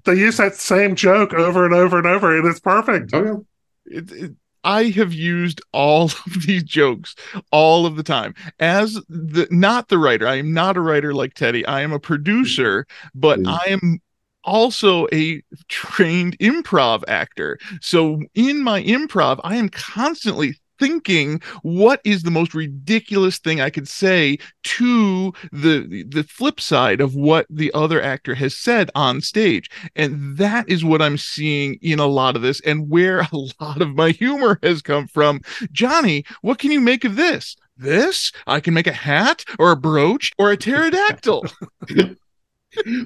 They 0.05 0.15
use 0.15 0.37
that 0.39 0.55
same 0.57 0.97
joke 0.97 1.33
over 1.33 1.65
and 1.65 1.73
over 1.73 1.99
and 1.99 2.07
over, 2.07 2.37
and 2.37 2.47
it's 2.47 2.61
perfect. 2.61 3.15
Oh 3.15 3.47
yeah. 3.87 3.99
it, 3.99 4.13
it- 4.13 4.33
I 4.67 4.85
have 4.85 5.13
used 5.13 5.61
all 5.73 6.05
of 6.27 6.47
these 6.47 6.63
jokes 6.63 7.15
all 7.53 7.85
of 7.85 7.97
the 7.97 8.03
time 8.03 8.35
as 8.59 8.95
the 9.11 9.47
not 9.51 9.89
the 9.89 9.99
writer. 9.99 10.27
I 10.27 10.37
am 10.37 10.55
not 10.55 10.79
a 10.79 10.81
writer 10.81 11.13
like 11.13 11.35
Teddy. 11.35 11.67
I 11.67 11.83
am 11.83 11.93
a 11.93 12.01
producer, 12.01 12.87
but 13.15 13.41
Mm. 13.41 13.47
I 13.49 13.69
am 13.71 13.99
also 14.45 15.07
a 15.13 15.43
trained 15.69 16.39
improv 16.39 17.03
actor. 17.09 17.59
So 17.81 18.23
in 18.35 18.63
my 18.63 18.83
improv, 18.83 19.41
I 19.45 19.57
am 19.57 19.69
constantly 19.69 20.55
thinking 20.79 21.41
what 21.63 22.01
is 22.05 22.23
the 22.23 22.31
most 22.31 22.55
ridiculous 22.55 23.39
thing 23.39 23.61
I 23.61 23.71
could 23.71 23.89
say 23.89 24.39
to 24.65 25.33
the 25.53 26.05
the 26.09 26.25
flip 26.25 26.61
side 26.61 27.01
of 27.01 27.15
what 27.15 27.47
the 27.49 27.73
other 27.73 28.03
actor 28.03 28.35
has 28.35 28.57
said 28.57 28.91
on 28.95 29.21
stage. 29.21 29.71
And 29.95 30.37
that 30.37 30.69
is 30.69 30.85
what 30.85 31.03
I'm 31.03 31.19
seeing 31.19 31.79
in 31.81 31.99
a 31.99 32.07
lot 32.07 32.37
of 32.37 32.43
this 32.43 32.61
and 32.61 32.89
where 32.89 33.21
a 33.21 33.29
lot 33.61 33.81
of 33.81 33.95
my 33.95 34.11
humor 34.11 34.59
has 34.63 34.83
come 34.83 35.07
from. 35.07 35.41
Johnny, 35.73 36.25
what 36.43 36.59
can 36.59 36.71
you 36.71 36.81
make 36.81 37.05
of 37.05 37.17
this? 37.17 37.57
This? 37.77 38.33
I 38.47 38.61
can 38.61 38.75
make 38.75 38.87
a 38.87 38.93
hat 38.93 39.45
or 39.59 39.73
a 39.73 39.77
brooch 39.77 40.33
or 40.39 40.53
a 40.53 40.57
pterodactyl. 40.65 41.45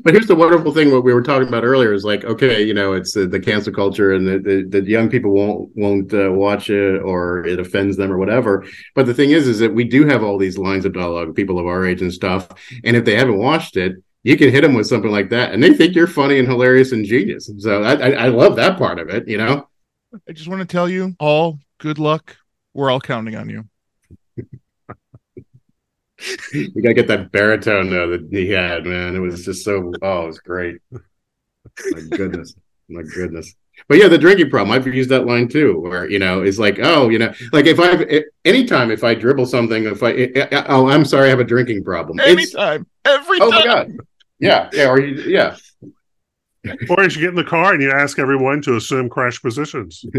but 0.02 0.14
here's 0.14 0.26
the 0.26 0.34
wonderful 0.34 0.72
thing 0.72 0.90
what 0.90 1.04
we 1.04 1.12
were 1.12 1.22
talking 1.22 1.48
about 1.48 1.64
earlier 1.64 1.92
is 1.92 2.04
like 2.04 2.24
okay 2.24 2.62
you 2.62 2.74
know 2.74 2.92
it's 2.92 3.16
uh, 3.16 3.26
the 3.26 3.40
cancel 3.40 3.72
culture 3.72 4.12
and 4.12 4.26
the, 4.26 4.38
the, 4.38 4.80
the 4.80 4.88
young 4.88 5.08
people 5.08 5.32
won't 5.32 5.70
won't 5.76 6.12
uh, 6.14 6.30
watch 6.32 6.70
it 6.70 7.00
or 7.02 7.44
it 7.46 7.60
offends 7.60 7.96
them 7.96 8.12
or 8.12 8.18
whatever 8.18 8.64
but 8.94 9.06
the 9.06 9.14
thing 9.14 9.30
is 9.30 9.46
is 9.46 9.58
that 9.58 9.74
we 9.74 9.84
do 9.84 10.06
have 10.06 10.22
all 10.22 10.38
these 10.38 10.58
lines 10.58 10.84
of 10.84 10.92
dialogue 10.92 11.34
people 11.34 11.58
of 11.58 11.66
our 11.66 11.86
age 11.86 12.02
and 12.02 12.12
stuff 12.12 12.48
and 12.84 12.96
if 12.96 13.04
they 13.04 13.14
haven't 13.14 13.38
watched 13.38 13.76
it 13.76 13.96
you 14.24 14.36
can 14.36 14.50
hit 14.50 14.62
them 14.62 14.74
with 14.74 14.86
something 14.86 15.12
like 15.12 15.30
that 15.30 15.52
and 15.52 15.62
they 15.62 15.72
think 15.72 15.94
you're 15.94 16.06
funny 16.06 16.38
and 16.38 16.48
hilarious 16.48 16.92
and 16.92 17.04
genius 17.04 17.50
so 17.58 17.82
i 17.82 17.94
i, 17.94 18.10
I 18.10 18.28
love 18.28 18.56
that 18.56 18.78
part 18.78 18.98
of 18.98 19.08
it 19.08 19.28
you 19.28 19.38
know 19.38 19.68
I 20.26 20.32
just 20.32 20.48
want 20.48 20.60
to 20.60 20.66
tell 20.66 20.88
you 20.88 21.14
all 21.20 21.58
good 21.78 21.98
luck. 21.98 22.36
We're 22.72 22.90
all 22.90 23.00
counting 23.00 23.36
on 23.36 23.48
you. 23.50 23.64
You 26.52 26.82
gotta 26.82 26.94
get 26.94 27.08
that 27.08 27.30
baritone 27.30 27.90
though 27.90 28.10
that 28.10 28.28
he 28.30 28.50
had 28.50 28.84
man. 28.84 29.14
It 29.14 29.20
was 29.20 29.44
just 29.44 29.64
so 29.64 29.92
oh 30.02 30.24
it 30.24 30.26
was 30.26 30.38
great. 30.40 30.76
My 30.90 32.00
goodness. 32.16 32.54
My 32.88 33.02
goodness. 33.02 33.54
But 33.88 33.98
yeah 33.98 34.08
the 34.08 34.18
drinking 34.18 34.50
problem 34.50 34.72
i've 34.74 34.86
used 34.92 35.10
that 35.10 35.24
line 35.26 35.46
too 35.46 35.78
where 35.80 36.10
you 36.10 36.18
know 36.18 36.42
it's 36.42 36.58
like 36.58 36.78
oh 36.82 37.08
you 37.10 37.18
know 37.20 37.32
like 37.52 37.66
if 37.66 37.78
i 37.78 37.92
eh, 37.92 38.22
anytime 38.44 38.90
if 38.90 39.04
i 39.04 39.14
dribble 39.14 39.46
something 39.46 39.84
if 39.84 40.02
i 40.02 40.12
eh, 40.12 40.28
eh, 40.34 40.64
oh 40.68 40.88
i'm 40.88 41.04
sorry 41.04 41.26
i 41.26 41.30
have 41.30 41.38
a 41.38 41.44
drinking 41.44 41.84
problem. 41.84 42.18
It's- 42.18 42.32
Anytime, 42.54 42.86
every 43.04 43.38
oh 43.40 43.50
time. 43.50 43.60
my 43.60 43.64
god. 43.64 43.92
Yeah. 44.40 44.68
Yeah 44.72 44.88
or 44.90 45.00
you, 45.00 45.22
yeah. 45.22 45.56
Or 46.90 47.00
as 47.00 47.14
you 47.14 47.22
get 47.22 47.30
in 47.30 47.36
the 47.36 47.44
car 47.44 47.72
and 47.72 47.82
you 47.82 47.90
ask 47.92 48.18
everyone 48.18 48.60
to 48.62 48.76
assume 48.76 49.08
crash 49.08 49.40
positions. 49.40 50.04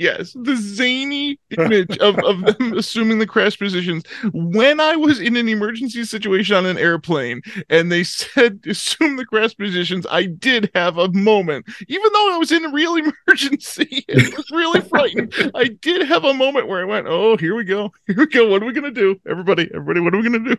Yes, 0.00 0.32
the 0.32 0.56
zany 0.56 1.38
image 1.58 1.98
of, 1.98 2.18
of 2.20 2.40
them 2.40 2.72
assuming 2.72 3.18
the 3.18 3.26
crash 3.26 3.58
positions. 3.58 4.02
When 4.32 4.80
I 4.80 4.96
was 4.96 5.20
in 5.20 5.36
an 5.36 5.46
emergency 5.46 6.04
situation 6.04 6.56
on 6.56 6.64
an 6.64 6.78
airplane 6.78 7.42
and 7.68 7.92
they 7.92 8.04
said 8.04 8.60
assume 8.66 9.16
the 9.16 9.26
crash 9.26 9.54
positions, 9.54 10.06
I 10.10 10.24
did 10.24 10.70
have 10.74 10.96
a 10.96 11.12
moment. 11.12 11.66
Even 11.88 12.10
though 12.14 12.34
I 12.34 12.38
was 12.38 12.50
in 12.50 12.64
a 12.64 12.72
real 12.72 12.96
emergency 13.28 14.06
and 14.08 14.22
was 14.34 14.50
really 14.50 14.80
frightened, 14.80 15.34
I 15.54 15.64
did 15.68 16.08
have 16.08 16.24
a 16.24 16.32
moment 16.32 16.66
where 16.66 16.80
I 16.80 16.84
went, 16.84 17.06
Oh, 17.06 17.36
here 17.36 17.54
we 17.54 17.64
go. 17.64 17.92
Here 18.06 18.16
we 18.16 18.26
go. 18.26 18.48
What 18.48 18.62
are 18.62 18.66
we 18.66 18.72
gonna 18.72 18.90
do? 18.90 19.20
Everybody, 19.28 19.68
everybody, 19.74 20.00
what 20.00 20.14
are 20.14 20.16
we 20.16 20.22
gonna 20.22 20.38
do? 20.38 20.56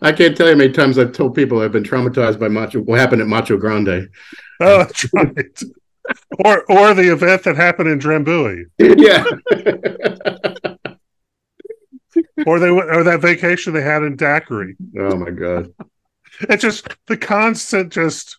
i 0.00 0.12
can't 0.12 0.36
tell 0.36 0.46
you 0.46 0.52
how 0.52 0.58
many 0.58 0.70
times 0.72 0.96
i've 0.96 1.10
told 1.10 1.34
people 1.34 1.60
i've 1.60 1.72
been 1.72 1.82
traumatized 1.82 2.38
by 2.38 2.46
macho 2.46 2.80
what 2.82 3.00
happened 3.00 3.20
at 3.20 3.26
macho 3.26 3.56
grande 3.56 4.08
Oh, 4.60 4.78
that's 4.78 5.12
right. 5.12 5.62
Or 6.44 6.64
or 6.70 6.94
the 6.94 7.12
event 7.12 7.44
that 7.44 7.56
happened 7.56 7.88
in 7.88 7.98
Drambuie, 7.98 8.64
yeah 8.78 9.24
or 12.46 12.58
they 12.58 12.68
or 12.68 13.02
that 13.04 13.20
vacation 13.20 13.72
they 13.72 13.82
had 13.82 14.02
in 14.02 14.16
Daiquiri. 14.16 14.76
oh 14.98 15.16
my 15.16 15.30
god 15.30 15.72
It's 16.42 16.62
just 16.62 16.88
the 17.06 17.16
constant 17.16 17.92
just. 17.92 18.38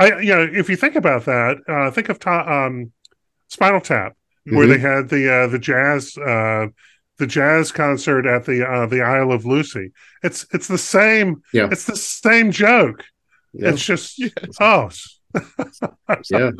I 0.00 0.18
you 0.20 0.34
know 0.34 0.48
if 0.52 0.68
you 0.68 0.76
think 0.76 0.96
about 0.96 1.24
that, 1.24 1.58
uh, 1.68 1.90
think 1.90 2.08
of 2.08 2.18
ta- 2.18 2.46
um, 2.66 2.92
Spinal 3.48 3.80
Tap, 3.80 4.16
where 4.44 4.66
Mhm. 4.66 4.70
they 4.72 4.78
had 4.78 5.08
the 5.08 5.32
uh, 5.32 5.46
the 5.48 5.58
jazz 5.58 6.16
uh, 6.18 6.66
the 7.18 7.26
jazz 7.26 7.72
concert 7.72 8.26
at 8.26 8.44
the 8.44 8.68
uh, 8.68 8.86
the 8.86 9.02
Isle 9.02 9.32
of 9.32 9.44
Lucy. 9.46 9.92
It's 10.22 10.46
it's 10.52 10.68
the 10.68 10.78
same. 10.78 11.42
Yeah. 11.52 11.68
It's 11.72 11.84
the 11.84 11.96
same 11.96 12.50
joke. 12.52 13.04
Yeah. 13.52 13.70
It's 13.70 13.84
just 13.84 14.18
Yes. 14.18 14.32
oh 14.60 14.90
yeah 16.30 16.50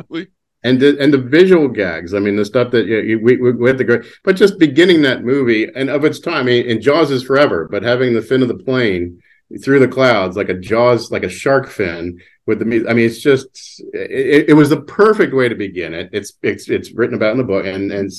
and 0.62 0.80
the 0.80 0.98
and 1.00 1.12
the 1.12 1.18
visual 1.18 1.68
gags. 1.68 2.14
I 2.14 2.18
mean, 2.18 2.36
the 2.36 2.44
stuff 2.44 2.70
that 2.72 2.86
you, 2.86 2.98
you, 3.00 3.20
we 3.20 3.36
we 3.36 3.68
had 3.68 3.78
the 3.78 3.84
great, 3.84 4.04
but 4.24 4.36
just 4.36 4.58
beginning 4.58 5.02
that 5.02 5.24
movie 5.24 5.68
and 5.74 5.88
of 5.88 6.04
its 6.04 6.18
time. 6.18 6.34
I 6.34 6.42
mean, 6.42 6.70
and 6.70 6.82
Jaws 6.82 7.10
is 7.10 7.22
forever, 7.22 7.68
but 7.70 7.82
having 7.82 8.14
the 8.14 8.22
fin 8.22 8.42
of 8.42 8.48
the 8.48 8.54
plane 8.54 9.22
through 9.62 9.78
the 9.78 9.88
clouds 9.88 10.36
like 10.36 10.48
a 10.48 10.54
Jaws, 10.54 11.10
like 11.10 11.22
a 11.22 11.28
shark 11.28 11.68
fin 11.68 12.20
with 12.46 12.58
the. 12.58 12.86
I 12.88 12.92
mean, 12.92 13.06
it's 13.06 13.20
just 13.20 13.82
it, 13.94 14.50
it 14.50 14.54
was 14.54 14.70
the 14.70 14.80
perfect 14.80 15.34
way 15.34 15.48
to 15.48 15.54
begin 15.54 15.94
it. 15.94 16.10
It's 16.12 16.32
it's 16.42 16.68
it's 16.68 16.92
written 16.92 17.16
about 17.16 17.32
in 17.32 17.38
the 17.38 17.44
book, 17.44 17.64
and 17.64 17.92
and 17.92 18.10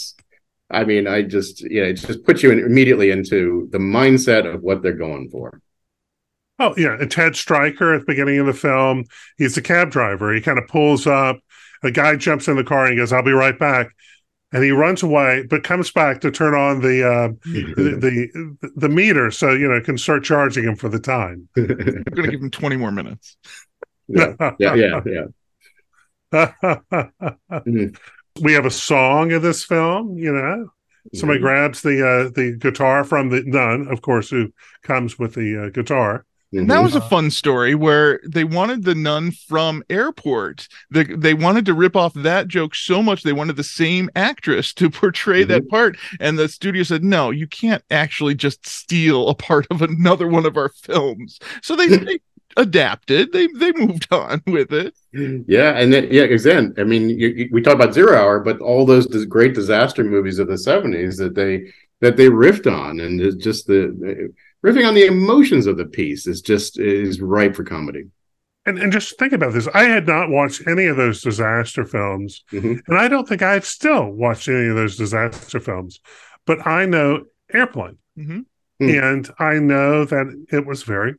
I 0.71 0.85
mean, 0.85 1.07
I 1.07 1.23
just 1.23 1.69
yeah, 1.69 1.83
it 1.83 1.93
just 1.93 2.23
puts 2.23 2.41
you 2.41 2.51
in, 2.51 2.59
immediately 2.59 3.11
into 3.11 3.67
the 3.71 3.79
mindset 3.79 4.51
of 4.51 4.61
what 4.61 4.81
they're 4.81 4.93
going 4.93 5.29
for. 5.29 5.61
Oh 6.59 6.73
yeah, 6.77 6.97
and 6.99 7.09
Ted 7.09 7.35
Striker 7.35 7.95
at 7.95 8.01
the 8.01 8.05
beginning 8.05 8.37
of 8.39 8.45
the 8.45 8.53
film, 8.53 9.05
he's 9.37 9.57
a 9.57 9.61
cab 9.61 9.91
driver. 9.91 10.33
He 10.33 10.41
kind 10.41 10.59
of 10.59 10.67
pulls 10.67 11.07
up. 11.07 11.39
A 11.84 11.91
guy 11.91 12.15
jumps 12.15 12.47
in 12.47 12.55
the 12.57 12.63
car 12.63 12.86
and 12.86 12.97
goes, 12.97 13.13
"I'll 13.13 13.23
be 13.23 13.32
right 13.32 13.57
back," 13.57 13.88
and 14.51 14.63
he 14.63 14.71
runs 14.71 15.03
away, 15.03 15.45
but 15.49 15.63
comes 15.63 15.91
back 15.91 16.21
to 16.21 16.32
turn 16.32 16.53
on 16.55 16.82
the 16.82 17.07
uh, 17.07 17.27
the, 17.45 17.97
the 18.61 18.71
the 18.75 18.89
meter, 18.89 19.32
so 19.32 19.51
you 19.53 19.67
know 19.69 19.80
can 19.82 19.97
start 19.97 20.23
charging 20.23 20.65
him 20.65 20.75
for 20.75 20.89
the 20.89 20.99
time. 20.99 21.47
I'm 21.57 22.03
gonna 22.15 22.27
give 22.32 22.41
him 22.41 22.51
20 22.51 22.75
more 22.77 22.91
minutes. 22.91 23.38
yeah, 24.07 24.34
yeah, 24.59 24.75
yeah, 24.75 25.01
yeah. 26.32 26.51
We 28.41 28.53
have 28.53 28.65
a 28.65 28.71
song 28.71 29.32
in 29.32 29.41
this 29.41 29.63
film. 29.65 30.17
You 30.17 30.32
know, 30.32 30.69
somebody 31.13 31.39
Mhm. 31.39 31.43
grabs 31.43 31.82
the 31.82 32.07
uh, 32.07 32.30
the 32.34 32.55
guitar 32.57 33.03
from 33.03 33.30
the 33.30 33.43
nun, 33.45 33.88
of 33.89 34.01
course, 34.01 34.30
who 34.30 34.53
comes 34.84 35.19
with 35.19 35.34
the 35.34 35.65
uh, 35.65 35.69
guitar. 35.69 36.25
And 36.52 36.70
that 36.70 36.82
was 36.82 36.95
a 36.95 37.02
fun 37.02 37.30
story 37.30 37.76
where 37.76 38.20
they 38.26 38.43
wanted 38.43 38.84
the 38.84 38.95
nun 38.95 39.32
from 39.32 39.84
airport. 39.89 40.68
They, 40.89 41.04
they 41.04 41.36
wanted 41.36 41.66
to 41.68 41.76
rip 41.76 41.95
off 41.95 42.14
that 42.16 42.47
joke 42.47 42.74
so 42.74 43.04
much 43.04 43.22
they 43.22 43.34
wanted 43.34 43.56
the 43.56 43.64
same 43.64 44.10
actress 44.16 44.74
to 44.76 44.89
portray 44.89 45.43
that 45.43 45.62
mm-hmm. 45.62 45.70
part. 45.70 45.97
And 46.20 46.39
the 46.39 46.50
studio 46.50 46.84
said, 46.84 47.04
no, 47.04 47.30
you 47.30 47.47
can't 47.47 47.84
actually 47.91 48.34
just 48.34 48.66
steal 48.66 49.30
a 49.30 49.36
part 49.36 49.68
of 49.70 49.82
another 49.82 50.28
one 50.28 50.45
of 50.45 50.58
our 50.58 50.70
films. 50.70 51.39
So 51.62 51.76
they, 51.76 51.88
they 51.97 52.20
adapted, 52.58 53.32
they 53.32 53.47
they 53.47 53.72
moved 53.74 54.12
on 54.12 54.41
with 54.47 54.74
it. 54.74 54.95
Yeah, 55.12 55.78
and 55.78 55.93
then 55.93 56.08
yeah, 56.12 56.24
again, 56.24 56.74
I 56.78 56.84
mean, 56.84 57.10
you, 57.10 57.28
you, 57.30 57.50
we 57.52 57.62
talk 57.62 57.76
about 57.76 57.93
Zero 57.93 58.16
Hour, 58.18 58.39
but 58.39 58.60
all 58.60 58.86
those 58.86 59.08
dis- 59.08 59.26
great 59.26 59.54
disaster 59.54 60.04
movies 60.04 60.39
of 60.39 60.47
the 60.47 60.54
'70s 60.54 61.18
that 61.18 61.36
they 61.36 61.72
that 62.02 62.18
they 62.18 62.28
riffed 62.28 62.72
on, 62.72 63.00
and 63.00 63.39
just 63.41 63.68
the, 63.68 63.95
the 64.00 64.34
riffing 64.66 64.88
on 64.88 64.93
the 64.93 65.05
emotions 65.05 65.66
of 65.68 65.78
the 65.78 65.86
piece 65.86 66.28
is 66.28 66.41
just 66.41 66.80
is 66.80 67.22
ripe 67.22 67.55
for 67.55 67.64
comedy. 67.64 68.05
And 68.66 68.78
and 68.78 68.91
just 68.91 69.18
think 69.18 69.34
about 69.34 69.53
this. 69.53 69.68
I 69.74 69.84
had 69.86 70.05
not 70.07 70.30
watched 70.30 70.68
any 70.68 70.86
of 70.86 70.97
those 70.97 71.22
disaster 71.22 71.86
films, 71.86 72.43
Mhm. 72.51 72.82
and 72.88 72.97
I 72.97 73.07
don't 73.07 73.28
think 73.28 73.41
I've 73.41 73.66
still 73.66 74.10
watched 74.12 74.47
any 74.47 74.68
of 74.68 74.76
those 74.76 74.97
disaster 74.97 75.60
films. 75.60 75.99
But 76.45 76.66
I 76.68 76.86
know 76.86 77.26
Airplane, 77.53 77.97
Mhm. 78.18 78.45
Hmm. 78.80 78.89
and 78.89 79.30
I 79.39 79.60
know 79.60 80.05
that 80.05 80.28
it 80.51 80.66
was 80.66 80.84
very 80.84 81.16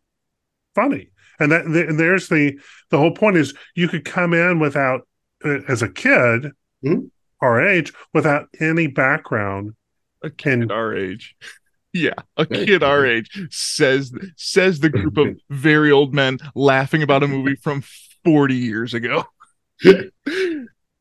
funny. 0.74 1.10
And 1.40 1.50
that 1.52 1.64
th- 1.66 1.88
and 1.88 1.98
there's 1.98 2.28
the 2.28 2.60
the 2.90 2.98
whole 2.98 3.14
point 3.14 3.36
is 3.36 3.54
you 3.74 3.88
could 3.88 4.04
come 4.04 4.34
in 4.34 4.58
without 4.60 5.08
uh, 5.44 5.60
as 5.68 5.80
a 5.82 5.88
kid 5.88 6.52
Hmm. 6.82 7.06
our 7.40 7.66
age 7.66 7.92
without 8.12 8.48
any 8.60 8.86
background. 8.86 9.74
A 10.22 10.28
kid 10.28 10.60
And- 10.60 10.72
our 10.72 10.94
age. 10.94 11.34
Yeah, 11.92 12.14
a 12.36 12.46
kid 12.46 12.82
our 12.82 13.04
age 13.04 13.28
says 13.50 14.12
says 14.36 14.78
the 14.80 14.90
group 14.90 15.16
of 15.16 15.36
very 15.50 15.90
old 15.90 16.14
men 16.14 16.38
laughing 16.54 17.02
about 17.02 17.24
a 17.24 17.28
movie 17.28 17.56
from 17.56 17.82
40 18.24 18.54
years 18.54 18.94
ago. 18.94 19.24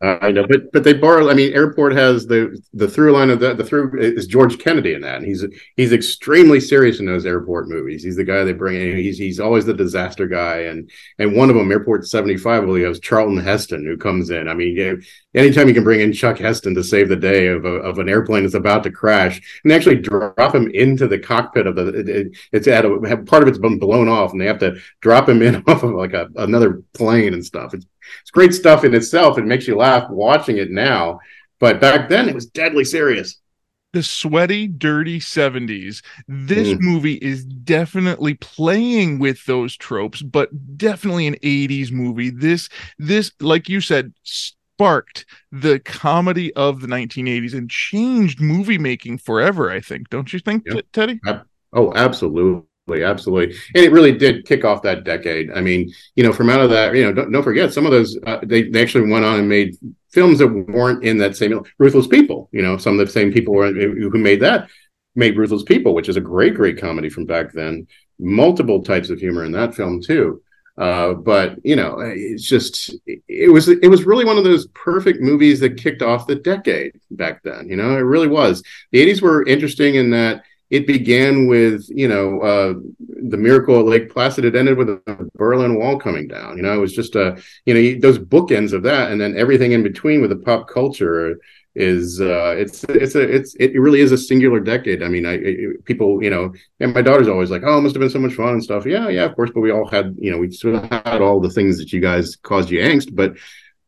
Uh, 0.01 0.17
I 0.21 0.31
know, 0.31 0.47
but 0.47 0.71
but 0.71 0.85
they 0.85 0.93
borrow. 0.93 1.29
I 1.29 1.33
mean, 1.33 1.51
Airport 1.53 1.91
has 1.93 2.25
the 2.25 2.57
the 2.73 2.87
through 2.87 3.11
line 3.11 3.29
of 3.29 3.41
that. 3.41 3.57
The 3.57 3.65
through 3.65 3.99
is 3.99 4.27
George 4.27 4.57
Kennedy 4.57 4.93
in 4.93 5.01
that, 5.01 5.17
and 5.17 5.25
he's 5.25 5.43
he's 5.75 5.91
extremely 5.91 6.61
serious 6.61 7.01
in 7.01 7.05
those 7.05 7.25
airport 7.25 7.67
movies. 7.67 8.01
He's 8.01 8.15
the 8.15 8.23
guy 8.23 8.45
they 8.45 8.53
bring 8.53 8.79
in. 8.79 8.95
He's 8.95 9.17
he's 9.17 9.41
always 9.41 9.65
the 9.65 9.73
disaster 9.73 10.25
guy, 10.25 10.59
and 10.59 10.89
and 11.17 11.35
one 11.35 11.49
of 11.49 11.57
them, 11.57 11.69
Airport 11.69 12.07
seventy 12.07 12.37
five, 12.37 12.65
he 12.69 12.81
has 12.83 13.01
Charlton 13.01 13.35
Heston 13.43 13.85
who 13.85 13.97
comes 13.97 14.29
in. 14.29 14.47
I 14.47 14.53
mean, 14.53 15.01
anytime 15.33 15.67
you 15.67 15.73
can 15.73 15.83
bring 15.83 15.99
in 15.99 16.13
Chuck 16.13 16.37
Heston 16.37 16.75
to 16.75 16.83
save 16.83 17.09
the 17.09 17.15
day 17.17 17.47
of 17.47 17.65
a, 17.65 17.69
of 17.69 17.99
an 17.99 18.07
airplane 18.07 18.43
that's 18.43 18.55
about 18.55 18.83
to 18.83 18.91
crash, 18.91 19.41
and 19.65 19.73
actually 19.73 19.97
drop 19.97 20.55
him 20.55 20.69
into 20.73 21.07
the 21.07 21.19
cockpit 21.19 21.67
of 21.67 21.75
the, 21.75 21.87
it, 21.89 22.09
it- 22.09 22.37
it's 22.51 22.67
at 22.67 22.85
a 22.85 23.17
part 23.25 23.43
of 23.43 23.49
it's 23.49 23.57
been 23.57 23.79
blown 23.79 24.07
off, 24.07 24.31
and 24.31 24.39
they 24.39 24.45
have 24.45 24.59
to 24.59 24.77
drop 25.01 25.27
him 25.27 25.41
in 25.41 25.55
off 25.67 25.83
of 25.83 25.91
like 25.91 26.13
a, 26.13 26.29
another 26.37 26.83
plane 26.93 27.33
and 27.33 27.45
stuff. 27.45 27.73
It's 27.73 27.85
it's 28.21 28.31
great 28.31 28.53
stuff 28.53 28.83
in 28.83 28.93
itself. 28.93 29.37
It 29.37 29.45
makes 29.45 29.67
you 29.67 29.75
laugh 29.75 30.09
watching 30.09 30.57
it 30.57 30.71
now, 30.71 31.19
but 31.59 31.79
back 31.81 32.09
then 32.09 32.29
it 32.29 32.35
was 32.35 32.45
deadly 32.47 32.85
serious. 32.85 33.39
the 33.91 34.03
sweaty, 34.03 34.67
dirty 34.67 35.19
70s. 35.19 36.03
This 36.27 36.73
Mm. 36.75 36.79
movie 36.79 37.15
is 37.15 37.43
definitely 37.43 38.35
playing 38.35 39.17
with 39.17 39.43
those 39.47 39.75
tropes, 39.75 40.21
but 40.21 40.77
definitely 40.77 41.25
an 41.25 41.37
80s 41.41 41.91
movie. 41.91 42.29
This, 42.29 42.69
this, 42.99 43.31
like 43.39 43.67
you 43.67 43.81
said, 43.81 44.13
sparked 44.23 45.25
the 45.51 45.79
comedy 45.79 46.53
of 46.53 46.81
the 46.81 46.87
1980s 46.87 47.55
and 47.55 47.67
changed 47.67 48.39
movie 48.39 48.77
making 48.77 49.17
forever, 49.17 49.71
I 49.71 49.79
think. 49.79 50.09
Don't 50.09 50.31
you 50.33 50.39
think. 50.39 50.65
T- 50.69 50.83
Teddy? 50.93 51.19
Oh, 51.73 51.91
absolutely. 51.95 52.61
Absolutely. 52.97 53.55
And 53.75 53.85
it 53.85 53.91
really 53.91 54.11
did 54.11 54.45
kick 54.45 54.65
off 54.65 54.81
that 54.83 55.03
decade. 55.03 55.51
I 55.51 55.61
mean, 55.61 55.91
you 56.15 56.23
know, 56.23 56.33
from 56.33 56.49
out 56.49 56.61
of 56.61 56.69
that, 56.69 56.95
you 56.95 57.03
know, 57.03 57.13
don't, 57.13 57.31
don't 57.31 57.43
forget 57.43 57.73
some 57.73 57.85
of 57.85 57.91
those, 57.91 58.17
uh, 58.25 58.39
they, 58.43 58.63
they 58.63 58.81
actually 58.81 59.09
went 59.09 59.25
on 59.25 59.39
and 59.39 59.49
made 59.49 59.75
films 60.11 60.39
that 60.39 60.47
weren't 60.47 61.03
in 61.03 61.17
that 61.19 61.35
same 61.35 61.61
Ruthless 61.77 62.07
People, 62.07 62.49
you 62.51 62.61
know, 62.61 62.77
some 62.77 62.99
of 62.99 63.05
the 63.05 63.11
same 63.11 63.31
people 63.31 63.53
were, 63.53 63.71
who 63.71 64.09
made 64.17 64.41
that 64.41 64.69
made 65.15 65.37
Ruthless 65.37 65.63
People, 65.63 65.93
which 65.93 66.09
is 66.09 66.17
a 66.17 66.21
great, 66.21 66.55
great 66.55 66.79
comedy 66.79 67.09
from 67.09 67.25
back 67.25 67.51
then. 67.53 67.87
Multiple 68.19 68.83
types 68.83 69.09
of 69.09 69.19
humor 69.19 69.45
in 69.45 69.51
that 69.53 69.75
film 69.75 70.01
too. 70.01 70.41
Uh, 70.77 71.13
but 71.13 71.57
you 71.63 71.75
know, 71.75 71.99
it's 71.99 72.47
just 72.47 72.95
it, 73.05 73.51
was 73.51 73.67
it 73.67 73.89
was 73.89 74.05
really 74.05 74.23
one 74.23 74.37
of 74.37 74.45
those 74.45 74.67
perfect 74.67 75.21
movies 75.21 75.59
that 75.59 75.77
kicked 75.77 76.01
off 76.01 76.25
the 76.25 76.35
decade 76.35 76.93
back 77.11 77.43
then. 77.43 77.67
You 77.69 77.75
know, 77.75 77.97
it 77.97 78.01
really 78.01 78.29
was. 78.29 78.63
The 78.91 79.05
'80s 79.05 79.21
were 79.21 79.45
interesting 79.45 79.95
in 79.95 80.09
that 80.11 80.43
it 80.69 80.85
began 80.85 81.47
with 81.47 81.85
you 81.89 82.07
know 82.07 82.41
uh, 82.41 82.73
the 83.29 83.37
miracle 83.37 83.79
at 83.79 83.85
Lake 83.85 84.11
Placid. 84.11 84.45
It 84.45 84.55
ended 84.55 84.77
with 84.77 84.87
the 84.87 85.29
Berlin 85.35 85.79
Wall 85.79 85.99
coming 85.99 86.27
down. 86.27 86.57
You 86.57 86.63
know, 86.63 86.73
it 86.73 86.81
was 86.81 86.93
just 86.93 87.15
a 87.15 87.41
you 87.65 87.73
know 87.73 87.99
those 87.99 88.19
bookends 88.19 88.73
of 88.73 88.83
that, 88.83 89.11
and 89.11 89.19
then 89.19 89.37
everything 89.37 89.71
in 89.71 89.83
between 89.83 90.21
with 90.21 90.29
the 90.29 90.35
pop 90.37 90.67
culture 90.67 91.39
is 91.75 92.19
uh 92.19 92.55
it's 92.57 92.83
it's 92.85 93.13
a 93.13 93.21
it's 93.21 93.55
it 93.55 93.79
really 93.79 94.01
is 94.01 94.11
a 94.11 94.17
singular 94.17 94.59
decade 94.59 95.03
i 95.03 95.07
mean 95.07 95.23
i 95.25 95.33
it, 95.33 95.85
people 95.85 96.21
you 96.21 96.29
know 96.29 96.51
and 96.79 96.95
my 96.95 97.01
daughter's 97.01 97.27
always 97.27 97.51
like 97.51 97.61
oh 97.63 97.77
it 97.77 97.81
must 97.81 97.93
have 97.93 98.01
been 98.01 98.09
so 98.09 98.17
much 98.17 98.33
fun 98.33 98.49
and 98.49 98.63
stuff 98.63 98.87
yeah 98.87 99.07
yeah 99.07 99.23
of 99.23 99.35
course 99.35 99.51
but 99.53 99.61
we 99.61 99.71
all 99.71 99.87
had 99.87 100.15
you 100.17 100.31
know 100.31 100.39
we 100.39 100.49
still 100.49 100.81
had 100.91 101.21
all 101.21 101.39
the 101.39 101.49
things 101.49 101.77
that 101.77 101.93
you 101.93 102.01
guys 102.01 102.35
caused 102.37 102.71
you 102.71 102.79
angst 102.79 103.15
but 103.15 103.37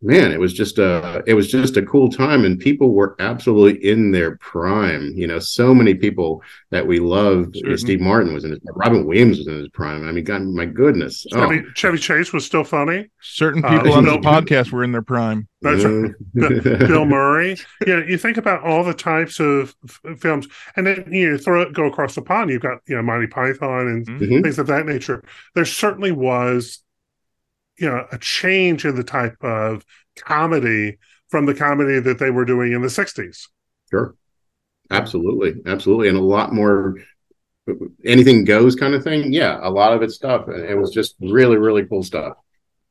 man 0.02 0.32
it 0.32 0.40
was 0.40 0.54
just 0.54 0.80
a 0.80 1.24
it 1.28 1.34
was 1.34 1.48
just 1.50 1.78
a 1.78 1.86
cool 1.86 2.10
time 2.10 2.44
and 2.46 2.60
people 2.60 2.94
were 2.94 3.16
absolutely 3.20 3.88
in 3.88 4.12
their 4.12 4.36
prime 4.38 5.12
you 5.16 5.28
know 5.28 5.38
so 5.40 5.74
many 5.76 5.94
people 5.94 6.42
that 6.72 6.86
we 6.88 7.00
love 7.00 7.48
Certainly. 7.54 7.78
steve 7.78 8.02
martin 8.02 8.34
was 8.34 8.44
in 8.44 8.52
his 8.52 8.60
robin 8.76 9.06
williams 9.06 9.38
was 9.38 9.48
in 9.48 9.58
his 9.60 9.70
prime 9.70 10.08
i 10.08 10.12
mean 10.12 10.24
god 10.24 10.42
my 10.44 10.66
goodness 10.66 11.26
oh, 11.34 11.42
Chevy, 11.50 11.64
Chevy 11.76 11.98
Chase 11.98 12.34
was 12.34 12.46
still 12.46 12.64
funny. 12.64 13.10
Certain 13.22 13.64
Uh, 13.64 13.78
people 13.78 13.94
on 13.94 14.06
this 14.06 14.14
Bill- 14.18 14.22
podcast 14.24 14.72
were 14.72 14.84
in 14.84 14.92
their 14.92 15.02
prime. 15.04 15.48
That's 15.62 15.84
yeah. 15.84 16.08
Bill 16.88 17.06
Murray. 17.18 17.56
You 17.86 18.00
know, 18.00 18.06
you 18.06 18.18
think 18.18 18.38
about 18.38 18.64
all 18.64 18.84
the 18.84 18.94
types 18.96 19.40
of 19.40 19.76
f- 19.88 20.20
films, 20.20 20.48
and 20.76 20.88
then 20.88 21.06
you 21.12 21.32
know, 21.32 21.38
throw 21.38 21.62
it, 21.62 21.74
go 21.74 21.86
across 21.86 22.16
the 22.16 22.22
pond. 22.24 22.50
You've 22.50 22.64
got 22.64 22.80
you 22.88 22.96
know 22.96 23.04
Monty 23.04 23.28
Python 23.28 23.88
and 23.88 24.08
Mhm. 24.08 24.42
things 24.42 24.58
of 24.58 24.66
that 24.68 24.86
nature. 24.88 25.24
There 25.54 25.66
certainly 25.66 26.12
was, 26.12 26.82
you 27.82 27.90
know, 27.90 28.06
a 28.12 28.18
change 28.20 28.86
in 28.86 28.96
the 28.96 29.04
type 29.04 29.36
of 29.44 29.86
comedy 30.18 30.98
from 31.30 31.46
the 31.48 31.54
comedy 31.56 32.00
that 32.00 32.20
they 32.20 32.30
were 32.32 32.46
doing 32.46 32.74
in 32.74 32.82
the 32.82 32.90
'60s. 32.90 33.48
Sure. 33.90 34.16
Absolutely. 34.92 35.56
Absolutely. 35.66 36.10
And 36.10 36.18
a 36.18 36.22
lot 36.22 36.54
more 36.54 36.96
anything 38.06 38.44
goes 38.46 38.76
kind 38.76 38.94
of 38.94 39.04
thing. 39.04 39.34
Yeah. 39.34 39.60
A 39.62 39.70
lot 39.70 39.94
of 39.94 40.02
it's 40.02 40.16
stuff. 40.16 40.48
And 40.48 40.66
it 40.66 40.78
was 40.78 40.92
just 40.92 41.16
really, 41.22 41.58
really 41.58 41.86
cool 41.86 42.04
stuff. 42.04 42.34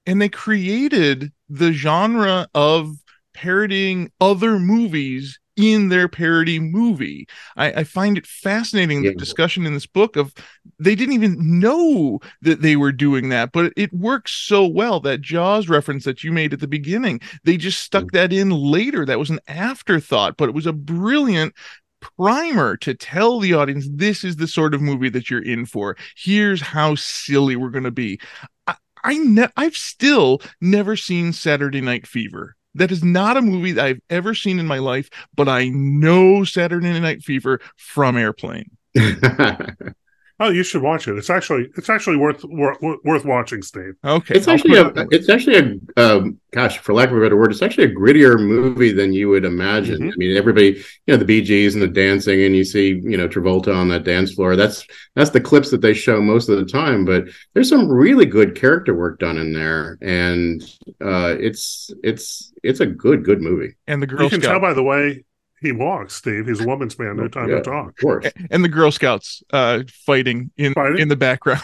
and 0.06 0.20
they 0.20 0.28
created 0.28 1.32
the 1.48 1.72
genre 1.72 2.48
of 2.54 2.96
parodying 3.34 4.10
other 4.20 4.58
movies 4.58 5.39
in 5.62 5.88
their 5.88 6.08
parody 6.08 6.58
movie. 6.58 7.26
I, 7.56 7.72
I 7.72 7.84
find 7.84 8.18
it 8.18 8.26
fascinating 8.26 9.02
the 9.02 9.08
Yeah. 9.08 9.14
discussion 9.18 9.66
in 9.66 9.74
this 9.74 9.86
book 9.86 10.16
of 10.16 10.34
they 10.78 10.94
didn't 10.94 11.14
even 11.14 11.60
know 11.60 12.20
that 12.42 12.62
they 12.62 12.76
were 12.76 12.92
doing 12.92 13.28
that, 13.30 13.52
but 13.52 13.72
it 13.76 13.92
works 13.92 14.32
so 14.32 14.66
well. 14.66 15.00
That 15.00 15.20
Jaws 15.20 15.68
reference 15.68 16.04
that 16.04 16.24
you 16.24 16.32
made 16.32 16.52
at 16.52 16.60
the 16.60 16.66
beginning, 16.68 17.20
they 17.44 17.56
just 17.56 17.80
stuck 17.80 18.04
mm. 18.04 18.12
that 18.12 18.32
in 18.32 18.50
later. 18.50 19.04
That 19.04 19.18
was 19.18 19.30
an 19.30 19.40
afterthought, 19.48 20.36
but 20.36 20.48
it 20.48 20.54
was 20.54 20.66
a 20.66 20.72
brilliant 20.72 21.54
primer 22.00 22.76
to 22.78 22.94
tell 22.94 23.40
the 23.40 23.52
audience 23.52 23.86
this 23.90 24.24
is 24.24 24.36
the 24.36 24.48
sort 24.48 24.74
of 24.74 24.80
movie 24.80 25.10
that 25.10 25.30
you're 25.30 25.42
in 25.42 25.66
for. 25.66 25.96
Here's 26.16 26.60
how 26.60 26.94
silly 26.94 27.56
we're 27.56 27.70
going 27.70 27.84
to 27.84 27.90
be. 27.90 28.18
I, 28.66 28.76
I 29.04 29.18
ne- 29.18 29.52
I've 29.56 29.76
still 29.76 30.40
never 30.60 30.96
seen 30.96 31.32
Saturday 31.32 31.80
Night 31.80 32.06
Fever. 32.06 32.56
That 32.74 32.92
is 32.92 33.02
not 33.02 33.36
a 33.36 33.42
movie 33.42 33.72
that 33.72 33.84
I've 33.84 34.00
ever 34.10 34.34
seen 34.34 34.58
in 34.58 34.66
my 34.66 34.78
life, 34.78 35.10
but 35.34 35.48
I 35.48 35.68
know 35.68 36.44
Saturday 36.44 36.98
Night 37.00 37.22
Fever 37.22 37.60
from 37.76 38.16
Airplane. 38.16 38.70
Oh, 40.42 40.48
you 40.48 40.62
should 40.62 40.80
watch 40.80 41.06
it. 41.06 41.18
It's 41.18 41.28
actually 41.28 41.68
it's 41.76 41.90
actually 41.90 42.16
worth 42.16 42.42
worth, 42.44 42.78
worth 43.04 43.24
watching, 43.26 43.60
Steve. 43.60 43.92
Okay, 44.02 44.34
it's 44.36 44.48
I'll 44.48 44.54
actually 44.54 44.78
a, 44.78 44.86
it- 44.88 45.08
it's 45.12 45.28
actually 45.28 45.56
a, 45.96 46.02
um, 46.02 46.40
gosh, 46.52 46.78
for 46.78 46.94
lack 46.94 47.10
of 47.10 47.18
a 47.18 47.20
better 47.20 47.36
word, 47.36 47.50
it's 47.52 47.60
actually 47.60 47.84
a 47.92 47.94
grittier 47.94 48.40
movie 48.40 48.92
than 48.92 49.12
you 49.12 49.28
would 49.28 49.44
imagine. 49.44 50.00
Mhm. 50.00 50.12
I 50.12 50.16
mean, 50.16 50.36
everybody, 50.38 50.68
you 51.06 51.12
know, 51.12 51.16
the 51.18 51.26
Bee 51.26 51.42
Gees 51.42 51.74
and 51.74 51.82
the 51.82 51.88
dancing, 51.88 52.42
and 52.42 52.56
you 52.56 52.64
see, 52.64 52.88
you 53.04 53.18
know, 53.18 53.28
Travolta 53.28 53.74
on 53.76 53.88
that 53.90 54.04
dance 54.04 54.32
floor. 54.32 54.56
That's 54.56 54.86
that's 55.14 55.30
the 55.30 55.42
clips 55.42 55.70
that 55.72 55.82
they 55.82 55.92
show 55.92 56.22
most 56.22 56.48
of 56.48 56.56
the 56.58 56.64
time. 56.64 57.04
But 57.04 57.24
there's 57.52 57.68
some 57.68 57.86
really 57.88 58.24
good 58.24 58.54
character 58.54 58.94
work 58.94 59.18
done 59.18 59.36
in 59.36 59.52
there, 59.52 59.98
and 60.00 60.62
uh, 61.04 61.36
it's 61.38 61.90
it's 62.02 62.50
it's 62.62 62.80
a 62.80 62.86
good 62.86 63.24
good 63.24 63.42
movie. 63.42 63.74
and 63.86 64.02
the 64.02 64.06
Girl 64.06 64.24
you 64.24 64.30
can 64.30 64.40
tell 64.40 64.58
by 64.60 64.72
the 64.72 64.82
way 64.82 65.24
he 65.60 65.72
walks, 65.72 66.14
Steve. 66.14 66.46
He's 66.46 66.60
a 66.60 66.66
woman's 66.66 66.98
man. 66.98 67.16
No 67.16 67.28
time 67.28 67.48
Yeah, 67.48 67.56
to 67.56 67.62
talk. 67.62 67.88
Of 67.90 67.96
course. 67.96 68.26
and 68.50 68.64
the 68.64 68.68
Girl 68.68 68.90
Scouts 68.90 69.42
uh, 69.52 69.82
fighting 70.06 70.50
in 70.56 70.74
Fighting? 70.74 70.98
in 70.98 71.08
the 71.08 71.16
background. 71.16 71.62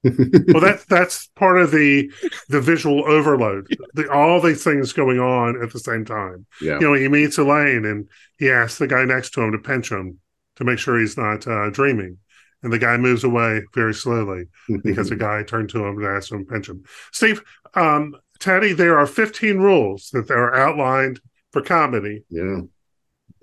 well 0.04 0.60
that's 0.60 0.84
that's 0.84 1.26
part 1.34 1.58
of 1.60 1.72
the 1.72 2.08
the 2.48 2.60
visual 2.60 3.04
overload 3.04 3.66
the 3.94 4.08
all 4.12 4.40
these 4.40 4.62
things 4.62 4.92
going 4.92 5.18
on 5.18 5.60
at 5.60 5.72
the 5.72 5.78
same 5.80 6.04
time 6.04 6.46
yeah. 6.62 6.74
you 6.78 6.86
know 6.86 6.94
he 6.94 7.08
meets 7.08 7.36
elaine 7.36 7.84
and 7.84 8.08
he 8.38 8.48
asks 8.48 8.78
the 8.78 8.86
guy 8.86 9.04
next 9.04 9.30
to 9.30 9.42
him 9.42 9.50
to 9.50 9.58
pinch 9.58 9.90
him 9.90 10.16
to 10.54 10.62
make 10.62 10.78
sure 10.78 11.00
he's 11.00 11.16
not 11.18 11.44
uh, 11.48 11.68
dreaming 11.70 12.16
and 12.62 12.72
the 12.72 12.78
guy 12.78 12.96
moves 12.96 13.24
away 13.24 13.60
very 13.74 13.92
slowly 13.92 14.44
because 14.84 15.08
the 15.08 15.16
guy 15.16 15.42
turned 15.42 15.68
to 15.68 15.84
him 15.84 15.98
and 15.98 16.06
asked 16.06 16.30
him 16.30 16.46
to 16.46 16.52
pinch 16.52 16.68
him 16.68 16.84
steve 17.12 17.42
um 17.74 18.14
teddy 18.38 18.72
there 18.72 18.96
are 18.96 19.06
15 19.06 19.58
rules 19.58 20.10
that 20.12 20.30
are 20.30 20.54
outlined 20.54 21.20
for 21.50 21.60
comedy 21.60 22.22
yeah. 22.30 22.60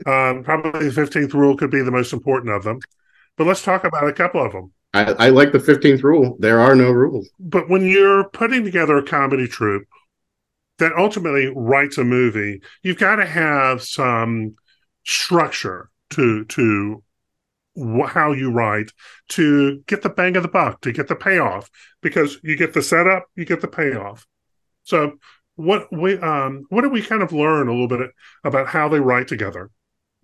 Um 0.05 0.43
probably 0.43 0.89
the 0.89 1.01
15th 1.01 1.33
rule 1.33 1.55
could 1.57 1.71
be 1.71 1.81
the 1.81 1.91
most 1.91 2.13
important 2.13 2.53
of 2.53 2.63
them 2.63 2.79
but 3.37 3.47
let's 3.47 3.63
talk 3.63 3.83
about 3.83 4.07
a 4.07 4.13
couple 4.13 4.43
of 4.43 4.51
them 4.51 4.71
I, 4.95 5.25
I 5.25 5.29
like 5.29 5.51
the 5.51 5.59
15th 5.59 6.03
rule. 6.03 6.37
There 6.39 6.61
are 6.61 6.73
no 6.73 6.89
rules. 6.89 7.29
but 7.37 7.69
when 7.69 7.85
you're 7.85 8.29
putting 8.29 8.63
together 8.63 8.97
a 8.97 9.03
comedy 9.03 9.45
troupe 9.45 9.87
that 10.77 10.93
ultimately 10.97 11.51
writes 11.53 11.97
a 11.97 12.05
movie, 12.05 12.61
you've 12.81 12.97
got 12.97 13.17
to 13.17 13.25
have 13.25 13.81
some 13.83 14.55
structure 15.03 15.89
to 16.11 16.45
to 16.45 17.03
how 18.07 18.31
you 18.31 18.51
write 18.51 18.91
to 19.27 19.83
get 19.87 20.01
the 20.01 20.09
bang 20.09 20.37
of 20.37 20.43
the 20.43 20.49
buck, 20.49 20.79
to 20.81 20.93
get 20.93 21.09
the 21.09 21.15
payoff, 21.15 21.69
because 22.01 22.39
you 22.41 22.55
get 22.55 22.73
the 22.73 22.81
setup, 22.81 23.25
you 23.35 23.43
get 23.43 23.59
the 23.59 23.67
payoff. 23.67 24.25
So 24.83 25.17
what 25.55 25.91
we 25.91 26.17
um 26.19 26.65
what 26.69 26.81
did 26.81 26.91
we 26.91 27.01
kind 27.01 27.21
of 27.21 27.33
learn 27.33 27.67
a 27.67 27.71
little 27.71 27.87
bit 27.87 28.11
about 28.43 28.67
how 28.67 28.87
they 28.87 28.99
write 28.99 29.27
together? 29.27 29.71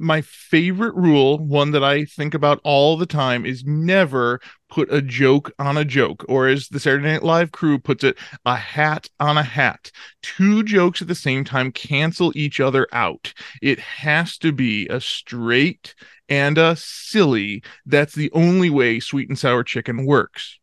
My 0.01 0.21
favorite 0.21 0.95
rule, 0.95 1.39
one 1.39 1.71
that 1.71 1.83
I 1.83 2.05
think 2.05 2.33
about 2.33 2.59
all 2.63 2.97
the 2.97 3.05
time, 3.05 3.45
is 3.45 3.63
never 3.63 4.41
put 4.69 4.91
a 4.91 5.01
joke 5.01 5.51
on 5.59 5.77
a 5.77 5.85
joke, 5.85 6.25
or 6.27 6.47
as 6.47 6.67
the 6.69 6.79
Saturday 6.79 7.05
Night 7.05 7.23
Live 7.23 7.51
crew 7.51 7.77
puts 7.79 8.03
it, 8.03 8.17
a 8.45 8.55
hat 8.55 9.09
on 9.19 9.37
a 9.37 9.43
hat. 9.43 9.91
Two 10.21 10.63
jokes 10.63 11.01
at 11.01 11.07
the 11.07 11.15
same 11.15 11.43
time 11.43 11.71
cancel 11.71 12.31
each 12.35 12.59
other 12.59 12.87
out. 12.91 13.33
It 13.61 13.79
has 13.79 14.37
to 14.39 14.51
be 14.51 14.87
a 14.87 14.99
straight 14.99 15.95
and 16.29 16.57
a 16.57 16.75
silly. 16.75 17.63
That's 17.85 18.15
the 18.15 18.31
only 18.31 18.69
way 18.69 18.99
sweet 18.99 19.29
and 19.29 19.37
sour 19.37 19.63
chicken 19.63 20.05
works. 20.05 20.59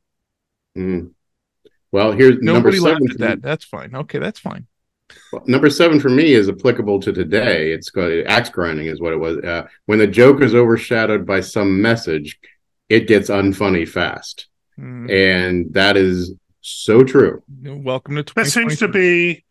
Mm. 0.77 1.13
Well, 1.93 2.13
here's 2.13 2.39
number 2.41 2.71
Nobody 2.71 2.81
laughed 2.81 3.03
seven. 3.03 3.11
at 3.11 3.19
that. 3.19 3.43
That's 3.43 3.65
fine. 3.65 3.95
Okay, 3.95 4.19
that's 4.19 4.39
fine. 4.39 4.67
Well, 5.33 5.43
number 5.47 5.71
seven 5.71 6.01
for 6.01 6.09
me 6.09 6.33
is 6.33 6.49
applicable 6.49 7.01
to 7.01 7.13
today. 7.13 7.73
It's 7.73 7.91
called 7.91 8.13
axe 8.27 8.49
grinding, 8.51 8.87
is 8.87 9.01
what 9.01 9.13
it 9.13 9.19
was. 9.19 9.39
Uh, 9.39 9.67
when 9.87 9.99
the 9.99 10.07
joke 10.07 10.43
is 10.43 10.55
overshadowed 10.55 11.27
by 11.27 11.41
some 11.41 11.81
message, 11.83 12.39
it 12.89 13.07
gets 13.09 13.29
unfunny 13.31 13.87
fast, 13.89 14.47
Mm, 14.79 15.11
and 15.11 15.75
that 15.75 15.97
is 15.97 16.35
so 16.61 17.03
true. 17.03 17.43
Welcome 17.65 18.15
to 18.23 18.35
That 18.35 18.47
seems 18.47 18.79
to 18.79 18.87
be 18.89 19.45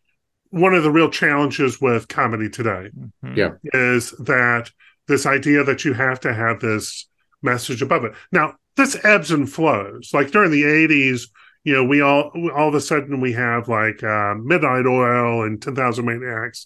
one 0.50 0.72
of 0.72 0.82
the 0.82 0.90
real 0.90 1.10
challenges 1.10 1.80
with 1.80 2.08
comedy 2.08 2.48
today. 2.48 2.88
Mhm. 3.22 3.36
Yeah. 3.36 3.50
is 3.74 4.12
that 4.12 4.70
this 5.06 5.26
idea 5.26 5.64
that 5.64 5.84
you 5.84 5.92
have 5.92 6.20
to 6.20 6.32
have 6.32 6.60
this 6.60 7.06
message 7.42 7.82
above 7.82 8.04
it. 8.06 8.12
Now, 8.32 8.56
this 8.76 8.96
ebbs 9.04 9.30
and 9.30 9.50
flows. 9.50 10.10
Like 10.14 10.30
during 10.30 10.50
the 10.50 10.64
80s, 10.64 11.28
you 11.68 11.74
know, 11.76 11.84
we 11.92 11.98
all 12.08 12.24
all 12.56 12.68
of 12.68 12.74
a 12.74 12.80
sudden 12.90 13.20
we 13.26 13.32
have 13.34 13.62
like 13.68 14.02
uh, 14.02 14.34
Midnight 14.52 14.86
Oil 14.86 15.44
and 15.46 15.60
10,000 15.62 16.04
Maniacs. 16.04 16.60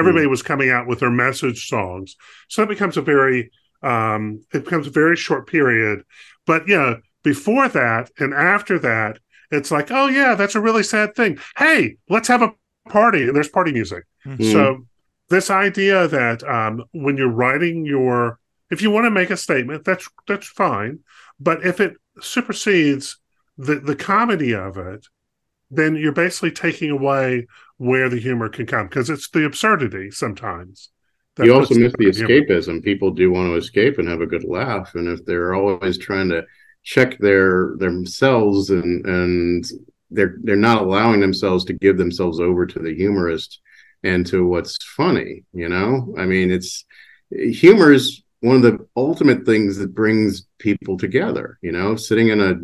Everybody 0.00 0.26
was 0.26 0.42
coming 0.50 0.70
out 0.76 0.86
with 0.88 1.00
their 1.00 1.10
message 1.10 1.68
songs. 1.68 2.16
So 2.48 2.62
it 2.64 2.68
becomes 2.74 2.96
a 2.96 3.02
very 3.14 3.40
Um, 3.82 4.22
it 4.56 4.64
becomes 4.64 4.86
a 4.86 4.98
very 5.02 5.16
short 5.26 5.44
period, 5.56 5.96
but 6.50 6.62
yeah, 6.74 6.90
before 7.22 7.68
that 7.80 8.04
and 8.22 8.32
after 8.56 8.76
that, 8.90 9.12
it's 9.56 9.70
like, 9.76 9.88
oh 9.98 10.08
yeah, 10.20 10.32
that's 10.38 10.56
a 10.56 10.64
really 10.68 10.82
sad 10.94 11.08
thing. 11.14 11.32
Hey, 11.62 11.80
let's 12.14 12.28
have 12.28 12.42
a 12.42 12.52
party, 12.98 13.22
and 13.26 13.34
there's 13.36 13.56
party 13.58 13.72
music. 13.72 14.02
Mhm. 14.26 14.52
So 14.52 14.62
this 15.28 15.50
idea 15.50 16.08
that 16.08 16.38
um, 16.56 16.74
when 16.92 17.16
you're 17.18 17.38
writing 17.42 17.76
your, 17.94 18.38
if 18.70 18.78
you 18.82 18.90
want 18.90 19.04
to 19.06 19.10
make 19.20 19.30
a 19.30 19.36
statement, 19.46 19.84
that's 19.84 20.06
that's 20.28 20.48
fine. 20.64 20.94
But 21.38 21.58
if 21.70 21.76
it 21.86 21.92
supersedes 22.20 23.18
the 23.56 23.76
the 23.76 23.96
comedy 23.96 24.54
of 24.54 24.76
it, 24.76 25.06
then 25.70 25.96
you're 25.96 26.12
basically 26.12 26.50
taking 26.52 26.90
away 26.90 27.46
where 27.78 28.08
the 28.08 28.20
humor 28.20 28.48
can 28.48 28.66
come 28.66 28.86
because 28.88 29.10
it's 29.10 29.28
the 29.30 29.44
absurdity 29.44 30.10
sometimes. 30.10 30.90
you 31.38 31.54
also 31.54 31.74
miss 31.74 31.92
the 31.98 32.10
humor. 32.12 32.28
escapism. 32.28 32.82
People 32.82 33.10
do 33.10 33.30
want 33.30 33.48
to 33.48 33.56
escape 33.56 33.98
and 33.98 34.08
have 34.08 34.20
a 34.20 34.26
good 34.26 34.44
laugh, 34.44 34.94
and 34.94 35.08
if 35.08 35.24
they're 35.24 35.54
always 35.54 35.98
trying 35.98 36.28
to 36.30 36.44
check 36.82 37.18
their 37.18 37.74
themselves 37.78 38.70
and 38.70 39.04
and 39.06 39.66
they're 40.10 40.36
they're 40.42 40.56
not 40.56 40.82
allowing 40.82 41.20
themselves 41.20 41.64
to 41.64 41.72
give 41.72 41.98
themselves 41.98 42.40
over 42.40 42.64
to 42.64 42.78
the 42.78 42.94
humorist 42.94 43.60
and 44.02 44.26
to 44.26 44.46
what's 44.46 44.78
funny. 44.96 45.44
You 45.52 45.68
know, 45.68 46.14
I 46.16 46.26
mean, 46.26 46.50
it's 46.50 46.84
humor 47.30 47.92
is 47.92 48.22
one 48.40 48.56
of 48.56 48.62
the 48.62 48.86
ultimate 48.96 49.44
things 49.44 49.78
that 49.78 49.94
brings 49.94 50.46
people 50.58 50.96
together. 50.96 51.58
You 51.60 51.72
know, 51.72 51.96
sitting 51.96 52.28
in 52.28 52.40
a 52.40 52.54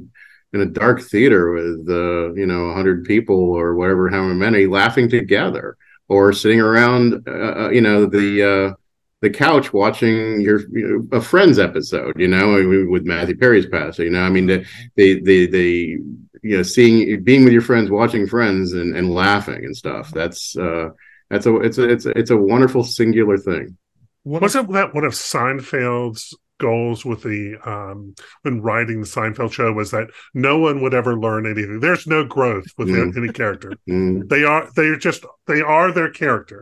in 0.52 0.60
a 0.60 0.66
dark 0.66 1.00
theater 1.00 1.52
with 1.52 1.88
uh, 1.88 2.32
you 2.34 2.46
know 2.46 2.66
100 2.66 3.04
people 3.04 3.36
or 3.36 3.74
whatever 3.74 4.08
how 4.08 4.22
many 4.22 4.66
laughing 4.66 5.08
together 5.08 5.76
or 6.08 6.32
sitting 6.32 6.60
around 6.60 7.26
uh, 7.28 7.70
you 7.70 7.80
know 7.80 8.06
the 8.06 8.42
uh, 8.42 8.74
the 9.20 9.30
couch 9.30 9.72
watching 9.72 10.40
your 10.40 10.60
you 10.70 11.08
know, 11.10 11.16
a 11.16 11.20
friends 11.20 11.58
episode 11.58 12.18
you 12.18 12.28
know 12.28 12.86
with 12.90 13.04
matthew 13.04 13.36
perry's 13.36 13.66
passing 13.66 14.06
you 14.06 14.10
know 14.10 14.22
i 14.22 14.28
mean 14.28 14.46
the 14.46 14.64
the 14.96 15.22
the, 15.22 15.46
the 15.46 15.98
you 16.42 16.56
know 16.56 16.62
seeing 16.62 17.22
being 17.22 17.44
with 17.44 17.52
your 17.52 17.62
friends 17.62 17.90
watching 17.90 18.26
friends 18.26 18.72
and, 18.72 18.96
and 18.96 19.14
laughing 19.14 19.64
and 19.64 19.76
stuff 19.76 20.10
that's 20.10 20.56
uh 20.56 20.88
that's 21.32 21.46
a 21.46 21.56
it's 21.56 21.78
a 21.78 21.88
it's 21.88 22.04
a, 22.04 22.10
it's 22.10 22.30
a 22.30 22.36
wonderful 22.36 22.84
singular 22.84 23.38
thing. 23.38 23.78
Wasn't 24.22 24.70
that 24.72 24.94
one 24.94 25.04
of 25.04 25.14
Seinfeld's 25.14 26.36
goals 26.66 27.04
with 27.04 27.22
the 27.22 27.42
um 27.72 28.14
when 28.42 28.62
writing 28.68 29.00
the 29.00 29.06
Seinfeld 29.16 29.52
show 29.52 29.70
was 29.72 29.90
that 29.90 30.08
no 30.32 30.54
one 30.66 30.80
would 30.82 30.94
ever 30.94 31.14
learn 31.26 31.44
anything. 31.46 31.80
There's 31.80 32.06
no 32.06 32.24
growth 32.24 32.66
with 32.78 32.88
Mm. 32.88 33.16
any 33.20 33.32
character. 33.32 33.70
Mm. 33.88 34.28
They 34.32 34.44
are 34.44 34.68
they're 34.76 34.96
just 35.08 35.24
they 35.46 35.60
are 35.60 35.92
their 35.92 36.10
character. 36.10 36.60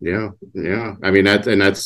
Yeah, 0.00 0.28
yeah. 0.54 0.94
I 1.02 1.10
mean 1.10 1.24
that's 1.24 1.46
and 1.46 1.60
that's 1.60 1.84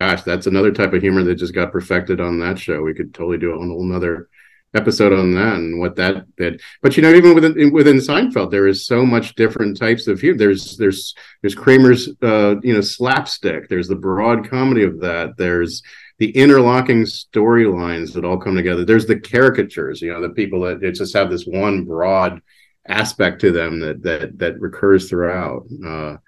gosh, 0.00 0.22
that's 0.30 0.46
another 0.48 0.72
type 0.72 0.92
of 0.94 1.02
humor 1.02 1.22
that 1.24 1.36
just 1.36 1.54
got 1.54 1.72
perfected 1.72 2.20
on 2.20 2.40
that 2.40 2.58
show. 2.58 2.82
We 2.82 2.94
could 2.98 3.14
totally 3.14 3.38
do 3.38 3.52
a 3.52 3.56
whole 3.58 3.82
another 3.90 4.28
episode 4.72 5.12
on 5.12 5.32
that 5.34 5.54
and 5.56 5.80
what 5.80 5.96
that 5.96 6.14
did. 6.36 6.60
But 6.82 6.96
you 6.96 7.02
know, 7.02 7.12
even 7.12 7.34
within 7.34 7.72
within 7.72 7.96
Seinfeld, 7.98 8.50
there 8.50 8.66
is 8.68 8.86
so 8.86 9.04
much 9.14 9.34
different 9.36 9.76
types 9.76 10.06
of 10.08 10.20
humor. 10.20 10.38
There's 10.38 10.76
there's 10.76 11.14
there's 11.40 11.54
Kramer's 11.62 12.08
uh, 12.22 12.54
you 12.62 12.74
know 12.74 12.80
slapstick. 12.80 13.68
There's 13.68 13.88
the 13.88 13.96
broad 14.08 14.48
comedy 14.50 14.84
of 14.84 15.00
that. 15.00 15.36
There's 15.36 15.82
the 16.20 16.30
interlocking 16.32 17.04
storylines 17.04 18.14
that 18.14 18.26
all 18.26 18.38
come 18.38 18.56
together. 18.56 18.84
There's 18.86 19.06
the 19.06 19.20
caricatures. 19.20 20.02
You 20.02 20.12
know, 20.12 20.22
the 20.22 20.30
people 20.30 20.62
that 20.62 20.80
just 20.94 21.14
have 21.16 21.30
this 21.30 21.46
one 21.46 21.86
broad 21.86 22.42
aspect 22.88 23.42
to 23.42 23.52
them 23.52 23.80
that 23.80 24.02
that 24.04 24.38
that 24.38 24.60
recurs 24.60 25.10
throughout. 25.10 25.66
Uh, 25.86 26.18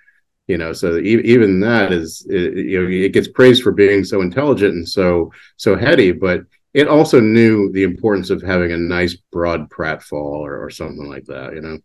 you 0.49 0.59
know 0.59 0.73
so 0.73 0.99
e- 0.99 1.23
even 1.25 1.61
that 1.61 1.93
is 1.93 2.27
it, 2.29 2.55
you 2.57 2.83
know 2.83 2.89
it 2.91 3.13
gets 3.13 3.29
praised 3.29 3.63
for 3.63 3.73
being 3.73 4.05
so 4.05 4.21
intelligent 4.23 4.75
and 4.75 4.89
so 4.89 5.33
so 5.57 5.77
heady 5.77 6.13
but 6.13 6.43
it 6.75 6.89
also 6.89 7.21
knew 7.21 7.71
the 7.73 7.85
importance 7.85 8.31
of 8.31 8.43
having 8.43 8.73
a 8.73 8.77
nice 8.77 9.17
broad 9.33 9.71
pratfall 9.71 10.41
or, 10.41 10.65
or 10.65 10.71
something 10.71 11.09
like 11.09 11.25
that 11.27 11.55
you 11.55 11.61
know 11.61 11.79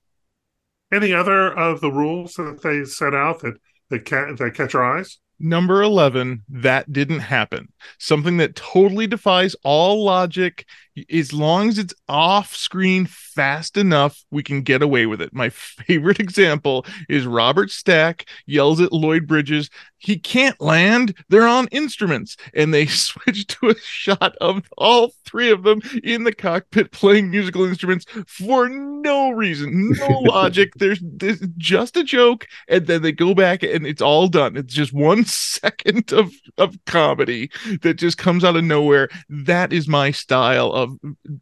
Any 0.92 1.14
other 1.14 1.48
of 1.54 1.82
the 1.82 1.92
rules 1.92 2.34
that 2.34 2.62
they 2.62 2.84
set 2.86 3.14
out 3.14 3.40
that 3.42 3.58
that, 3.90 4.06
ca- 4.06 4.34
that 4.34 4.54
catch 4.54 4.74
your 4.74 4.84
eyes? 4.84 5.20
Number 5.40 5.84
11, 5.84 6.44
that 6.50 6.92
didn't 6.92 7.20
happen. 7.20 7.72
Something 8.00 8.38
that 8.38 8.56
totally 8.56 9.06
defies 9.06 9.56
all 9.64 10.04
logic. 10.04 10.66
As 11.14 11.32
long 11.32 11.70
as 11.70 11.78
it's 11.78 11.94
off 12.10 12.56
screen 12.56 13.06
fast 13.06 13.78
enough, 13.78 14.24
we 14.32 14.42
can 14.42 14.62
get 14.64 14.82
away 14.82 15.06
with 15.06 15.22
it. 15.22 15.34
My 15.34 15.50
favorite 15.50 16.20
example 16.20 16.88
is 17.08 17.28
Robert 17.28 17.70
Stack 17.70 18.26
yells 18.48 18.82
at 18.82 18.92
Lloyd 18.92 19.28
Bridges, 19.28 19.70
he 20.00 20.18
can't 20.18 20.60
land. 20.62 21.16
They're 21.30 21.48
on 21.48 21.68
instruments. 21.72 22.38
And 22.54 22.74
they 22.74 22.86
switch 22.88 23.48
to 23.48 23.70
a 23.70 23.76
shot 23.80 24.36
of 24.40 24.68
all 24.78 25.12
three 25.26 25.50
of 25.52 25.64
them 25.64 25.82
in 26.04 26.24
the 26.24 26.34
cockpit 26.34 26.92
playing 26.92 27.32
musical 27.32 27.66
instruments 27.66 28.06
for 28.28 28.70
no 28.70 29.32
reason, 29.32 29.94
no 29.98 30.20
logic. 30.22 30.74
There's, 30.76 31.00
there's 31.02 31.42
just 31.58 31.98
a 31.98 32.04
joke 32.04 32.48
and 32.68 32.88
then 32.88 33.02
they 33.02 33.12
go 33.12 33.34
back 33.34 33.64
and 33.64 33.86
it's 33.86 34.02
all 34.02 34.28
done. 34.28 34.56
It's 34.56 34.74
just 34.74 34.94
one 34.94 35.26
second 35.28 36.12
of 36.14 36.32
of 36.58 36.78
comedy 36.86 37.50
that 37.82 37.96
just 37.96 38.18
comes 38.18 38.44
out 38.44 38.56
of 38.56 38.64
nowhere. 38.64 39.10
That 39.30 39.74
is 39.74 39.88
my 39.88 40.12
style 40.12 40.72
of 40.72 40.98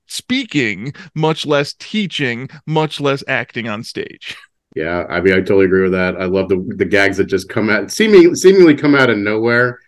speaking, 0.07 0.93
much 1.13 1.45
less 1.45 1.73
teaching, 1.73 2.49
much 2.65 2.99
less 2.99 3.23
acting 3.27 3.67
on 3.67 3.83
stage. 3.83 4.35
yeah 4.75 5.05
i 5.09 5.21
mean 5.21 5.33
i 5.33 5.37
totally 5.37 5.65
agree 5.65 5.83
with 5.83 5.93
that 5.93 6.17
i 6.17 6.25
love 6.25 6.49
the 6.49 6.73
the 6.75 6.85
gags 6.85 7.17
that 7.17 7.25
just 7.25 7.49
come 7.49 7.69
out 7.69 7.89
seemingly 7.89 8.35
seemingly 8.35 8.75
come 8.75 8.93
out 8.93 9.09
of 9.09 9.17
nowhere 9.17 9.79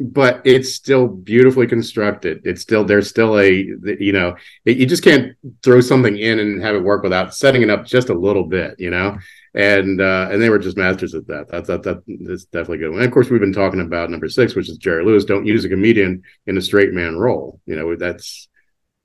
but 0.00 0.40
it's 0.44 0.74
still 0.74 1.08
beautifully 1.08 1.66
constructed 1.66 2.40
it's 2.44 2.62
still 2.62 2.84
there's 2.84 3.08
still 3.08 3.38
a 3.38 3.50
you 3.50 4.12
know 4.12 4.36
it, 4.64 4.76
you 4.76 4.86
just 4.86 5.02
can't 5.02 5.32
throw 5.62 5.80
something 5.80 6.16
in 6.16 6.38
and 6.38 6.62
have 6.62 6.76
it 6.76 6.82
work 6.82 7.02
without 7.02 7.34
setting 7.34 7.62
it 7.62 7.70
up 7.70 7.84
just 7.84 8.10
a 8.10 8.14
little 8.14 8.44
bit 8.44 8.74
you 8.78 8.90
know 8.90 9.18
and 9.58 10.00
uh 10.00 10.28
and 10.30 10.40
they 10.40 10.50
were 10.50 10.58
just 10.58 10.76
masters 10.76 11.14
at 11.14 11.26
that. 11.26 11.48
That 11.48 11.66
that, 11.66 11.82
that 11.82 12.02
that's 12.20 12.44
definitely 12.44 12.78
good. 12.78 12.92
And 12.92 13.02
of 13.02 13.10
course 13.10 13.28
we've 13.28 13.40
been 13.40 13.52
talking 13.52 13.80
about 13.80 14.08
number 14.08 14.28
six 14.28 14.54
which 14.54 14.70
is 14.70 14.78
jerry 14.78 15.04
lewis. 15.04 15.24
Don't 15.24 15.46
use 15.46 15.64
a 15.64 15.68
comedian 15.68 16.22
in 16.46 16.56
a 16.56 16.62
straight 16.62 16.92
man 16.92 17.16
role. 17.16 17.60
You 17.66 17.76
know 17.76 17.96
that's 17.96 18.48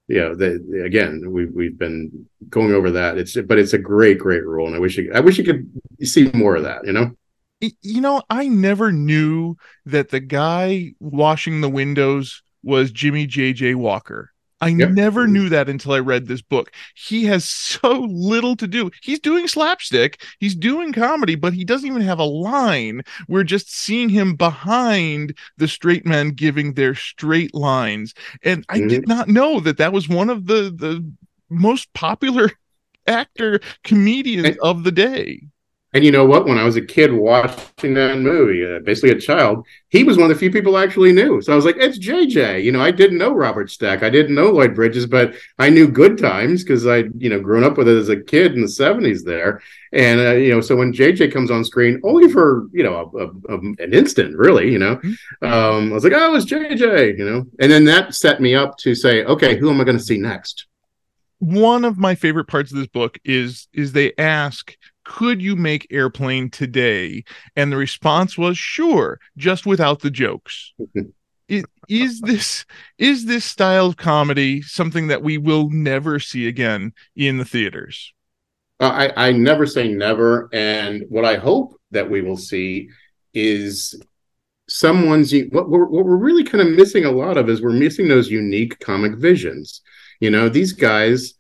you 0.08 0.20
know 0.20 0.86
again 0.86 1.24
we've 1.28 1.52
we've 1.52 1.78
been 1.78 2.28
going 2.50 2.72
over 2.72 2.92
that. 2.92 3.18
It's 3.18 3.36
but 3.42 3.58
it's 3.58 3.74
a 3.74 3.80
great 3.80 4.20
great 4.20 4.46
rule 4.46 4.68
and 4.68 4.76
i 4.76 4.80
wish 4.80 4.98
you, 4.98 5.12
i 5.14 5.20
wish 5.20 5.38
you 5.38 5.44
could 5.44 5.70
see 6.04 6.30
more 6.34 6.56
of 6.56 6.64
that 6.64 6.86
you 6.86 6.94
know? 6.94 7.12
You 7.82 8.02
know, 8.02 8.22
I 8.30 8.50
never 8.50 8.92
knew 8.92 9.56
that 9.86 10.10
the 10.10 10.20
guy 10.20 10.96
washing 11.00 11.62
the 11.62 11.70
windows 11.70 12.44
was 12.62 12.92
Jimmie 12.92 13.26
J.J. 13.26 13.76
Walker. 13.76 14.33
I 14.64 14.70
Yep. 14.70 14.90
never 14.92 15.24
mm-hmm. 15.24 15.34
knew 15.34 15.50
that 15.50 15.68
until 15.68 15.92
I 15.92 16.00
read 16.00 16.28
this 16.28 16.42
book. 16.42 16.72
He 16.96 17.26
has 17.26 17.48
so 17.48 18.08
little 18.10 18.56
to 18.56 18.68
do. 18.68 18.92
He's 19.02 19.20
doing 19.20 19.48
slapstick, 19.48 20.22
he's 20.40 20.56
doing 20.56 20.94
comedy, 20.94 21.36
but 21.36 21.54
he 21.54 21.66
doesn't 21.66 21.88
even 21.88 22.02
have 22.02 22.20
a 22.20 22.24
line. 22.24 23.02
We're 23.28 23.44
just 23.44 23.74
seeing 23.74 24.10
him 24.10 24.36
behind 24.36 25.38
the 25.58 25.68
straight 25.68 26.06
men 26.06 26.30
giving 26.32 26.74
their 26.74 26.96
straight 26.96 27.54
lines. 27.54 28.14
And 28.44 28.66
I 28.70 28.80
mm-hmm. 28.80 28.88
did 28.88 29.08
not 29.08 29.28
know 29.28 29.60
that 29.60 29.78
that 29.78 29.92
was 29.94 30.08
one 30.08 30.30
of 30.30 30.48
the 30.48 30.74
the 30.76 31.06
most 31.50 31.94
popular 31.94 32.50
actor 33.08 33.60
comedians 33.84 34.48
And- 34.48 34.60
of 34.62 34.84
the 34.84 34.92
day. 34.92 35.42
And 35.94 36.04
you 36.04 36.12
know 36.12 36.26
what? 36.26 36.46
When 36.46 36.58
i 36.58 36.64
was 36.64 36.76
a 36.76 36.82
kid 36.82 37.14
watching 37.14 37.94
that 37.94 38.18
movie 38.18 38.66
uh, 38.66 38.80
basically 38.80 39.12
a 39.12 39.20
child 39.20 39.66
he 39.90 40.04
was 40.04 40.18
one 40.18 40.30
of 40.30 40.36
the 40.36 40.40
few 40.40 40.52
people 40.52 40.76
I 40.76 40.84
actually 40.84 41.12
knew. 41.12 41.42
So 41.42 41.54
i 41.54 41.56
was 41.56 41.66
like 41.66 41.78
it's 41.78 42.00
jj 42.00 42.64
you 42.64 42.72
know 42.72 42.82
i 42.82 42.92
didn't 42.92 43.18
know 43.18 43.32
robert 43.32 43.70
stack. 43.70 44.04
I 44.04 44.10
didn't 44.10 44.36
know 44.36 44.52
lloyd 44.52 44.76
bridges 44.76 45.06
but 45.06 45.36
i 45.60 45.70
knew 45.70 45.88
good 45.88 46.18
times 46.18 46.64
because 46.64 46.88
i 46.88 47.04
you 47.18 47.30
know 47.30 47.40
grown 47.40 47.64
up 47.64 47.78
with 47.78 47.88
it 47.88 47.98
as 47.98 48.10
a 48.10 48.20
kid 48.20 48.54
in 48.54 48.62
the 48.62 48.68
70s 48.68 49.24
there. 49.24 49.62
And 49.92 50.20
uh, 50.20 50.34
you 50.34 50.52
know 50.52 50.62
so 50.62 50.76
when 50.76 50.94
jj 50.94 51.32
comes 51.32 51.52
on 51.52 51.64
screen 51.64 52.02
only 52.04 52.30
for 52.32 52.68
you 52.74 52.84
know 52.84 52.96
a, 52.96 53.18
a, 53.18 53.56
a, 53.56 53.60
an 53.60 53.94
instant 53.94 54.36
really 54.36 54.72
you 54.72 54.80
know 54.80 55.00
um 55.42 55.92
i 55.92 55.94
was 55.94 56.04
like 56.04 56.14
oh 56.16 56.36
it's 56.36 56.46
jj 56.46 57.18
you 57.18 57.26
know? 57.26 57.46
And 57.60 57.72
then 57.72 57.86
that 57.86 58.16
set 58.16 58.42
me 58.42 58.56
up 58.56 58.78
to 58.80 58.96
say 58.96 59.24
okay 59.26 59.58
who 59.58 59.70
am 59.70 59.80
i 59.80 59.84
going 59.84 59.98
to 59.98 60.04
see 60.04 60.18
next? 60.18 60.66
One 61.40 61.84
of 61.84 61.98
my 61.98 62.16
favorite 62.16 62.46
parts 62.46 62.72
of 62.72 62.78
this 62.78 62.88
book 62.88 63.20
is 63.26 63.68
is 63.74 63.92
they 63.92 64.14
ask 64.18 64.76
could 65.06 65.42
you 65.42 65.56
make 65.56 65.88
airplane 65.92 66.50
today 66.50 67.24
and 67.56 67.72
the 67.72 67.78
response 67.78 68.38
was 68.38 68.58
sure 68.58 69.20
just 69.38 69.66
without 69.66 70.00
the 70.02 70.12
jokes 70.12 70.74
I- 71.52 71.64
is 71.90 72.22
this 72.22 72.66
is 72.98 73.26
this 73.26 73.44
style 73.46 73.88
of 73.88 73.98
comedy 73.98 74.62
something 74.62 75.08
that 75.08 75.22
we 75.22 75.38
will 75.38 75.70
never 75.70 76.20
see 76.20 76.48
again 76.48 76.94
in 77.16 77.38
the 77.38 77.46
theaters 77.46 78.14
Uh, 78.80 79.10
I, 79.16 79.28
I 79.28 79.32
never 79.32 79.66
say 79.66 79.88
never. 79.88 80.50
And 80.54 81.04
what 81.10 81.26
I 81.26 81.36
hope 81.38 81.80
that 81.92 82.10
we 82.10 82.22
will 82.22 82.38
see 82.38 82.90
is 83.34 83.96
someone's 84.70 85.34
what 85.52 85.70
we're, 85.70 85.86
what 85.86 86.06
we're 86.06 86.18
really 86.18 86.44
kind 86.44 86.62
of 86.68 86.76
missing 86.76 87.06
a 87.06 87.12
lot 87.12 87.38
of 87.38 87.50
is 87.50 87.62
we're 87.62 87.72
missing 87.72 88.08
those 88.08 88.32
unique 88.32 88.80
comic 88.80 89.16
visions. 89.16 89.82
You 90.20 90.32
know, 90.32 90.50
these 90.50 90.74
guys, 90.74 91.34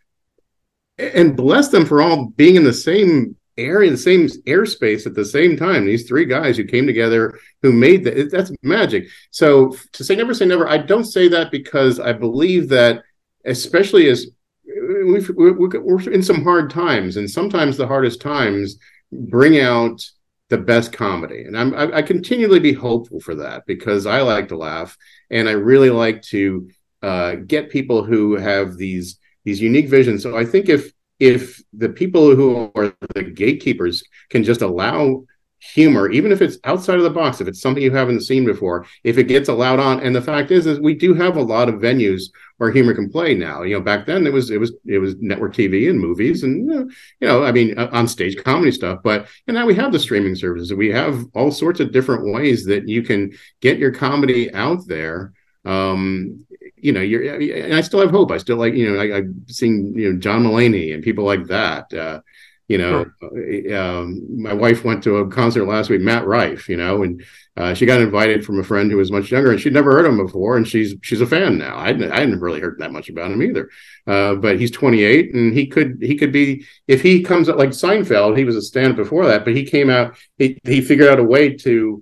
and 0.97 1.35
bless 1.35 1.69
them 1.69 1.85
for 1.85 2.01
all 2.01 2.27
being 2.35 2.55
in 2.55 2.63
the 2.63 2.73
same 2.73 3.35
air 3.57 3.83
in 3.83 3.91
the 3.91 3.97
same 3.97 4.27
airspace 4.27 5.05
at 5.05 5.13
the 5.13 5.25
same 5.25 5.57
time. 5.57 5.85
These 5.85 6.07
three 6.07 6.25
guys 6.25 6.57
who 6.57 6.63
came 6.63 6.85
together 6.85 7.37
who 7.61 7.71
made 7.71 8.03
that 8.05 8.31
that's 8.31 8.51
magic. 8.63 9.07
So 9.31 9.77
to 9.93 10.03
say 10.03 10.15
never 10.15 10.33
say 10.33 10.45
never, 10.45 10.67
I 10.67 10.77
don't 10.77 11.05
say 11.05 11.27
that 11.29 11.51
because 11.51 11.99
I 11.99 12.13
believe 12.13 12.69
that, 12.69 13.03
especially 13.45 14.09
as 14.09 14.27
we're, 14.65 15.53
we're 15.81 16.09
in 16.09 16.23
some 16.23 16.43
hard 16.43 16.69
times, 16.69 17.17
and 17.17 17.29
sometimes 17.29 17.77
the 17.77 17.87
hardest 17.87 18.21
times 18.21 18.77
bring 19.11 19.59
out 19.59 20.01
the 20.49 20.57
best 20.57 20.93
comedy. 20.93 21.43
And 21.43 21.57
I'm, 21.57 21.73
I, 21.73 21.97
I 21.97 22.01
continually 22.01 22.59
be 22.59 22.73
hopeful 22.73 23.19
for 23.19 23.35
that 23.35 23.65
because 23.65 24.05
I 24.05 24.21
like 24.21 24.49
to 24.49 24.57
laugh 24.57 24.97
and 25.29 25.49
I 25.49 25.53
really 25.53 25.89
like 25.89 26.21
to 26.23 26.69
uh, 27.01 27.35
get 27.35 27.69
people 27.69 28.03
who 28.03 28.35
have 28.35 28.77
these 28.77 29.19
these 29.45 29.61
unique 29.61 29.89
visions. 29.89 30.23
So 30.23 30.37
I 30.37 30.45
think 30.45 30.69
if 30.69 30.93
if 31.23 31.63
the 31.71 31.87
people 31.87 32.35
who 32.35 32.69
are 32.75 32.93
the 33.15 33.23
gatekeepers 33.23 34.03
can 34.29 34.43
just 34.43 34.61
allow 34.61 35.23
humor, 35.57 36.11
even 36.11 36.33
if 36.33 36.41
it's 36.41 36.57
outside 36.65 36.97
of 36.97 37.03
the 37.03 37.09
box, 37.09 37.39
if 37.39 37.47
it's 37.47 37.61
something 37.61 37.81
you 37.81 37.91
haven't 37.91 38.19
seen 38.19 38.43
before, 38.43 38.85
if 39.05 39.17
it 39.17 39.29
gets 39.29 39.47
allowed 39.47 39.79
on. 39.79 40.01
And 40.01 40.13
the 40.13 40.21
fact 40.21 40.51
is, 40.51 40.67
is 40.67 40.81
we 40.81 40.93
do 40.93 41.13
have 41.13 41.37
a 41.37 41.41
lot 41.41 41.69
of 41.69 41.75
venues 41.75 42.23
where 42.57 42.71
humor 42.71 42.93
can 42.93 43.09
play 43.09 43.33
now. 43.33 43.63
You 43.63 43.75
know, 43.75 43.81
back 43.81 44.05
then 44.05 44.27
it 44.27 44.33
was 44.33 44.51
it 44.51 44.57
was 44.57 44.73
it 44.85 44.99
was 44.99 45.15
network 45.21 45.53
TV 45.53 45.89
and 45.89 45.97
movies 45.97 46.43
and 46.43 46.69
you 46.69 47.27
know, 47.27 47.45
I 47.45 47.53
mean, 47.53 47.79
uh, 47.79 47.87
on 47.93 48.09
stage 48.09 48.35
comedy 48.43 48.73
stuff. 48.73 48.99
But 49.01 49.29
and 49.47 49.55
now 49.55 49.65
we 49.65 49.75
have 49.75 49.93
the 49.93 49.99
streaming 49.99 50.35
services. 50.35 50.73
We 50.73 50.89
have 50.89 51.23
all 51.33 51.51
sorts 51.51 51.79
of 51.79 51.93
different 51.93 52.33
ways 52.33 52.65
that 52.65 52.89
you 52.89 53.01
can 53.01 53.31
get 53.61 53.79
your 53.79 53.91
comedy 53.91 54.53
out 54.53 54.85
there. 54.87 55.31
Um, 55.63 56.45
you 56.83 56.91
know, 56.91 57.01
you're, 57.01 57.23
and 57.23 57.73
I 57.73 57.81
still 57.81 58.01
have 58.01 58.11
hope. 58.11 58.31
I 58.31 58.37
still 58.37 58.57
like, 58.57 58.73
you 58.73 58.91
know, 58.91 58.99
I, 58.99 59.17
I've 59.17 59.33
seen, 59.47 59.93
you 59.95 60.11
know, 60.11 60.19
John 60.19 60.43
Mulaney 60.43 60.93
and 60.93 61.01
people 61.01 61.23
like 61.23 61.47
that. 61.47 61.93
Uh, 61.93 62.19
you 62.67 62.77
know, 62.77 63.05
sure. 63.19 63.77
um, 63.77 64.41
my 64.41 64.53
wife 64.53 64.83
went 64.83 65.03
to 65.03 65.17
a 65.17 65.29
concert 65.29 65.65
last 65.65 65.89
week, 65.89 66.01
Matt 66.01 66.25
Rife, 66.25 66.69
you 66.69 66.77
know, 66.77 67.03
and 67.03 67.23
uh, 67.57 67.73
she 67.73 67.85
got 67.85 68.01
invited 68.01 68.45
from 68.45 68.59
a 68.59 68.63
friend 68.63 68.89
who 68.89 68.97
was 68.97 69.11
much 69.11 69.31
younger, 69.31 69.51
and 69.51 69.59
she'd 69.59 69.73
never 69.73 69.91
heard 69.91 70.05
him 70.05 70.17
before, 70.17 70.55
and 70.55 70.67
she's 70.67 70.95
she's 71.03 71.19
a 71.19 71.27
fan 71.27 71.57
now. 71.57 71.77
I 71.77 71.87
hadn't, 71.87 72.11
I 72.11 72.21
hadn't 72.21 72.39
really 72.39 72.61
heard 72.61 72.79
that 72.79 72.93
much 72.93 73.09
about 73.09 73.31
him 73.31 73.43
either, 73.43 73.69
uh, 74.07 74.35
but 74.35 74.59
he's 74.59 74.71
28, 74.71 75.33
and 75.33 75.53
he 75.53 75.67
could 75.67 75.97
he 76.01 76.15
could 76.15 76.31
be 76.31 76.65
if 76.87 77.01
he 77.01 77.21
comes 77.21 77.49
up 77.49 77.57
like 77.57 77.71
Seinfeld, 77.71 78.37
he 78.37 78.45
was 78.45 78.55
a 78.55 78.61
stand 78.61 78.95
before 78.95 79.25
that, 79.27 79.43
but 79.43 79.55
he 79.55 79.65
came 79.65 79.89
out, 79.89 80.15
he 80.37 80.57
he 80.63 80.81
figured 80.81 81.09
out 81.09 81.19
a 81.19 81.23
way 81.23 81.55
to 81.57 82.01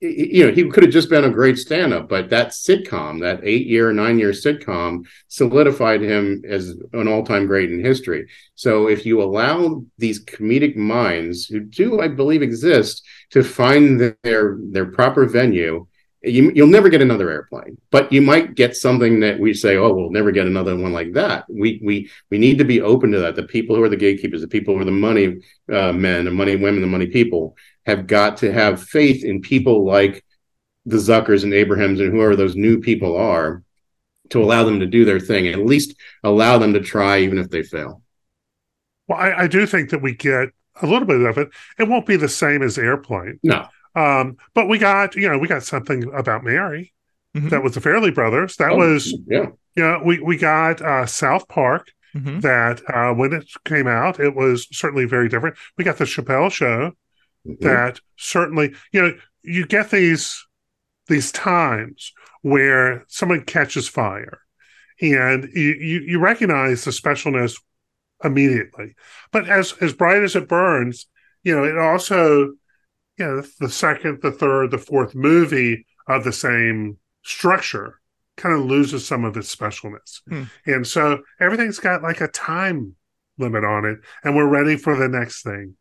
you 0.00 0.46
know, 0.46 0.52
he 0.52 0.68
could 0.68 0.82
have 0.82 0.92
just 0.92 1.10
been 1.10 1.24
a 1.24 1.30
great 1.30 1.58
stand-up, 1.58 2.08
but 2.08 2.30
that 2.30 2.48
sitcom, 2.48 3.20
that 3.20 3.40
eight-year, 3.42 3.92
nine-year 3.92 4.30
sitcom, 4.30 5.04
solidified 5.28 6.00
him 6.00 6.42
as 6.48 6.74
an 6.94 7.06
all-time 7.06 7.46
great 7.46 7.70
in 7.70 7.84
history. 7.84 8.26
So, 8.54 8.88
if 8.88 9.04
you 9.04 9.22
allow 9.22 9.84
these 9.98 10.24
comedic 10.24 10.74
minds, 10.74 11.44
who 11.44 11.60
do, 11.60 12.00
I 12.00 12.08
believe, 12.08 12.40
exist, 12.40 13.02
to 13.30 13.44
find 13.44 14.00
their 14.22 14.56
their 14.70 14.86
proper 14.86 15.26
venue, 15.26 15.86
you, 16.22 16.52
you'll 16.54 16.66
never 16.66 16.88
get 16.88 17.00
another 17.00 17.30
airplane. 17.30 17.78
But 17.90 18.12
you 18.12 18.20
might 18.20 18.54
get 18.54 18.76
something 18.76 19.20
that 19.20 19.38
we 19.38 19.54
say, 19.54 19.76
"Oh, 19.76 19.92
we'll 19.92 20.10
never 20.10 20.32
get 20.32 20.46
another 20.46 20.76
one 20.76 20.92
like 20.92 21.12
that." 21.14 21.44
We 21.48 21.80
we 21.84 22.10
we 22.30 22.38
need 22.38 22.58
to 22.58 22.64
be 22.64 22.80
open 22.80 23.12
to 23.12 23.20
that. 23.20 23.36
The 23.36 23.42
people 23.42 23.76
who 23.76 23.82
are 23.82 23.88
the 23.88 23.96
gatekeepers, 23.96 24.40
the 24.40 24.48
people 24.48 24.74
who 24.74 24.80
are 24.80 24.84
the 24.84 24.90
money 24.90 25.40
uh, 25.72 25.92
men, 25.92 26.24
the 26.24 26.30
money 26.30 26.56
women, 26.56 26.80
the 26.80 26.86
money 26.86 27.06
people 27.06 27.56
have 27.86 28.06
got 28.06 28.38
to 28.38 28.52
have 28.52 28.82
faith 28.82 29.24
in 29.24 29.40
people 29.40 29.84
like 29.84 30.24
the 30.86 30.96
Zuckers 30.96 31.44
and 31.44 31.54
Abrahams 31.54 32.00
and 32.00 32.12
whoever 32.12 32.36
those 32.36 32.56
new 32.56 32.80
people 32.80 33.16
are 33.16 33.62
to 34.30 34.42
allow 34.42 34.64
them 34.64 34.80
to 34.80 34.86
do 34.86 35.04
their 35.04 35.20
thing 35.20 35.46
and 35.46 35.60
at 35.60 35.66
least 35.66 35.94
allow 36.22 36.58
them 36.58 36.72
to 36.74 36.80
try 36.80 37.20
even 37.20 37.38
if 37.38 37.50
they 37.50 37.62
fail. 37.62 38.02
Well, 39.08 39.18
I, 39.18 39.42
I 39.42 39.46
do 39.46 39.66
think 39.66 39.90
that 39.90 40.02
we 40.02 40.14
get 40.14 40.50
a 40.80 40.86
little 40.86 41.06
bit 41.06 41.20
of 41.20 41.36
it. 41.36 41.50
It 41.78 41.88
won't 41.88 42.06
be 42.06 42.16
the 42.16 42.28
same 42.28 42.62
as 42.62 42.78
Airplane. 42.78 43.40
No. 43.42 43.66
Um, 43.94 44.36
but 44.54 44.68
we 44.68 44.78
got, 44.78 45.16
you 45.16 45.28
know, 45.28 45.38
we 45.38 45.48
got 45.48 45.64
something 45.64 46.12
about 46.14 46.44
Mary. 46.44 46.92
Mm-hmm. 47.36 47.48
That 47.48 47.62
was 47.62 47.74
the 47.74 47.80
Farrelly 47.80 48.14
Brothers. 48.14 48.56
That 48.56 48.72
oh, 48.72 48.76
was, 48.76 49.12
yeah. 49.26 49.46
You 49.76 49.82
know, 49.82 50.00
we, 50.04 50.20
we 50.20 50.36
got 50.36 50.80
uh, 50.80 51.06
South 51.06 51.48
Park. 51.48 51.88
Mm-hmm. 52.14 52.40
That 52.40 52.82
uh, 52.92 53.14
when 53.14 53.32
it 53.32 53.48
came 53.64 53.86
out, 53.86 54.18
it 54.18 54.34
was 54.34 54.66
certainly 54.72 55.04
very 55.04 55.28
different. 55.28 55.56
We 55.78 55.84
got 55.84 55.98
the 55.98 56.04
Chappelle 56.06 56.50
Show, 56.50 56.90
mm-hmm. 57.46 57.64
that 57.64 58.00
certainly 58.16 58.74
you 58.92 59.02
know 59.02 59.14
you 59.42 59.66
get 59.66 59.90
these 59.90 60.46
these 61.08 61.32
times 61.32 62.12
where 62.42 63.04
someone 63.08 63.42
catches 63.42 63.88
fire 63.88 64.40
and 65.00 65.48
you, 65.54 65.74
you, 65.74 66.00
you 66.00 66.18
recognize 66.18 66.84
the 66.84 66.90
specialness 66.90 67.58
immediately 68.22 68.94
but 69.32 69.48
as 69.48 69.74
as 69.80 69.92
bright 69.92 70.22
as 70.22 70.36
it 70.36 70.48
burns 70.48 71.06
you 71.42 71.54
know 71.54 71.64
it 71.64 71.78
also 71.78 72.52
you 73.16 73.26
know 73.26 73.42
the 73.60 73.68
second 73.68 74.20
the 74.22 74.32
third 74.32 74.70
the 74.70 74.78
fourth 74.78 75.14
movie 75.14 75.86
of 76.06 76.24
the 76.24 76.32
same 76.32 76.98
structure 77.22 78.00
kind 78.36 78.54
of 78.54 78.64
loses 78.64 79.06
some 79.06 79.24
of 79.24 79.36
its 79.36 79.54
specialness 79.54 80.20
hmm. 80.28 80.44
and 80.66 80.86
so 80.86 81.20
everything's 81.40 81.78
got 81.78 82.02
like 82.02 82.20
a 82.20 82.28
time 82.28 82.94
limit 83.38 83.64
on 83.64 83.84
it 83.84 83.98
and 84.22 84.36
we're 84.36 84.46
ready 84.46 84.76
for 84.76 84.96
the 84.96 85.08
next 85.08 85.42
thing 85.42 85.74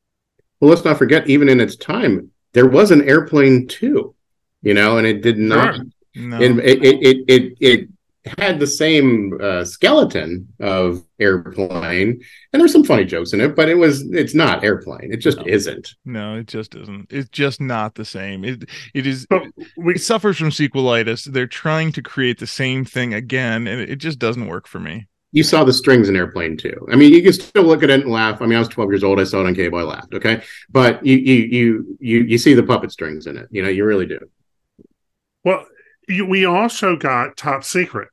well, 0.59 0.69
let's 0.69 0.85
not 0.85 0.97
forget, 0.97 1.27
even 1.29 1.49
in 1.49 1.59
its 1.59 1.75
time, 1.75 2.31
there 2.53 2.67
was 2.67 2.91
an 2.91 3.07
airplane 3.07 3.67
too, 3.67 4.15
you 4.61 4.73
know, 4.73 4.97
and 4.97 5.07
it 5.07 5.21
did 5.21 5.37
not. 5.37 5.75
Sure. 5.75 5.85
No. 6.15 6.41
It, 6.41 6.57
it, 6.59 6.83
it, 6.83 7.23
it, 7.27 7.57
it 7.59 7.89
had 8.37 8.59
the 8.59 8.67
same 8.67 9.37
uh, 9.41 9.63
skeleton 9.63 10.47
of 10.59 11.03
airplane, 11.19 12.19
and 12.51 12.59
there's 12.59 12.71
some 12.71 12.83
funny 12.83 13.05
jokes 13.05 13.33
in 13.33 13.41
it, 13.41 13.55
but 13.55 13.69
it 13.69 13.75
was 13.75 14.01
it's 14.11 14.35
not 14.35 14.63
airplane. 14.63 15.13
It 15.13 15.17
just 15.17 15.37
no. 15.37 15.43
isn't. 15.47 15.95
No, 16.05 16.35
it 16.35 16.47
just 16.47 16.75
isn't. 16.75 17.07
It's 17.11 17.29
just 17.29 17.61
not 17.61 17.95
the 17.95 18.05
same. 18.05 18.43
It 18.43 18.65
it 18.93 19.07
is. 19.07 19.25
But 19.29 19.43
We, 19.77 19.95
it 19.95 20.01
suffers 20.01 20.37
from 20.37 20.49
sequelitis. 20.49 21.25
They're 21.31 21.47
trying 21.47 21.91
to 21.93 22.01
create 22.01 22.39
the 22.39 22.47
same 22.47 22.83
thing 22.83 23.13
again, 23.13 23.67
and 23.67 23.79
it 23.79 23.97
just 23.97 24.19
doesn't 24.19 24.47
work 24.47 24.67
for 24.67 24.79
me 24.79 25.07
you 25.31 25.43
saw 25.43 25.63
the 25.63 25.73
strings 25.73 26.09
in 26.09 26.15
airplane 26.15 26.57
too. 26.57 26.87
I 26.91 26.95
mean, 26.95 27.13
you 27.13 27.21
can 27.21 27.33
still 27.33 27.63
look 27.63 27.83
at 27.83 27.89
it 27.91 28.01
and 28.01 28.11
laugh. 28.11 28.41
I 28.41 28.45
mean, 28.45 28.55
I 28.55 28.59
was 28.59 28.67
12 28.67 28.91
years 28.91 29.03
old. 29.03 29.19
I 29.19 29.25
saw 29.25 29.41
it 29.41 29.47
on 29.47 29.55
cable. 29.55 29.77
I 29.77 29.83
laughed. 29.83 30.13
Okay. 30.13 30.41
But 30.69 31.05
you, 31.05 31.17
you, 31.17 31.35
you, 31.35 31.97
you, 31.99 32.19
you 32.23 32.37
see 32.37 32.53
the 32.55 32.63
puppet 32.63 32.91
strings 32.91 33.27
in 33.27 33.37
it. 33.37 33.47
You 33.51 33.61
know, 33.61 33.69
you 33.69 33.85
really 33.85 34.07
do. 34.07 34.19
Well, 35.43 35.65
you, 36.07 36.25
we 36.25 36.45
also 36.45 36.95
got 36.95 37.37
Top 37.37 37.63
Secret, 37.63 38.09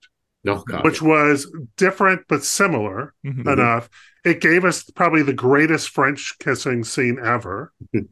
oh, 0.47 0.63
which 0.83 1.01
was 1.01 1.51
different 1.77 2.23
but 2.29 2.45
similar 2.45 3.15
mm-hmm. 3.25 3.49
enough. 3.49 3.89
It 4.25 4.41
gave 4.41 4.65
us 4.65 4.83
probably 4.83 5.23
the 5.23 5.33
greatest 5.33 5.89
French 5.89 6.35
kissing 6.39 6.85
scene 6.85 7.19
ever. 7.23 7.73
yeah, 7.93 8.11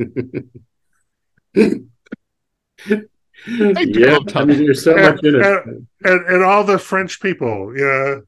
I 4.35 4.45
mean, 4.45 4.65
there's 4.65 4.83
so 4.85 4.97
and, 4.97 5.03
much 5.17 5.25
in 5.25 5.35
it. 5.35 5.45
And, 5.45 5.87
and, 6.05 6.27
and 6.27 6.43
all 6.43 6.65
the 6.65 6.79
French 6.79 7.21
people, 7.21 7.77
yeah 7.77 8.21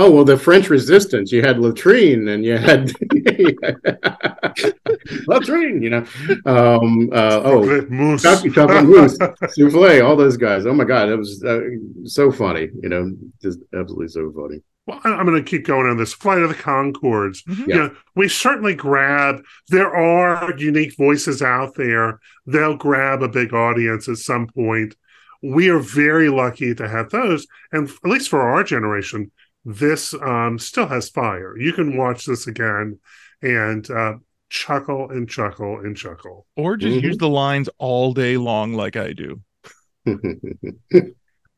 Oh 0.00 0.12
well, 0.12 0.24
the 0.24 0.36
French 0.36 0.70
Resistance. 0.70 1.32
You 1.32 1.42
had 1.42 1.58
latrine, 1.58 2.28
and 2.28 2.44
you 2.44 2.56
had 2.56 2.92
latrine. 5.26 5.82
You 5.82 5.90
know, 5.90 6.06
um, 6.46 7.10
uh, 7.12 7.42
oh, 7.44 7.84
mousse, 7.90 8.22
chocolate 8.22 8.84
mousse, 8.84 9.18
souffle. 9.18 10.06
All 10.06 10.14
those 10.14 10.36
guys. 10.36 10.66
Oh 10.66 10.72
my 10.72 10.84
god, 10.84 11.08
it 11.08 11.16
was 11.16 11.42
uh, 11.42 11.62
so 12.04 12.30
funny. 12.30 12.68
You 12.80 12.88
know, 12.88 13.12
just 13.42 13.58
absolutely 13.74 14.06
so 14.06 14.30
funny. 14.30 14.62
Well, 14.86 15.00
I'm 15.02 15.26
going 15.26 15.44
to 15.44 15.50
keep 15.50 15.66
going 15.66 15.88
on 15.88 15.96
this 15.96 16.14
flight 16.14 16.42
of 16.42 16.48
the 16.48 16.54
Conchords. 16.54 17.44
Mm-hmm. 17.44 17.64
Yeah. 17.66 17.66
You 17.66 17.82
know, 17.82 17.96
we 18.14 18.28
certainly 18.28 18.76
grab. 18.76 19.42
There 19.66 19.92
are 19.92 20.56
unique 20.56 20.96
voices 20.96 21.42
out 21.42 21.74
there. 21.74 22.20
They'll 22.46 22.76
grab 22.76 23.24
a 23.24 23.28
big 23.28 23.52
audience 23.52 24.08
at 24.08 24.18
some 24.18 24.46
point. 24.46 24.94
We 25.42 25.70
are 25.70 25.80
very 25.80 26.28
lucky 26.28 26.72
to 26.76 26.88
have 26.88 27.10
those, 27.10 27.48
and 27.72 27.88
at 27.88 28.10
least 28.10 28.28
for 28.28 28.40
our 28.40 28.62
generation, 28.62 29.32
this 29.68 30.14
um, 30.14 30.58
still 30.58 30.86
has 30.86 31.10
fire. 31.10 31.56
You 31.58 31.74
can 31.74 31.98
watch 31.98 32.24
this 32.24 32.46
again 32.46 32.98
and 33.42 33.88
uh, 33.90 34.14
chuckle 34.48 35.10
and 35.10 35.28
chuckle 35.28 35.80
and 35.80 35.94
chuckle. 35.94 36.46
Or 36.56 36.78
just 36.78 36.96
mm-hmm. 36.96 37.06
use 37.06 37.18
the 37.18 37.28
lines 37.28 37.68
all 37.76 38.14
day 38.14 38.38
long, 38.38 38.72
like 38.72 38.96
I 38.96 39.12
do. 39.12 39.42
you 40.06 40.16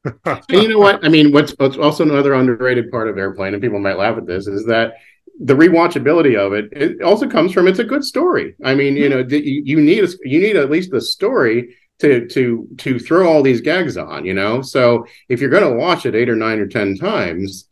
know 0.04 0.78
what? 0.80 1.04
I 1.04 1.08
mean, 1.08 1.30
what's, 1.30 1.52
what's 1.52 1.76
also 1.76 2.02
another 2.02 2.34
underrated 2.34 2.90
part 2.90 3.08
of 3.08 3.16
Airplane, 3.16 3.54
and 3.54 3.62
people 3.62 3.78
might 3.78 3.96
laugh 3.96 4.18
at 4.18 4.26
this, 4.26 4.48
is 4.48 4.66
that 4.66 4.94
the 5.42 5.54
rewatchability 5.54 6.36
of 6.36 6.52
it 6.52 6.68
it 6.72 7.00
also 7.02 7.26
comes 7.28 7.52
from 7.52 7.68
it's 7.68 7.78
a 7.78 7.84
good 7.84 8.04
story. 8.04 8.56
I 8.64 8.74
mean, 8.74 8.96
you 8.96 9.08
mm-hmm. 9.08 9.28
know, 9.28 9.36
you, 9.36 9.62
you 9.64 9.80
need 9.80 10.02
a, 10.02 10.08
you 10.24 10.40
need 10.40 10.56
at 10.56 10.68
least 10.68 10.90
the 10.90 11.00
story 11.00 11.76
to 12.00 12.26
to 12.26 12.66
to 12.78 12.98
throw 12.98 13.30
all 13.30 13.44
these 13.44 13.60
gags 13.60 13.96
on. 13.96 14.24
You 14.24 14.34
know, 14.34 14.62
so 14.62 15.06
if 15.28 15.40
you're 15.40 15.48
going 15.48 15.62
to 15.62 15.78
watch 15.78 16.06
it 16.06 16.16
eight 16.16 16.28
or 16.28 16.34
nine 16.34 16.58
or 16.58 16.66
ten 16.66 16.96
times, 16.96 17.69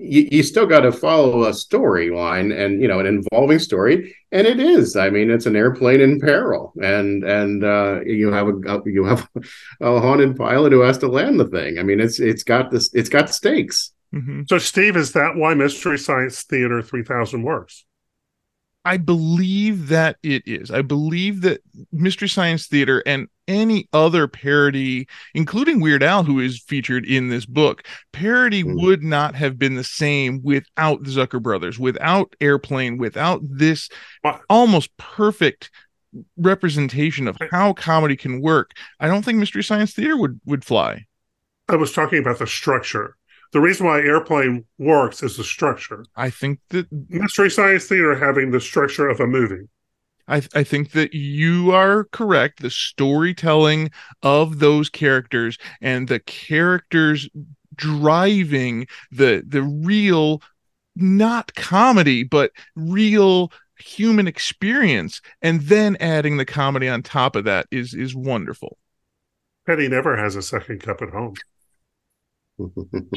you, 0.00 0.28
you 0.32 0.42
still 0.42 0.66
got 0.66 0.80
to 0.80 0.92
follow 0.92 1.44
a 1.44 1.50
storyline 1.50 2.56
and 2.56 2.80
you 2.80 2.88
know 2.88 3.00
an 3.00 3.06
involving 3.06 3.58
story 3.58 4.16
and 4.32 4.46
it 4.46 4.58
is 4.58 4.96
i 4.96 5.10
mean 5.10 5.30
it's 5.30 5.46
an 5.46 5.56
airplane 5.56 6.00
in 6.00 6.18
peril 6.18 6.72
and 6.82 7.22
and 7.22 7.62
uh, 7.64 8.00
you 8.04 8.32
have 8.32 8.48
a 8.48 8.82
you 8.86 9.04
have 9.04 9.28
a 9.80 10.00
haunted 10.00 10.36
pilot 10.36 10.72
who 10.72 10.80
has 10.80 10.98
to 10.98 11.08
land 11.08 11.38
the 11.38 11.48
thing 11.48 11.78
i 11.78 11.82
mean 11.82 12.00
it's 12.00 12.18
it's 12.18 12.42
got 12.42 12.70
this 12.70 12.92
it's 12.94 13.10
got 13.10 13.28
stakes 13.28 13.92
mm-hmm. 14.14 14.42
so 14.48 14.58
steve 14.58 14.96
is 14.96 15.12
that 15.12 15.36
why 15.36 15.52
mystery 15.54 15.98
science 15.98 16.42
theater 16.44 16.82
3000 16.82 17.42
works 17.42 17.84
I 18.82 18.96
believe 18.96 19.88
that 19.88 20.16
it 20.22 20.42
is. 20.46 20.70
I 20.70 20.80
believe 20.80 21.42
that 21.42 21.60
Mystery 21.92 22.28
Science 22.28 22.66
Theater 22.66 23.02
and 23.04 23.28
any 23.50 23.88
other 23.92 24.28
parody, 24.28 25.06
including 25.34 25.80
Weird 25.80 26.02
Al, 26.02 26.22
who 26.22 26.38
is 26.40 26.62
featured 26.62 27.04
in 27.04 27.28
this 27.28 27.44
book, 27.44 27.82
parody 28.12 28.62
Mm. 28.62 28.80
would 28.80 29.02
not 29.02 29.34
have 29.34 29.58
been 29.58 29.74
the 29.74 29.84
same 29.84 30.40
without 30.42 31.02
the 31.02 31.10
Zucker 31.10 31.42
brothers, 31.42 31.78
without 31.78 32.34
Airplane, 32.40 32.96
without 32.96 33.40
this 33.42 33.88
almost 34.48 34.96
perfect 34.96 35.70
representation 36.36 37.28
of 37.28 37.36
how 37.50 37.72
comedy 37.72 38.16
can 38.16 38.40
work. 38.40 38.72
I 38.98 39.08
don't 39.08 39.24
think 39.24 39.38
Mystery 39.38 39.62
Science 39.62 39.92
Theater 39.92 40.16
would 40.16 40.40
would 40.44 40.64
fly. 40.64 41.06
I 41.68 41.76
was 41.76 41.92
talking 41.92 42.18
about 42.18 42.38
the 42.38 42.46
structure. 42.46 43.16
The 43.52 43.60
reason 43.60 43.86
why 43.86 44.00
airplane 44.00 44.64
works 44.78 45.22
is 45.22 45.36
the 45.36 45.44
structure. 45.44 46.04
I 46.16 46.30
think 46.30 46.60
that 46.70 46.86
Mystery 47.08 47.50
Science 47.50 47.86
Theater 47.86 48.14
having 48.16 48.50
the 48.52 48.60
structure 48.60 49.08
of 49.08 49.18
a 49.20 49.26
movie. 49.26 49.68
I, 50.30 50.42
I 50.54 50.64
think 50.64 50.92
that 50.92 51.12
you 51.12 51.72
are 51.72 52.04
correct. 52.04 52.62
The 52.62 52.70
storytelling 52.70 53.90
of 54.22 54.60
those 54.60 54.88
characters 54.88 55.58
and 55.80 56.08
the 56.08 56.20
characters 56.20 57.28
driving 57.74 58.86
the 59.10 59.42
the 59.46 59.62
real 59.62 60.42
not 60.96 61.54
comedy 61.54 62.22
but 62.22 62.50
real 62.76 63.50
human 63.78 64.26
experience 64.26 65.22
and 65.40 65.62
then 65.62 65.96
adding 65.98 66.36
the 66.36 66.44
comedy 66.44 66.88
on 66.88 67.02
top 67.02 67.36
of 67.36 67.44
that 67.44 67.66
is 67.70 67.94
is 67.94 68.14
wonderful 68.14 68.76
Penny 69.66 69.88
never 69.88 70.16
has 70.16 70.36
a 70.36 70.42
second 70.42 70.80
cup 70.80 71.00
at 71.00 71.10
home. 71.10 71.34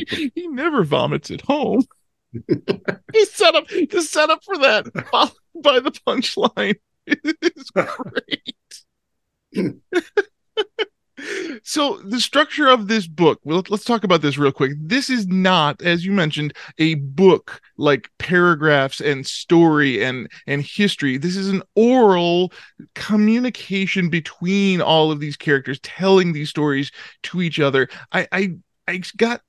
he 0.07 0.47
never 0.47 0.83
vomits 0.83 1.29
at 1.29 1.41
home 1.41 1.83
he 3.13 3.25
set 3.25 3.55
up 3.55 3.67
the 3.67 4.01
setup 4.01 4.43
for 4.43 4.57
that 4.57 4.85
followed 5.11 5.31
by 5.61 5.79
the 5.79 5.91
punchline 6.07 6.75
is 7.07 7.71
great. 7.71 8.55
So 11.63 11.97
the 12.03 12.19
structure 12.19 12.67
of 12.67 12.87
this 12.87 13.07
book 13.07 13.39
well, 13.43 13.63
let's 13.69 13.85
talk 13.85 14.03
about 14.03 14.21
this 14.21 14.37
real 14.37 14.51
quick. 14.51 14.73
This 14.77 15.09
is 15.09 15.27
not 15.27 15.81
as 15.81 16.05
you 16.05 16.11
mentioned 16.11 16.53
a 16.77 16.95
book 16.95 17.61
like 17.77 18.09
paragraphs 18.17 18.99
and 18.99 19.25
story 19.25 20.03
and 20.03 20.29
and 20.47 20.61
history. 20.61 21.17
This 21.17 21.37
is 21.37 21.49
an 21.49 21.61
oral 21.75 22.51
communication 22.95 24.09
between 24.09 24.81
all 24.81 25.11
of 25.11 25.19
these 25.19 25.37
characters 25.37 25.79
telling 25.81 26.33
these 26.33 26.49
stories 26.49 26.91
to 27.23 27.41
each 27.41 27.59
other. 27.59 27.87
I 28.11 28.27
i 28.31 28.53
i 28.87 29.01
got 29.15 29.41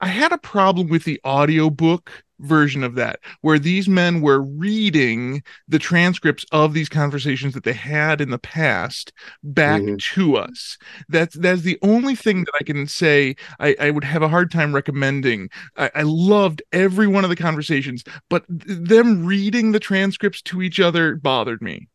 i 0.00 0.06
had 0.06 0.32
a 0.32 0.38
problem 0.38 0.88
with 0.88 1.04
the 1.04 1.20
audiobook 1.24 2.24
version 2.40 2.84
of 2.84 2.94
that 2.94 3.20
where 3.40 3.58
these 3.58 3.88
men 3.88 4.20
were 4.20 4.40
reading 4.42 5.42
the 5.68 5.78
transcripts 5.78 6.44
of 6.52 6.72
these 6.74 6.88
conversations 6.88 7.54
that 7.54 7.64
they 7.64 7.72
had 7.72 8.20
in 8.20 8.30
the 8.30 8.38
past 8.38 9.12
back 9.42 9.82
Mhm. 9.82 9.98
to 10.14 10.36
us. 10.36 10.76
That's 11.08 11.34
that's 11.36 11.62
the 11.62 11.78
only 11.82 12.14
thing 12.14 12.40
that 12.44 12.52
i 12.60 12.64
can 12.64 12.86
say 12.86 13.36
i, 13.60 13.74
I 13.80 13.90
would 13.90 14.04
have 14.04 14.22
a 14.22 14.28
hard 14.28 14.50
time 14.50 14.74
recommending. 14.74 15.48
I, 15.76 15.90
I 15.94 16.02
loved 16.02 16.62
every 16.72 17.06
one 17.06 17.24
of 17.24 17.30
the 17.30 17.36
conversations 17.36 18.04
but 18.30 18.44
th- 18.48 18.78
them 18.88 19.24
reading 19.24 19.72
the 19.72 19.80
transcripts 19.80 20.42
to 20.42 20.62
each 20.62 20.80
other 20.80 21.16
bothered 21.16 21.60
me 21.62 21.88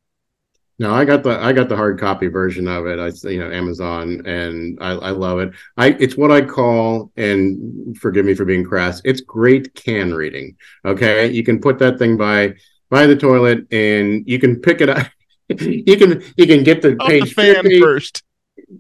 No, 0.80 0.94
I 0.94 1.06
got 1.06 1.24
the 1.24 1.40
I 1.40 1.54
got 1.54 1.70
the 1.70 1.76
hard 1.76 2.00
copy 2.00 2.28
version 2.28 2.68
of 2.68 2.88
it. 2.88 3.00
I 3.00 3.30
you 3.30 3.40
know 3.40 3.52
Amazon, 3.52 4.26
and 4.26 4.78
I, 4.82 4.92
I 4.92 5.10
love 5.12 5.40
it. 5.40 5.52
I 5.78 5.90
it's 6.00 6.18
what 6.18 6.32
I 6.32 6.42
call, 6.42 7.12
and 7.16 7.98
forgive 7.98 8.26
me 8.26 8.34
for 8.34 8.44
being 8.44 8.64
crass. 8.64 9.02
It's 9.06 9.22
great 9.22 9.76
can 9.76 10.14
reading. 10.14 10.58
Okay, 10.84 11.30
you 11.32 11.44
can 11.44 11.62
put 11.62 11.78
that 11.80 12.00
thing 12.00 12.18
by 12.18 12.56
by 12.90 13.06
the 13.06 13.16
toilet, 13.16 13.72
and 13.72 14.28
you 14.28 14.40
can 14.40 14.60
pick 14.60 14.82
it 14.82 14.90
up. 14.90 15.08
you 15.50 15.98
can 15.98 16.24
you 16.38 16.48
can 16.48 16.64
get 16.64 16.82
the 16.82 16.90
the 16.90 17.06
page 17.06 17.34
fan 17.34 17.64
50, 17.64 17.80
first 17.80 18.24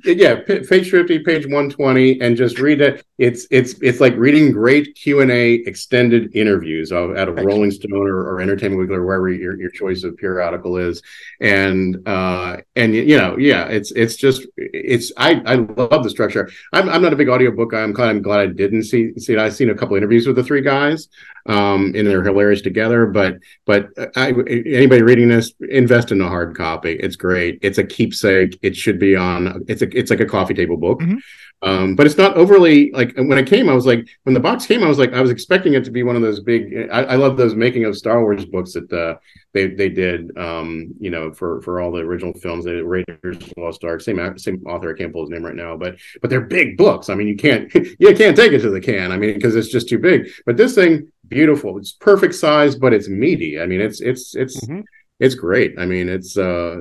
yeah 0.03 0.35
page 0.45 0.89
50 0.89 1.19
page 1.19 1.45
120 1.45 2.21
and 2.21 2.37
just 2.37 2.59
read 2.59 2.81
it. 2.81 3.05
It's 3.17 3.47
it's 3.51 3.75
it's 3.81 3.99
like 3.99 4.15
reading 4.15 4.51
great 4.51 4.95
q&a 4.95 5.53
extended 5.65 6.35
interviews 6.35 6.91
of, 6.91 7.15
out 7.15 7.29
of 7.29 7.35
rolling 7.37 7.71
stone 7.71 8.07
or, 8.07 8.29
or 8.29 8.41
entertainment 8.41 8.81
weekly 8.81 8.95
or 8.95 9.05
wherever 9.05 9.29
your, 9.29 9.59
your 9.59 9.71
choice 9.71 10.03
of 10.03 10.17
periodical 10.17 10.77
is. 10.77 11.01
And 11.41 12.07
uh 12.07 12.57
and 12.75 12.95
you 12.95 13.17
know 13.17 13.37
yeah 13.37 13.65
it's 13.65 13.91
it's 13.91 14.15
just 14.15 14.47
it's 14.57 15.11
i 15.17 15.41
i 15.45 15.55
love 15.55 16.03
the 16.03 16.09
structure. 16.09 16.49
I'm, 16.71 16.89
I'm 16.89 17.01
not 17.01 17.13
a 17.13 17.17
big 17.17 17.29
audiobook 17.29 17.71
guy. 17.71 17.81
I'm 17.81 17.93
glad 17.93 18.09
i'm 18.09 18.21
glad 18.21 18.39
i 18.39 18.47
didn't 18.47 18.83
see 18.83 19.13
see 19.17 19.33
it. 19.33 19.39
I've 19.39 19.55
seen 19.55 19.69
a 19.69 19.75
couple 19.75 19.95
interviews 19.95 20.27
with 20.27 20.35
the 20.35 20.43
three 20.43 20.61
guys 20.61 21.09
um 21.47 21.91
and 21.93 22.07
they're 22.07 22.23
hilarious 22.23 22.61
together 22.61 23.05
but 23.05 23.37
but 23.65 23.89
I, 24.15 24.29
anybody 24.29 25.01
reading 25.01 25.27
this 25.27 25.53
invest 25.69 26.11
in 26.11 26.21
a 26.21 26.27
hard 26.27 26.55
copy. 26.55 26.93
It's 26.93 27.15
great. 27.15 27.59
It's 27.61 27.77
a 27.77 27.83
keepsake. 27.83 28.57
It 28.61 28.75
should 28.75 28.99
be 28.99 29.15
on 29.15 29.63
it's 29.67 29.81
a 29.83 29.97
it's 29.99 30.09
like 30.09 30.19
a 30.21 30.25
coffee 30.25 30.53
table 30.55 30.77
book. 30.77 30.99
Mhm. 31.01 31.17
um 31.61 31.95
but 31.95 32.05
it's 32.07 32.17
not 32.17 32.35
overly 32.35 32.91
like 32.99 33.11
when 33.15 33.37
it 33.37 33.47
came 33.53 33.69
i 33.69 33.73
was 33.79 33.85
like 33.91 34.01
when 34.23 34.33
the 34.33 34.39
box 34.47 34.65
came 34.65 34.83
i 34.83 34.87
was 34.93 34.99
like 35.03 35.13
i 35.13 35.21
was 35.21 35.31
expecting 35.31 35.73
it 35.75 35.83
to 35.85 35.91
be 35.97 36.03
one 36.03 36.17
of 36.17 36.21
those 36.21 36.41
big 36.51 36.61
i, 36.91 37.01
I 37.13 37.15
love 37.15 37.37
those 37.37 37.55
making 37.55 37.85
of 37.85 37.95
star 37.95 38.19
wars 38.21 38.43
books 38.55 38.73
that 38.73 38.91
uh 38.91 39.15
they 39.53 39.67
they 39.67 39.87
did 40.03 40.19
um 40.37 40.67
you 41.05 41.11
know 41.13 41.31
for 41.39 41.61
for 41.61 41.79
all 41.79 41.91
the 41.95 42.01
original 42.09 42.33
films 42.33 42.65
they 42.65 42.73
did 42.73 42.83
raiders 42.95 43.37
of 43.37 43.39
the 43.55 43.61
lost 43.65 43.83
ark 43.85 44.01
same 44.01 44.19
same 44.45 44.57
author 44.71 44.89
i 44.93 44.97
can't 44.97 45.13
pull 45.13 45.23
his 45.25 45.29
name 45.29 45.45
right 45.49 45.55
now 45.65 45.77
but 45.83 45.95
but 46.21 46.29
they're 46.29 46.41
big 46.59 46.75
books. 46.83 47.07
I 47.11 47.15
mean 47.15 47.27
you 47.33 47.37
can't 47.37 47.63
you 48.03 48.13
can't 48.21 48.35
take 48.41 48.51
it 48.51 48.61
to 48.65 48.69
the 48.75 48.81
can 48.81 49.11
i 49.13 49.17
mean 49.17 49.33
because 49.35 49.55
it's 49.55 49.69
just 49.77 49.87
too 49.89 49.99
big. 50.09 50.19
But 50.47 50.57
this 50.57 50.75
thing 50.75 50.91
beautiful. 51.29 51.77
It's 51.77 51.93
perfect 51.93 52.35
size 52.35 52.73
but 52.83 52.93
it's 52.97 53.07
meaty. 53.23 53.53
I 53.63 53.65
mean 53.71 53.79
it's 53.87 53.99
it's 54.01 54.35
it's 54.43 54.57
Mhm. 54.65 54.83
it's 55.25 55.35
great. 55.35 55.71
I 55.79 55.85
mean 55.93 56.09
it's 56.17 56.35
uh 56.37 56.77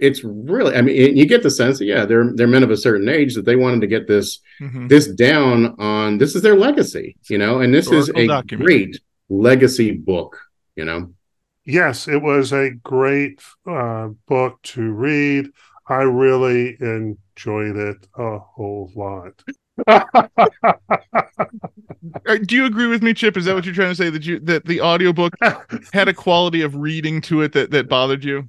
it's 0.00 0.22
really 0.24 0.74
i 0.76 0.80
mean 0.82 0.94
it- 0.96 1.16
you 1.16 1.26
get 1.26 1.42
the 1.42 1.50
sense 1.50 1.78
that 1.78 1.86
yeah 1.86 2.04
they're 2.04 2.32
they're 2.34 2.46
men 2.46 2.62
of 2.62 2.70
a 2.70 2.76
certain 2.76 3.08
age 3.08 3.34
that 3.34 3.44
they 3.44 3.56
wanted 3.56 3.80
to 3.80 3.86
get 3.86 4.06
this 4.06 4.40
Mhm. 4.60 4.88
this 4.88 5.06
down 5.08 5.74
on 5.78 6.18
this 6.18 6.34
is 6.36 6.42
their 6.42 6.56
legacy 6.56 7.16
you 7.28 7.38
know 7.38 7.60
and 7.60 7.72
this 7.74 7.90
is 7.90 8.08
a 8.14 8.26
document. 8.26 8.66
great 8.66 9.00
legacy 9.28 9.92
book 9.92 10.38
you 10.76 10.84
know 10.84 11.12
Yes, 11.64 12.08
it 12.08 12.20
was 12.20 12.52
a 12.52 12.70
great 12.82 13.40
uh, 13.70 14.08
book 14.26 14.60
to 14.74 14.82
read. 14.90 15.46
I 15.88 16.02
really 16.02 16.76
enjoyed 16.80 17.76
it 17.76 18.04
a 18.18 18.38
whole 18.40 18.90
lot. 18.96 19.34
Uh, 22.26 22.36
do 22.44 22.56
you 22.56 22.64
agree 22.64 22.88
with 22.88 23.02
me 23.02 23.14
chip 23.14 23.36
is 23.36 23.44
that 23.44 23.54
what 23.54 23.64
you're 23.64 23.74
trying 23.74 23.90
to 23.90 23.94
say 23.94 24.10
that 24.10 24.24
you 24.26 24.40
that 24.40 24.64
the 24.66 24.80
audiobook 24.80 25.34
had 25.92 26.08
a 26.08 26.14
quality 26.14 26.62
of 26.62 26.74
reading 26.74 27.20
to 27.20 27.42
it 27.42 27.52
that 27.52 27.70
that 27.70 27.88
bothered 27.88 28.24
you 28.24 28.48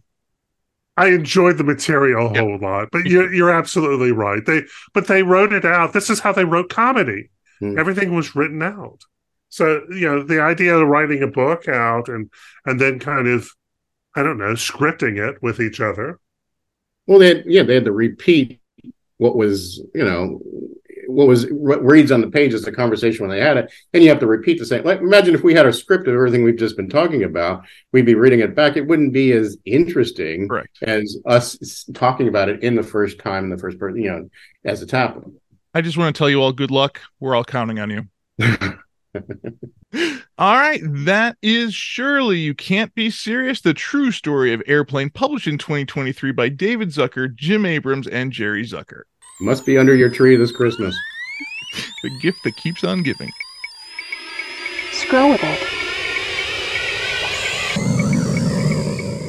I 0.95 1.07
enjoyed 1.07 1.57
the 1.57 1.63
material 1.63 2.27
a 2.27 2.33
Yep. 2.33 2.43
whole 2.43 2.59
lot, 2.59 2.89
but 2.91 3.05
you're 3.05 3.33
you're 3.33 3.49
absolutely 3.49 4.11
right. 4.11 4.45
They 4.45 4.63
but 4.93 5.07
they 5.07 5.23
wrote 5.23 5.53
it 5.53 5.65
out. 5.65 5.93
This 5.93 6.09
is 6.09 6.19
how 6.19 6.31
they 6.33 6.45
wrote 6.45 6.69
comedy. 6.69 7.29
Hmm. 7.59 7.77
Everything 7.79 8.13
was 8.15 8.35
written 8.35 8.61
out. 8.61 9.01
So 9.49 9.83
you 9.89 10.07
know 10.07 10.23
the 10.23 10.41
idea 10.41 10.75
of 10.77 10.87
writing 10.87 11.23
a 11.23 11.27
book 11.27 11.67
out 11.67 12.09
and 12.09 12.29
and 12.65 12.79
then 12.79 12.99
kind 12.99 13.27
of 13.27 13.49
I 14.15 14.23
don't 14.23 14.37
know 14.37 14.53
scripting 14.53 15.17
it 15.17 15.41
with 15.41 15.59
each 15.59 15.79
other. 15.81 16.19
Well, 17.07 17.19
they 17.19 17.27
had, 17.29 17.43
yeah, 17.45 17.63
they 17.63 17.73
had 17.75 17.85
to 17.85 17.91
repeat 17.91 18.61
what 19.17 19.35
was, 19.35 19.81
you 19.93 20.03
know, 20.05 20.39
what 21.13 21.27
was 21.27 21.45
what 21.49 21.83
reads 21.83 22.11
on 22.11 22.21
the 22.21 22.29
page 22.29 22.53
is 22.53 22.63
the 22.63 22.71
conversation 22.71 23.27
when 23.27 23.35
they 23.35 23.43
had 23.43 23.57
it, 23.57 23.71
and 23.93 24.03
you 24.03 24.09
have 24.09 24.19
to 24.19 24.27
repeat 24.27 24.59
the 24.59 24.65
same. 24.65 24.83
Like, 24.83 24.99
imagine 24.99 25.35
if 25.35 25.43
we 25.43 25.53
had 25.53 25.65
a 25.65 25.73
script 25.73 26.07
of 26.07 26.13
everything 26.13 26.43
we've 26.43 26.57
just 26.57 26.77
been 26.77 26.89
talking 26.89 27.23
about, 27.23 27.63
we'd 27.91 28.05
be 28.05 28.15
reading 28.15 28.39
it 28.41 28.55
back. 28.55 28.77
It 28.77 28.87
wouldn't 28.87 29.13
be 29.13 29.31
as 29.31 29.57
interesting 29.65 30.47
Correct. 30.47 30.77
as 30.81 31.17
us 31.25 31.85
talking 31.93 32.27
about 32.27 32.49
it 32.49 32.63
in 32.63 32.75
the 32.75 32.83
first 32.83 33.19
time, 33.19 33.45
in 33.45 33.49
the 33.49 33.57
first 33.57 33.79
person, 33.79 34.01
you 34.01 34.09
know, 34.11 34.29
as 34.65 34.81
it's 34.81 34.91
happening. 34.91 35.39
i 35.73 35.81
just 35.81 35.97
want 35.97 36.15
to 36.15 36.17
tell 36.17 36.29
you 36.29 36.41
all 36.41 36.51
good 36.53 36.71
luck 36.71 37.01
we're 37.19 37.35
all 37.35 37.43
counting 37.43 37.79
on 37.79 37.89
you 37.89 38.07
all 40.37 40.55
right 40.55 40.81
that 40.83 41.37
is 41.41 41.73
surely 41.73 42.37
you 42.39 42.53
can't 42.53 42.93
be 42.95 43.09
serious 43.09 43.61
the 43.61 43.73
true 43.73 44.11
story 44.11 44.53
of 44.53 44.63
airplane 44.65 45.09
published 45.09 45.47
in 45.47 45.57
2023 45.57 46.31
by 46.31 46.49
david 46.49 46.89
zucker 46.89 47.33
jim 47.35 47.65
abrahams 47.65 48.07
and 48.07 48.31
jerry 48.31 48.63
zucker 48.63 49.03
Must 49.43 49.65
be 49.65 49.77
under 49.77 49.93
your 49.93 50.07
tree 50.09 50.37
this 50.37 50.53
Christmas. 50.53 50.97
the 52.01 52.09
gift 52.21 52.45
that 52.45 52.55
keeps 52.55 52.85
on 52.85 53.03
giving 53.03 53.29
Scroll 54.93 55.31
with 55.31 55.43
it. 55.43 55.59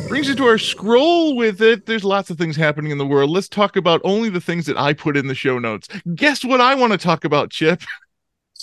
brings 0.08 0.30
us 0.30 0.36
to 0.36 0.44
our 0.44 0.58
scroll 0.58 1.34
with 1.34 1.60
it. 1.60 1.86
There's 1.86 2.04
lots 2.04 2.30
of 2.30 2.38
things 2.38 2.54
happening 2.54 2.92
in 2.92 2.98
the 2.98 3.06
world. 3.06 3.30
Let's 3.30 3.48
talk 3.48 3.74
about 3.74 4.00
only 4.04 4.28
the 4.28 4.40
things 4.40 4.66
that 4.66 4.78
I 4.78 4.92
put 4.92 5.16
in 5.16 5.26
the 5.26 5.34
show 5.34 5.58
notes. 5.58 5.88
Guess 6.14 6.44
what 6.44 6.60
I 6.60 6.76
want 6.76 6.92
to 6.92 6.98
talk 6.98 7.24
about, 7.24 7.50
Chip? 7.50 7.82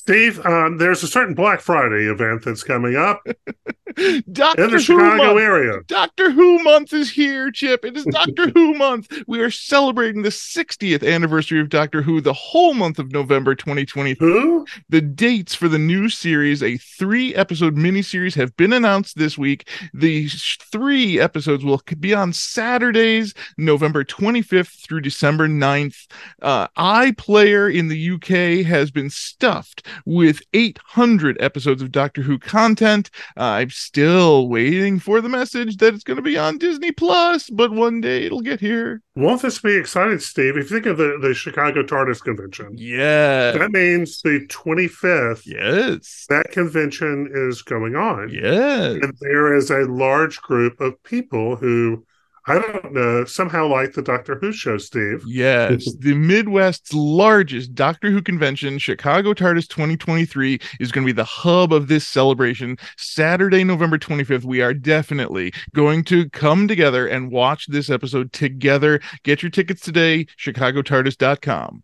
Steve, 0.01 0.43
um, 0.47 0.79
there's 0.79 1.03
a 1.03 1.07
certain 1.07 1.35
Black 1.35 1.61
Friday 1.61 2.09
event 2.09 2.43
that's 2.43 2.63
coming 2.63 2.95
up. 2.95 3.21
Doctor 4.31 4.63
in 4.63 4.71
the 4.71 4.77
Who 4.77 4.79
Chicago 4.79 5.17
month. 5.17 5.39
area. 5.39 5.81
Doctor 5.85 6.31
Who 6.31 6.63
month 6.63 6.91
is 6.91 7.11
here, 7.11 7.51
Chip. 7.51 7.85
It 7.85 7.95
is 7.95 8.05
Doctor 8.05 8.49
Who 8.55 8.73
month. 8.73 9.11
We 9.27 9.41
are 9.41 9.51
celebrating 9.51 10.23
the 10.23 10.29
60th 10.29 11.07
anniversary 11.07 11.59
of 11.59 11.69
Doctor 11.69 12.01
Who 12.01 12.19
the 12.19 12.33
whole 12.33 12.73
month 12.73 12.97
of 12.97 13.11
November 13.11 13.53
2023. 13.53 14.15
Who? 14.17 14.65
The 14.89 15.01
dates 15.01 15.53
for 15.53 15.67
the 15.67 15.77
new 15.77 16.09
series, 16.09 16.63
a 16.63 16.77
three 16.77 17.35
episode 17.35 17.75
miniseries, 17.75 18.33
have 18.33 18.57
been 18.57 18.73
announced 18.73 19.19
this 19.19 19.37
week. 19.37 19.67
The 19.93 20.27
three 20.71 21.19
episodes 21.19 21.63
will 21.63 21.79
be 21.99 22.15
on 22.15 22.33
Saturdays, 22.33 23.35
November 23.55 24.03
25th 24.03 24.83
through 24.83 25.01
December 25.01 25.47
9th. 25.47 26.07
Uh, 26.41 26.69
iPlayer 26.75 27.71
in 27.71 27.87
the 27.87 28.11
UK 28.11 28.65
has 28.65 28.89
been 28.89 29.11
stuffed 29.11 29.85
with 30.05 30.41
800 30.53 31.37
episodes 31.41 31.81
of 31.81 31.91
Doctor 31.91 32.21
Who 32.21 32.37
content. 32.39 33.09
Uh, 33.37 33.43
I'm 33.43 33.69
still 33.69 34.47
waiting 34.49 34.99
for 34.99 35.21
the 35.21 35.29
message 35.29 35.77
that 35.77 35.93
it's 35.93 36.03
going 36.03 36.17
to 36.17 36.21
be 36.23 36.37
on 36.37 36.57
Disney 36.57 36.91
Plus, 36.91 37.49
but 37.49 37.71
one 37.71 38.01
day 38.01 38.25
it'll 38.25 38.41
get 38.41 38.59
here. 38.59 39.01
Won't 39.15 39.41
this 39.41 39.59
be 39.59 39.75
exciting, 39.75 40.19
Steve? 40.19 40.55
If 40.57 40.69
you 40.71 40.77
think 40.77 40.85
of 40.85 40.97
the, 40.97 41.17
the 41.21 41.33
Chicago 41.33 41.83
TARDIS 41.83 42.21
convention, 42.23 42.73
Yeah. 42.77 43.51
that 43.51 43.71
means 43.71 44.21
the 44.21 44.45
25th, 44.47 45.43
Yes. 45.45 46.25
that 46.29 46.51
convention 46.51 47.29
is 47.33 47.61
going 47.61 47.95
on. 47.95 48.29
Yes. 48.29 48.97
And 49.01 49.13
there 49.19 49.53
is 49.55 49.69
a 49.69 49.81
large 49.85 50.41
group 50.41 50.79
of 50.79 51.01
people 51.03 51.55
who, 51.57 52.05
I 52.47 52.55
don't 52.55 52.93
know, 52.93 53.23
somehow 53.25 53.67
like 53.67 53.93
the 53.93 54.01
Doctor 54.01 54.37
Who 54.39 54.51
show, 54.51 54.77
Steve. 54.77 55.23
Yes, 55.27 55.93
the 55.99 56.15
Midwest's 56.15 56.93
largest 56.93 57.75
Doctor 57.75 58.09
Who 58.09 58.21
convention, 58.21 58.79
Chicago 58.79 59.33
TARDIS 59.33 59.67
2023, 59.67 60.59
is 60.79 60.91
going 60.91 61.05
to 61.05 61.13
be 61.13 61.15
the 61.15 61.23
hub 61.23 61.71
of 61.71 61.87
this 61.87 62.07
celebration. 62.07 62.77
Saturday, 62.97 63.63
November 63.63 63.99
25th, 63.99 64.43
we 64.43 64.61
are 64.61 64.73
definitely 64.73 65.53
going 65.75 66.03
to 66.05 66.29
come 66.31 66.67
together 66.67 67.07
and 67.07 67.31
watch 67.31 67.67
this 67.67 67.89
episode 67.89 68.33
together. 68.33 68.99
Get 69.23 69.43
your 69.43 69.51
tickets 69.51 69.81
today, 69.81 70.25
chicagotardis.com. 70.39 71.83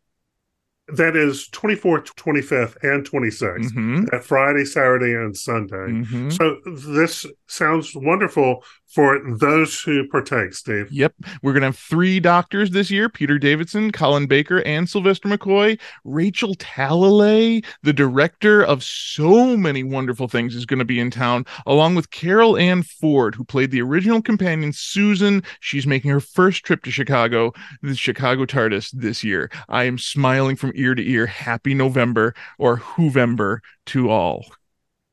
That 0.90 1.18
is 1.18 1.50
24th, 1.50 2.16
25th, 2.16 2.78
and 2.82 3.06
26th. 3.06 3.72
Mm-hmm. 3.72 4.06
That 4.06 4.24
Friday, 4.24 4.64
Saturday, 4.64 5.14
and 5.14 5.36
Sunday. 5.36 5.76
Mm-hmm. 5.76 6.30
So 6.30 6.62
this 6.66 7.26
sounds 7.48 7.92
wonderful 7.94 8.64
for 8.98 9.22
those 9.38 9.80
who 9.80 10.08
partake, 10.08 10.56
Steve. 10.56 10.92
Yep. 10.92 11.14
We're 11.44 11.54
going 11.54 11.62
to 11.62 11.68
have 11.68 11.78
three 11.78 12.20
doctors 12.20 12.72
this 12.72 12.90
year 12.90 13.10
Peter 13.10 13.38
Davison, 13.38 13.92
Colin 13.92 14.26
Baker, 14.26 14.64
and 14.66 14.90
Sylvester 14.90 15.30
McCoy. 15.30 15.80
Rachel 16.04 16.56
Talalay, 16.56 17.64
the 17.84 17.94
director 17.94 18.64
of 18.64 18.84
so 18.84 19.56
many 19.56 19.84
wonderful 19.84 20.28
things, 20.28 20.56
is 20.56 20.66
going 20.66 20.80
to 20.80 20.86
be 20.86 21.00
in 21.00 21.12
town, 21.12 21.46
along 21.68 21.94
with 21.94 22.10
Carol 22.10 22.58
Ann 22.58 22.82
Ford, 22.82 23.36
who 23.36 23.44
played 23.44 23.70
the 23.70 23.84
original 23.84 24.20
companion 24.20 24.74
Susan. 24.74 25.44
She's 25.60 25.86
making 25.86 26.10
her 26.10 26.20
first 26.20 26.66
trip 26.66 26.82
to 26.82 26.90
Chicago, 26.90 27.54
the 27.84 27.94
Chicago 27.94 28.46
TARDIS 28.46 28.90
this 28.94 29.24
year. 29.24 29.52
I 29.70 29.84
am 29.84 30.00
smiling 30.00 30.56
from 30.56 30.72
ear 30.74 30.96
to 30.96 31.08
ear. 31.08 31.28
Happy 31.28 31.76
November 31.76 32.34
or 32.58 32.78
Whovember 32.78 33.60
to 33.88 34.10
all. 34.10 34.48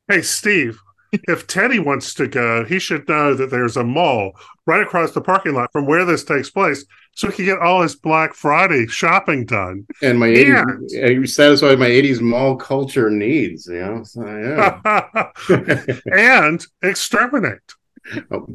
Hey, 0.09 0.23
Steve, 0.23 0.81
if 1.29 1.47
Teddy 1.47 1.79
wants 1.79 2.15
to 2.15 2.27
go, 2.27 2.65
he 2.65 2.79
should 2.79 3.09
know 3.09 3.35
that 3.35 3.51
there's 3.51 3.77
a 3.77 3.85
mall 3.85 4.33
right 4.67 4.83
across 4.83 5.13
the 5.13 5.21
parking 5.21 5.55
lot 5.55 5.71
from 5.73 5.87
where 5.87 6.05
this 6.05 6.25
takes 6.25 6.51
place 6.51 6.85
so 7.15 7.29
he 7.29 7.37
can 7.37 7.45
get 7.45 7.59
all 7.59 7.83
his 7.83 7.95
Black 7.95 8.35
Friday 8.35 8.87
shopping 8.87 9.45
done. 9.45 9.87
And 10.03 10.19
my 10.19 10.29
80s, 10.29 11.15
you 11.15 11.27
satisfied 11.27 11.79
my 11.79 11.89
80s 11.89 12.21
mall 12.21 12.57
culture 12.57 13.11
needs, 13.11 13.67
you 13.67 13.81
know? 13.81 14.03
So, 14.05 14.27
yeah. 14.27 15.31
and 16.13 16.67
exterminate. 16.83 17.61
Oh, 18.31 18.47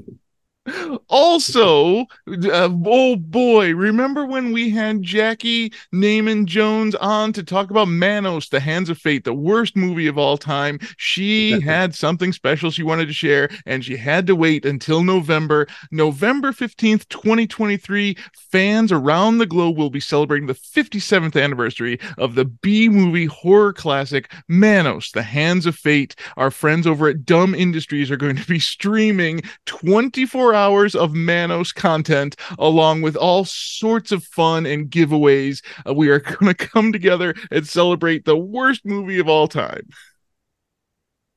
Also, 1.07 2.01
uh, 2.27 2.69
oh 2.85 3.15
boy, 3.15 3.73
remember 3.73 4.25
when 4.25 4.51
we 4.51 4.69
had 4.69 5.01
Jackie 5.01 5.73
Naaman 5.91 6.45
Jones 6.45 6.95
on 6.95 7.33
to 7.33 7.43
talk 7.43 7.71
about 7.71 7.87
Manos, 7.87 8.49
The 8.49 8.59
Hands 8.59 8.89
of 8.89 8.97
Fate, 8.97 9.23
the 9.23 9.33
worst 9.33 9.75
movie 9.75 10.07
of 10.07 10.17
all 10.17 10.37
time? 10.37 10.79
She 10.97 11.59
had 11.61 11.95
something 11.95 12.31
special 12.31 12.69
she 12.69 12.83
wanted 12.83 13.07
to 13.07 13.13
share, 13.13 13.49
and 13.65 13.83
she 13.83 13.97
had 13.97 14.27
to 14.27 14.35
wait 14.35 14.65
until 14.65 15.03
November. 15.03 15.67
November 15.91 16.51
15th, 16.51 17.07
2023, 17.09 18.15
fans 18.51 18.91
around 18.91 19.39
the 19.39 19.45
globe 19.45 19.77
will 19.77 19.89
be 19.89 19.99
celebrating 19.99 20.47
the 20.47 20.53
57th 20.53 21.41
anniversary 21.41 21.99
of 22.17 22.35
the 22.35 22.45
B 22.45 22.89
movie 22.89 23.25
horror 23.25 23.73
classic 23.73 24.31
Manos, 24.47 25.11
The 25.11 25.23
Hands 25.23 25.65
of 25.65 25.75
Fate. 25.75 26.15
Our 26.37 26.51
friends 26.51 26.85
over 26.85 27.07
at 27.07 27.25
Dumb 27.25 27.55
Industries 27.55 28.11
are 28.11 28.17
going 28.17 28.35
to 28.35 28.45
be 28.45 28.59
streaming 28.59 29.41
24 29.65 30.53
hours 30.53 30.58
of 30.95 31.13
Manos 31.13 31.71
content 31.71 32.35
along 32.57 33.01
with 33.01 33.15
all 33.15 33.45
sorts 33.45 34.11
of 34.11 34.23
fun 34.23 34.65
and 34.65 34.89
giveaways. 34.89 35.63
Uh, 35.87 35.93
we 35.93 36.09
are 36.09 36.19
going 36.39 36.53
to 36.53 36.67
come 36.67 36.91
together 36.91 37.33
and 37.51 37.67
celebrate 37.67 38.25
the 38.25 38.37
worst 38.37 38.85
movie 38.85 39.19
of 39.19 39.27
all 39.27 39.47
time. 39.47 39.87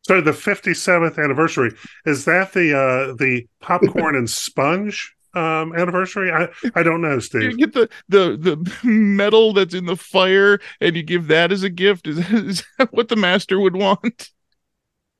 So 0.02 0.20
the 0.20 0.32
57th 0.32 1.22
anniversary 1.22 1.70
is 2.06 2.24
that 2.24 2.52
the 2.52 2.76
uh 2.76 3.14
the 3.18 3.46
popcorn 3.60 4.16
and 4.16 4.28
sponge 4.28 5.14
um 5.34 5.74
anniversary? 5.76 6.32
I 6.32 6.48
I 6.74 6.82
don't 6.82 7.00
know, 7.00 7.18
Steve. 7.20 7.52
You 7.52 7.56
get 7.56 7.72
the 7.72 7.88
the 8.08 8.36
the 8.36 8.70
metal 8.88 9.52
that's 9.52 9.74
in 9.74 9.86
the 9.86 9.96
fire 9.96 10.58
and 10.80 10.96
you 10.96 11.04
give 11.04 11.28
that 11.28 11.52
as 11.52 11.62
a 11.62 11.70
gift. 11.70 12.08
Is 12.08 12.16
that, 12.16 12.32
is 12.32 12.64
that 12.78 12.92
what 12.92 13.08
the 13.08 13.16
master 13.16 13.60
would 13.60 13.76
want? 13.76 14.30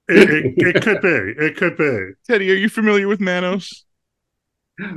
It, 0.09 0.30
it, 0.30 0.76
it 0.76 0.82
could 0.82 1.00
be. 1.00 1.09
It 1.09 1.57
could 1.57 1.76
be. 1.76 2.11
Teddy, 2.26 2.50
are 2.50 2.57
you 2.57 2.68
familiar 2.68 3.07
with 3.07 3.20
Manos? 3.20 3.84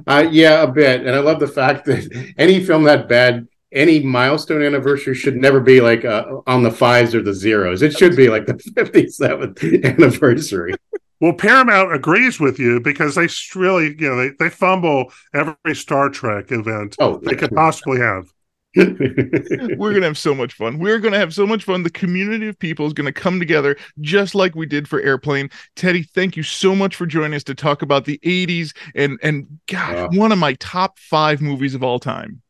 Uh, 0.07 0.27
yeah, 0.31 0.63
a 0.63 0.67
bit. 0.67 1.01
And 1.01 1.11
I 1.11 1.19
love 1.19 1.39
the 1.39 1.47
fact 1.47 1.85
that 1.85 2.33
any 2.37 2.63
film 2.63 2.83
that 2.83 3.07
bad, 3.07 3.47
any 3.71 3.99
milestone 4.01 4.61
anniversary 4.61 5.15
should 5.15 5.35
never 5.35 5.59
be 5.59 5.81
like 5.81 6.05
uh, 6.05 6.41
on 6.47 6.63
the 6.63 6.71
fives 6.71 7.13
or 7.13 7.21
the 7.21 7.33
zeros. 7.33 7.81
It 7.81 7.97
should 7.97 8.15
be 8.15 8.29
like 8.29 8.45
the 8.45 8.53
57th 8.75 9.83
anniversary. 9.85 10.75
Well, 11.21 11.33
Paramount 11.33 11.93
agrees 11.93 12.39
with 12.39 12.59
you 12.59 12.79
because 12.81 13.15
they 13.15 13.27
really, 13.57 13.95
you 13.97 14.09
know, 14.09 14.17
they, 14.17 14.31
they 14.37 14.49
fumble 14.49 15.11
every 15.33 15.75
Star 15.75 16.09
Trek 16.09 16.51
event 16.51 16.95
Oh, 16.99 17.17
they 17.17 17.35
could 17.35 17.51
possibly 17.51 17.99
have. 17.99 18.25
We're 18.75 19.93
gonna 19.93 20.05
have 20.05 20.17
so 20.17 20.35
much 20.35 20.53
fun. 20.53 20.79
We're 20.79 20.99
gonna 20.99 21.17
have 21.17 21.33
so 21.33 21.45
much 21.47 21.63
fun. 21.63 21.83
The 21.83 21.89
community 21.89 22.47
of 22.47 22.59
people 22.59 22.85
is 22.85 22.93
gonna 22.93 23.13
come 23.13 23.39
together 23.39 23.77
just 24.01 24.35
like 24.35 24.55
we 24.55 24.65
did 24.65 24.87
for 24.87 24.99
Airplane. 25.01 25.49
Teddy, 25.75 26.03
thank 26.03 26.35
you 26.35 26.43
so 26.43 26.75
much 26.75 26.95
for 26.95 27.05
joining 27.05 27.33
us 27.35 27.43
to 27.45 27.55
talk 27.55 27.81
about 27.81 28.05
the 28.05 28.19
80s 28.23 28.73
and 28.95 29.17
and 29.23 29.59
gosh, 29.67 29.95
Wow. 29.95 30.09
one 30.13 30.31
of 30.31 30.37
my 30.39 30.53
top 30.55 30.99
five 30.99 31.41
movies 31.41 31.75
of 31.75 31.83
all 31.83 31.99
time. 31.99 32.41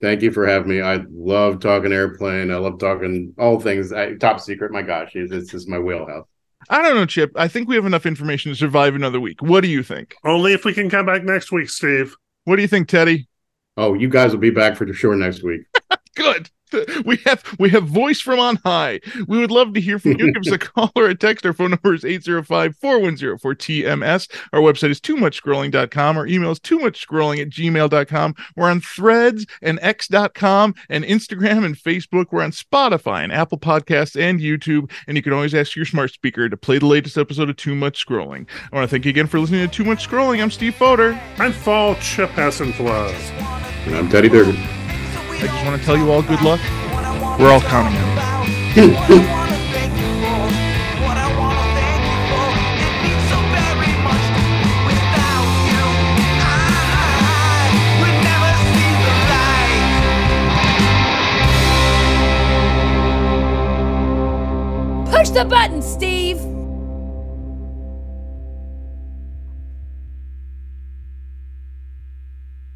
Thank 0.00 0.22
you 0.22 0.30
for 0.30 0.46
having 0.46 0.68
me. 0.68 0.82
I 0.82 1.00
love 1.10 1.60
talking 1.60 1.92
airplane. 1.92 2.50
I 2.50 2.56
love 2.56 2.78
talking 2.78 3.32
all 3.38 3.58
things. 3.58 3.92
I, 3.92 4.14
top 4.14 4.38
secret. 4.40 4.70
My 4.70 4.82
gosh, 4.82 5.12
it's, 5.14 5.32
it's 5.32 5.50
just 5.50 5.68
my 5.68 5.78
wheelhouse. 5.78 6.26
I 6.68 6.82
don't 6.82 6.94
know, 6.94 7.06
Chip. 7.06 7.32
I 7.36 7.48
think 7.48 7.68
we 7.68 7.74
have 7.74 7.86
enough 7.86 8.06
information 8.06 8.52
to 8.52 8.56
survive 8.56 8.94
another 8.94 9.20
week. 9.20 9.40
What 9.42 9.62
do 9.62 9.68
you 9.68 9.82
think? 9.82 10.14
Only 10.24 10.52
if 10.52 10.64
we 10.64 10.74
can 10.74 10.90
come 10.90 11.06
back 11.06 11.22
next 11.24 11.52
week, 11.52 11.68
Steve. 11.70 12.14
What 12.44 12.56
do 12.56 12.62
you 12.62 12.68
think, 12.68 12.88
Teddy? 12.88 13.28
Oh, 13.76 13.94
you 13.94 14.08
guys 14.08 14.32
will 14.32 14.38
be 14.38 14.50
back 14.50 14.76
for 14.76 14.90
sure 14.92 15.16
next 15.16 15.42
week. 15.42 15.62
Good. 16.14 16.50
We 17.04 17.16
have 17.26 17.44
we 17.58 17.68
have 17.70 17.84
voice 17.84 18.20
from 18.20 18.38
on 18.40 18.56
high. 18.56 19.00
We 19.26 19.38
would 19.38 19.50
love 19.50 19.72
to 19.74 19.80
hear 19.80 19.98
from 19.98 20.12
you. 20.12 20.32
Give 20.32 20.46
us 20.46 20.52
a 20.52 20.58
call 20.58 20.92
or 20.96 21.06
a 21.06 21.14
text. 21.14 21.46
Our 21.46 21.52
phone 21.52 21.70
number 21.70 21.94
is 21.94 22.02
805-410-4TMS. 22.02 24.28
Our 24.52 24.60
website 24.60 24.90
is 24.90 25.00
too 25.00 25.16
much 25.16 25.42
scrolling.com. 25.42 26.16
Our 26.16 26.26
email 26.26 26.50
is 26.50 26.60
too 26.60 26.78
much 26.78 27.06
scrolling 27.06 27.42
at 27.42 27.50
gmail.com. 27.50 28.34
We're 28.56 28.70
on 28.70 28.80
threads 28.80 29.46
and 29.62 29.78
x.com 29.82 30.74
and 30.88 31.04
Instagram 31.04 31.64
and 31.64 31.76
Facebook. 31.76 32.26
We're 32.30 32.42
on 32.42 32.52
Spotify 32.52 33.22
and 33.22 33.32
Apple 33.32 33.58
Podcasts 33.58 34.20
and 34.20 34.40
YouTube. 34.40 34.90
And 35.06 35.16
you 35.16 35.22
can 35.22 35.32
always 35.32 35.54
ask 35.54 35.76
your 35.76 35.84
smart 35.84 36.12
speaker 36.12 36.48
to 36.48 36.56
play 36.56 36.78
the 36.78 36.86
latest 36.86 37.18
episode 37.18 37.50
of 37.50 37.56
Too 37.56 37.74
Much 37.74 38.04
Scrolling. 38.04 38.46
I 38.72 38.76
want 38.76 38.88
to 38.88 38.90
thank 38.90 39.04
you 39.04 39.10
again 39.10 39.26
for 39.26 39.38
listening 39.38 39.68
to 39.68 39.74
Too 39.74 39.84
Much 39.84 40.08
Scrolling. 40.08 40.42
I'm 40.42 40.50
Steve 40.50 40.74
Foder. 40.74 41.20
I'm 41.38 41.52
Fall 41.52 41.94
Chip 41.96 42.30
Hassenflow. 42.30 43.12
And 43.86 43.96
I'm 43.96 44.08
Teddy 44.08 44.28
Durgin. 44.28 44.83
I 45.36 45.46
just 45.46 45.64
want 45.64 45.80
to 45.80 45.84
tell 45.84 45.96
you 45.96 46.10
all 46.10 46.22
good 46.22 46.40
luck. 46.42 46.60
We're 47.38 47.50
all 47.50 47.60
counting 47.60 47.98
on 47.98 48.46
you. 48.76 49.44
Push 65.10 65.30
the 65.30 65.44
button, 65.44 65.82
Steve! 65.82 66.13